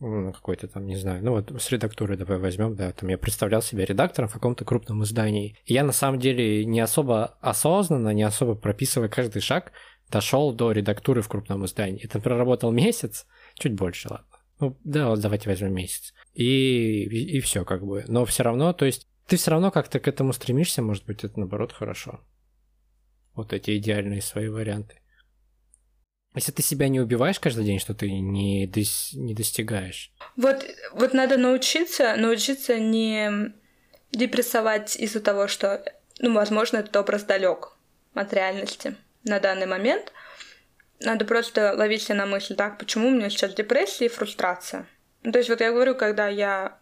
ну, 0.00 0.32
какой-то 0.32 0.66
там, 0.66 0.86
не 0.86 0.96
знаю, 0.96 1.22
ну 1.22 1.32
вот 1.32 1.52
с 1.60 1.70
редактуры 1.70 2.16
давай 2.16 2.38
возьмем, 2.38 2.74
да, 2.74 2.90
там 2.92 3.10
я 3.10 3.18
представлял 3.18 3.60
себя 3.60 3.84
редактором 3.84 4.28
в 4.28 4.32
каком-то 4.32 4.64
крупном 4.64 5.02
издании. 5.02 5.58
И 5.66 5.74
я 5.74 5.84
на 5.84 5.92
самом 5.92 6.18
деле 6.18 6.64
не 6.64 6.80
особо 6.80 7.36
осознанно, 7.40 8.10
не 8.10 8.22
особо 8.22 8.54
прописывая 8.54 9.08
каждый 9.08 9.42
шаг, 9.42 9.72
дошел 10.08 10.54
до 10.54 10.72
редактуры 10.72 11.20
в 11.20 11.28
крупном 11.28 11.66
издании. 11.66 12.02
Это 12.02 12.18
проработал 12.18 12.72
месяц, 12.72 13.26
чуть 13.54 13.74
больше, 13.74 14.08
ладно. 14.08 14.26
Ну, 14.58 14.78
да, 14.84 15.08
вот 15.08 15.20
давайте 15.20 15.48
возьмем 15.48 15.74
месяц. 15.74 16.12
И, 16.34 17.04
и, 17.04 17.36
и 17.36 17.40
все 17.40 17.64
как 17.64 17.84
бы. 17.84 18.04
Но 18.08 18.24
все 18.24 18.42
равно, 18.42 18.72
то 18.72 18.86
есть 18.86 19.09
ты 19.30 19.36
все 19.36 19.52
равно 19.52 19.70
как-то 19.70 20.00
к 20.00 20.08
этому 20.08 20.32
стремишься, 20.32 20.82
может 20.82 21.06
быть, 21.06 21.22
это 21.22 21.38
наоборот 21.38 21.70
хорошо. 21.70 22.20
Вот 23.34 23.52
эти 23.52 23.76
идеальные 23.76 24.22
свои 24.22 24.48
варианты. 24.48 25.00
Если 26.34 26.50
ты 26.50 26.62
себя 26.62 26.88
не 26.88 27.00
убиваешь 27.00 27.38
каждый 27.38 27.64
день, 27.64 27.78
что 27.78 27.94
ты 27.94 28.10
не, 28.10 28.66
дос- 28.66 29.14
не 29.14 29.32
достигаешь. 29.34 30.12
Вот, 30.36 30.66
вот 30.92 31.14
надо 31.14 31.38
научиться, 31.38 32.16
научиться 32.16 32.80
не 32.80 33.52
депрессовать 34.10 34.96
из-за 34.96 35.20
того, 35.20 35.46
что, 35.46 35.84
ну, 36.18 36.34
возможно, 36.34 36.78
этот 36.78 36.96
образ 36.96 37.22
далек 37.22 37.76
от 38.14 38.32
реальности 38.32 38.96
на 39.22 39.38
данный 39.38 39.66
момент. 39.66 40.12
Надо 40.98 41.24
просто 41.24 41.72
ловить 41.76 42.02
себя 42.02 42.16
на 42.16 42.26
мысль, 42.26 42.56
так, 42.56 42.80
почему 42.80 43.08
у 43.08 43.12
меня 43.12 43.30
сейчас 43.30 43.54
депрессия 43.54 44.06
и 44.06 44.08
фрустрация. 44.08 44.88
Ну, 45.22 45.30
то 45.30 45.38
есть 45.38 45.50
вот 45.50 45.60
я 45.60 45.70
говорю, 45.70 45.94
когда 45.94 46.26
я 46.26 46.79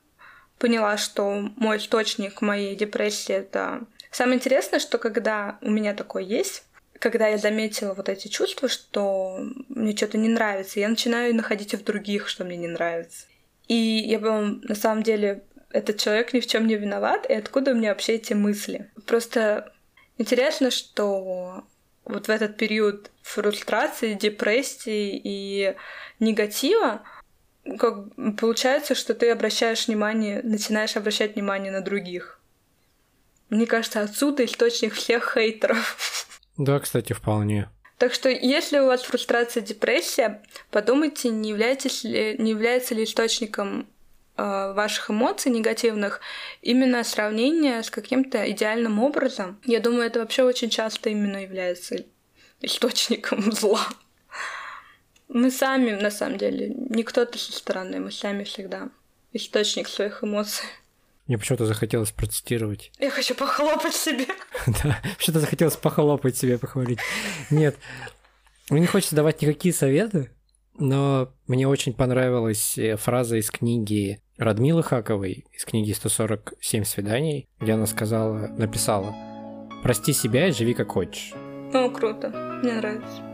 поняла, 0.59 0.97
что 0.97 1.51
мой 1.57 1.79
источник 1.79 2.43
моей 2.43 2.75
депрессии 2.75 3.35
это... 3.35 3.87
Самое 4.11 4.37
интересное, 4.37 4.81
что 4.81 4.99
когда 4.99 5.59
у 5.61 5.71
меня 5.71 5.95
такое 5.95 6.23
есть, 6.23 6.65
когда 6.99 7.29
я 7.29 7.39
заметила 7.39 7.95
вот 7.95 8.09
эти 8.09 8.29
чувства, 8.29 8.69
что 8.69 9.39
мне 9.69 9.97
что-то 9.97 10.19
не 10.19 10.29
нравится, 10.29 10.81
я 10.81 10.89
начинаю 10.89 11.35
находить 11.35 11.75
в 11.75 11.85
других, 11.85 12.29
что 12.29 12.45
мне 12.45 12.57
не 12.57 12.69
нравится. 12.69 13.27
И 13.69 13.75
я 13.75 14.19
думаю, 14.19 14.61
на 14.63 14.75
самом 14.75 15.03
деле, 15.03 15.45
этот 15.71 15.99
человек 15.99 16.33
ни 16.33 16.41
в 16.41 16.47
чем 16.47 16.67
не 16.67 16.77
виноват, 16.77 17.27
и 17.29 17.35
откуда 17.35 17.73
у 17.73 17.75
меня 17.75 17.91
вообще 17.91 18.15
эти 18.15 18.33
мысли. 18.33 18.91
Просто 19.07 19.73
интересно, 20.17 20.71
что 20.71 21.65
вот 22.05 22.27
в 22.27 22.31
этот 22.31 22.57
период 22.57 23.11
фрустрации, 23.23 24.15
депрессии 24.15 25.21
и 25.23 25.77
негатива 26.19 27.03
как 27.79 28.15
получается, 28.39 28.95
что 28.95 29.15
ты 29.15 29.31
обращаешь 29.31 29.89
внимание, 29.89 30.41
начинаешь 30.43 30.97
обращать 30.97 31.35
внимание 31.35 31.73
на 31.73 31.81
других. 31.81 32.41
Мне 33.51 33.67
кажется, 33.67 34.03
отсюда 34.03 34.45
источник 34.45 34.95
всех 34.95 35.35
хейтеров. 35.35 36.29
Да, 36.57 36.79
кстати, 36.81 37.13
вполне. 37.13 37.69
Так 37.99 38.15
что, 38.15 38.29
если 38.29 38.79
у 38.79 38.87
вас 38.87 39.03
фрустрация, 39.03 39.61
депрессия, 39.63 40.43
подумайте, 40.71 41.31
не, 41.31 41.51
являетесь 41.51 42.05
ли, 42.05 42.37
не 42.39 42.51
является 42.51 42.95
ли 42.95 43.05
источником 43.05 43.89
э, 44.37 44.73
ваших 44.73 45.11
эмоций 45.11 45.51
негативных 45.51 46.21
именно 46.63 47.03
сравнение 47.03 47.83
с 47.83 47.91
каким-то 47.91 48.49
идеальным 48.51 49.01
образом. 49.01 49.61
Я 49.65 49.81
думаю, 49.81 50.07
это 50.07 50.21
вообще 50.21 50.45
очень 50.45 50.71
часто 50.71 51.11
именно 51.11 51.43
является 51.43 52.05
источником 52.61 53.51
зла. 53.53 53.81
Мы 55.29 55.51
сами, 55.51 55.93
на 55.93 56.11
самом 56.11 56.39
деле, 56.39 56.69
не 56.69 57.03
кто-то 57.03 57.39
со 57.39 57.53
стороны, 57.53 58.01
мы 58.01 58.11
сами 58.11 58.45
всегда 58.45 58.89
источник 59.33 59.89
своих 59.89 60.25
эмоций. 60.25 60.67
Мне 61.27 61.37
почему-то 61.37 61.67
захотелось 61.67 62.11
процитировать. 62.11 62.91
Я 62.99 63.11
хочу 63.11 63.35
похлопать 63.35 63.95
себе. 63.95 64.27
Да, 64.67 64.99
почему-то 65.19 65.41
захотелось 65.41 65.77
похлопать 65.77 66.37
себе, 66.37 66.59
похвалить. 66.59 66.99
Нет, 67.51 67.77
мне 68.71 68.81
не 68.81 68.87
хочется 68.87 69.15
давать 69.15 69.43
никакие 69.43 69.75
советы, 69.75 70.31
но 70.79 71.33
мне 71.47 71.69
очень 71.69 71.93
понравилась 71.93 72.79
э, 72.79 72.97
фраза 72.97 73.37
из 73.37 73.51
книги 73.51 74.23
Радмилы 74.39 74.83
Хаковой, 74.83 75.45
из 75.53 75.65
книги 75.65 75.93
«147 75.93 76.85
свиданий», 76.85 77.49
где 77.61 77.73
она 77.73 77.87
сказала, 77.87 78.49
написала 78.49 79.15
«Прости 79.83 80.13
себя 80.13 80.49
и 80.49 80.53
живи 80.53 80.75
как 80.75 80.93
хочешь». 80.93 81.35
Ну, 81.73 81.91
круто, 81.91 82.31
мне 82.63 82.73
нравится. 82.73 83.28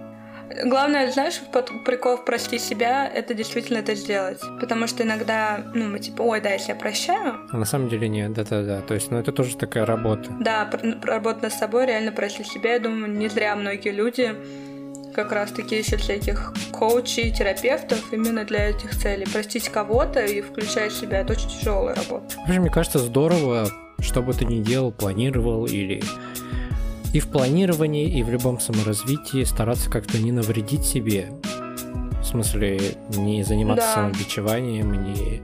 Главное, 0.65 1.11
знаешь, 1.11 1.41
прикол 1.85 2.17
в 2.17 2.25
«прости 2.25 2.59
себя»— 2.59 3.09
это 3.15 3.35
действительно 3.35 3.79
это 3.79 3.95
сделать. 3.95 4.41
Потому 4.61 4.87
что 4.87 5.03
иногда, 5.03 5.65
ну, 5.75 5.89
мы 5.89 5.99
типа, 5.99 6.23
ой, 6.23 6.41
да, 6.41 6.51
если 6.51 6.71
я 6.71 6.75
прощаю. 6.77 7.41
А 7.51 7.57
на 7.57 7.65
самом 7.65 7.89
деле 7.89 8.09
нет, 8.09 8.33
да-да-да. 8.33 8.81
То 8.83 8.95
есть, 8.95 9.11
ну, 9.11 9.19
это 9.19 9.33
тоже 9.33 9.57
такая 9.57 9.85
работа. 9.85 10.31
Да, 10.41 10.71
работа 11.03 11.43
над 11.45 11.53
собой, 11.53 11.87
реально 11.87 12.13
прости 12.13 12.45
себя. 12.45 12.75
Я 12.75 12.81
думаю, 12.81 13.13
не 13.13 13.29
зря 13.29 13.57
многие 13.57 13.91
люди 13.91 14.35
как 15.15 15.33
раз-таки 15.33 15.79
ищут 15.79 16.01
всяких 16.01 16.53
коучей, 16.73 17.33
терапевтов 17.33 18.13
именно 18.13 18.45
для 18.45 18.71
этих 18.71 18.97
целей. 18.97 19.27
Простить 19.33 19.69
кого-то 19.69 20.25
и 20.25 20.41
включать 20.41 20.93
себя— 20.93 21.21
это 21.21 21.35
очень 21.35 21.49
тяжелая 21.49 21.95
работа. 21.95 22.37
Вообще, 22.39 22.61
мне 22.61 22.71
кажется, 22.71 22.99
здорово, 22.99 23.69
что 24.01 24.23
бы 24.23 24.35
ты 24.35 24.45
ни 24.45 24.61
делал, 24.61 24.91
планировал 24.93 25.67
или 25.67 26.03
и 27.15 27.21
в 27.21 27.29
планировании, 27.29 28.09
и 28.09 28.25
в 28.25 28.29
любом 28.29 28.59
саморазвитии 28.59 29.45
стараться 29.45 29.89
как-то 29.89 30.19
не 30.19 30.33
навредить 30.33 30.85
себе. 30.85 31.31
В 32.21 32.25
смысле, 32.25 32.81
не 33.11 33.45
заниматься 33.45 33.87
да. 33.87 33.95
самобичеванием, 33.95 34.93
не, 35.05 35.41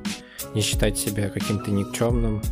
не 0.53 0.61
считать 0.63 0.99
себя 0.99 1.29
каким-то 1.29 1.71
никчемным. 1.71 2.43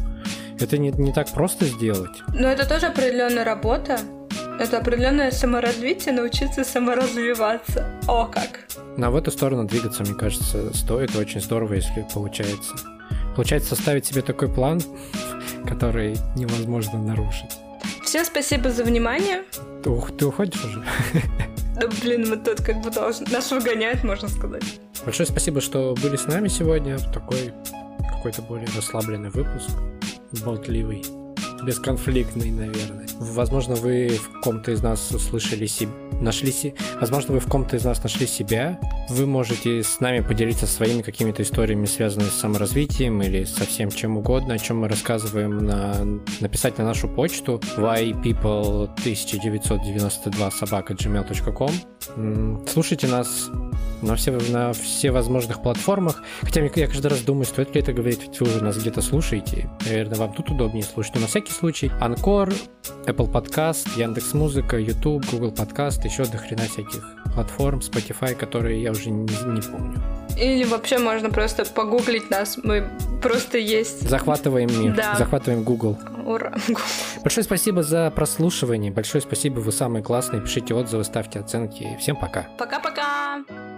Это 0.61 0.79
не, 0.79 0.93
не 0.93 1.13
так 1.13 1.33
просто 1.33 1.65
сделать. 1.65 2.17
Но 2.33 2.47
это 2.47 2.69
тоже 2.69 2.87
определенная 2.87 3.45
работа. 3.45 3.99
Это 4.61 4.79
определенное 4.79 5.33
саморазвитие, 5.33 6.15
научиться 6.15 6.63
саморазвиваться. 6.63 7.91
О, 8.07 8.25
как! 8.27 8.67
Но 8.97 9.11
в 9.11 9.17
эту 9.17 9.33
сторону 9.33 9.65
двигаться, 9.65 10.05
мне 10.05 10.15
кажется, 10.15 10.73
стоит. 10.77 11.17
Очень 11.17 11.41
здорово, 11.41 11.75
если 11.75 12.07
получается. 12.15 12.77
Получается 13.35 13.75
составить 13.75 14.07
себе 14.07 14.23
такой 14.23 14.49
план, 14.49 14.81
который 15.67 16.17
невозможно 16.37 17.03
нарушить. 17.03 17.58
Всем 18.09 18.25
спасибо 18.25 18.71
за 18.71 18.85
внимание. 18.85 19.45
Ты, 19.85 19.91
ты 20.17 20.25
уходишь 20.25 20.65
уже? 20.65 20.83
Да 21.79 21.89
блин, 22.01 22.31
мы 22.31 22.39
тут 22.39 22.63
как 22.63 22.81
бы 22.81 22.91
должны... 22.91 23.27
Нас 23.31 23.53
выгоняют, 23.53 24.03
можно 24.03 24.29
сказать. 24.29 24.65
Большое 25.05 25.29
спасибо, 25.29 25.61
что 25.61 25.95
были 26.03 26.17
с 26.17 26.25
нами 26.25 26.49
сегодня 26.49 26.97
в 26.97 27.13
такой 27.13 27.53
какой-то 28.15 28.41
более 28.41 28.67
расслабленный 28.75 29.29
выпуск, 29.29 29.69
болтливый. 30.43 31.05
Бесконфликтный, 31.65 32.51
наверное. 32.51 33.07
Возможно, 33.19 33.75
вы 33.75 34.09
в 34.09 34.41
ком-то 34.41 34.73
из 34.73 34.83
нас 34.83 35.11
услышали 35.11 35.67
себя, 35.67 35.93
нашли 36.21 36.53
си... 36.53 36.75
Возможно, 37.01 37.33
вы 37.35 37.41
в 37.41 37.47
ком-то 37.47 37.77
из 37.77 37.85
нас 37.85 38.03
нашли 38.03 38.27
себя. 38.27 38.81
Вы 39.11 39.27
можете 39.27 39.83
с 39.83 40.01
нами 40.01 40.21
поделиться 40.21 40.67
своими 40.67 41.03
какими-то 41.03 41.43
историями, 41.43 41.85
связанными 41.87 42.31
с 42.31 42.35
саморазвитием 42.35 43.21
или 43.23 43.45
со 43.45 43.65
всем 43.65 43.91
чем 43.91 44.17
угодно, 44.17 44.55
о 44.55 44.59
чем 44.59 44.79
мы 44.79 44.89
рассказываем, 44.89 45.59
на... 45.59 45.95
написать 46.41 46.79
на 46.79 46.85
нашу 46.85 47.09
почту 47.09 47.61
ypeople1992 47.77 50.51
собака. 50.53 50.97
Слушайте 52.67 53.09
нас 53.09 53.51
на 54.03 54.17
все, 54.17 54.31
на 54.31 54.73
все 54.73 55.11
возможных 55.11 55.63
платформах. 55.63 56.23
Хотя 56.41 56.63
я 56.63 56.87
каждый 56.87 57.09
раз 57.09 57.21
думаю, 57.21 57.47
стоит 57.47 57.75
ли 57.75 57.81
это 57.81 57.93
говорить, 57.93 58.23
ведь 58.23 58.41
вы 58.41 58.47
уже 58.47 58.63
нас 58.63 58.79
где-то 58.79 59.03
слушаете. 59.03 59.71
Наверное, 59.87 60.19
вам 60.19 60.33
тут 60.33 60.51
удобнее 60.51 60.85
слушать. 60.85 61.15
Но 61.15 61.23
на 61.23 61.27
всякий 61.49 61.59
случай, 61.59 61.93
Анкор, 62.01 62.51
Apple 63.07 63.31
Podcast, 63.31 63.89
Яндекс 63.97 64.35
Музыка, 64.35 64.79
YouTube, 64.79 65.25
Google 65.31 65.53
Podcast, 65.53 66.05
еще 66.05 66.25
до 66.25 66.39
хрена 66.39 66.65
всяких 66.65 67.05
платформ, 67.35 67.79
Spotify, 67.79 68.35
которые 68.35 68.83
я 68.83 68.91
уже 68.91 69.11
не, 69.11 69.23
не 69.23 69.61
помню. 69.61 70.01
Или 70.39 70.65
вообще 70.65 70.99
можно 70.99 71.31
просто 71.31 71.65
погуглить 71.65 72.31
нас. 72.31 72.59
Мы 72.63 72.89
просто 73.23 73.59
есть. 73.59 74.09
Захватываем 74.09 74.69
мир. 74.81 74.95
Да. 74.95 75.17
Захватываем 75.17 75.65
Google. 75.65 75.99
Ура. 76.25 76.55
Большое 77.23 77.45
спасибо 77.45 77.83
за 77.83 78.11
прослушивание. 78.11 78.93
Большое 78.93 79.23
спасибо, 79.23 79.61
вы 79.61 79.73
самые 79.73 80.03
классные. 80.03 80.43
Пишите 80.43 80.75
отзывы, 80.75 81.05
ставьте 81.05 81.41
оценки. 81.41 81.97
Всем 81.99 82.17
пока. 82.17 82.47
Пока-пока. 82.59 83.78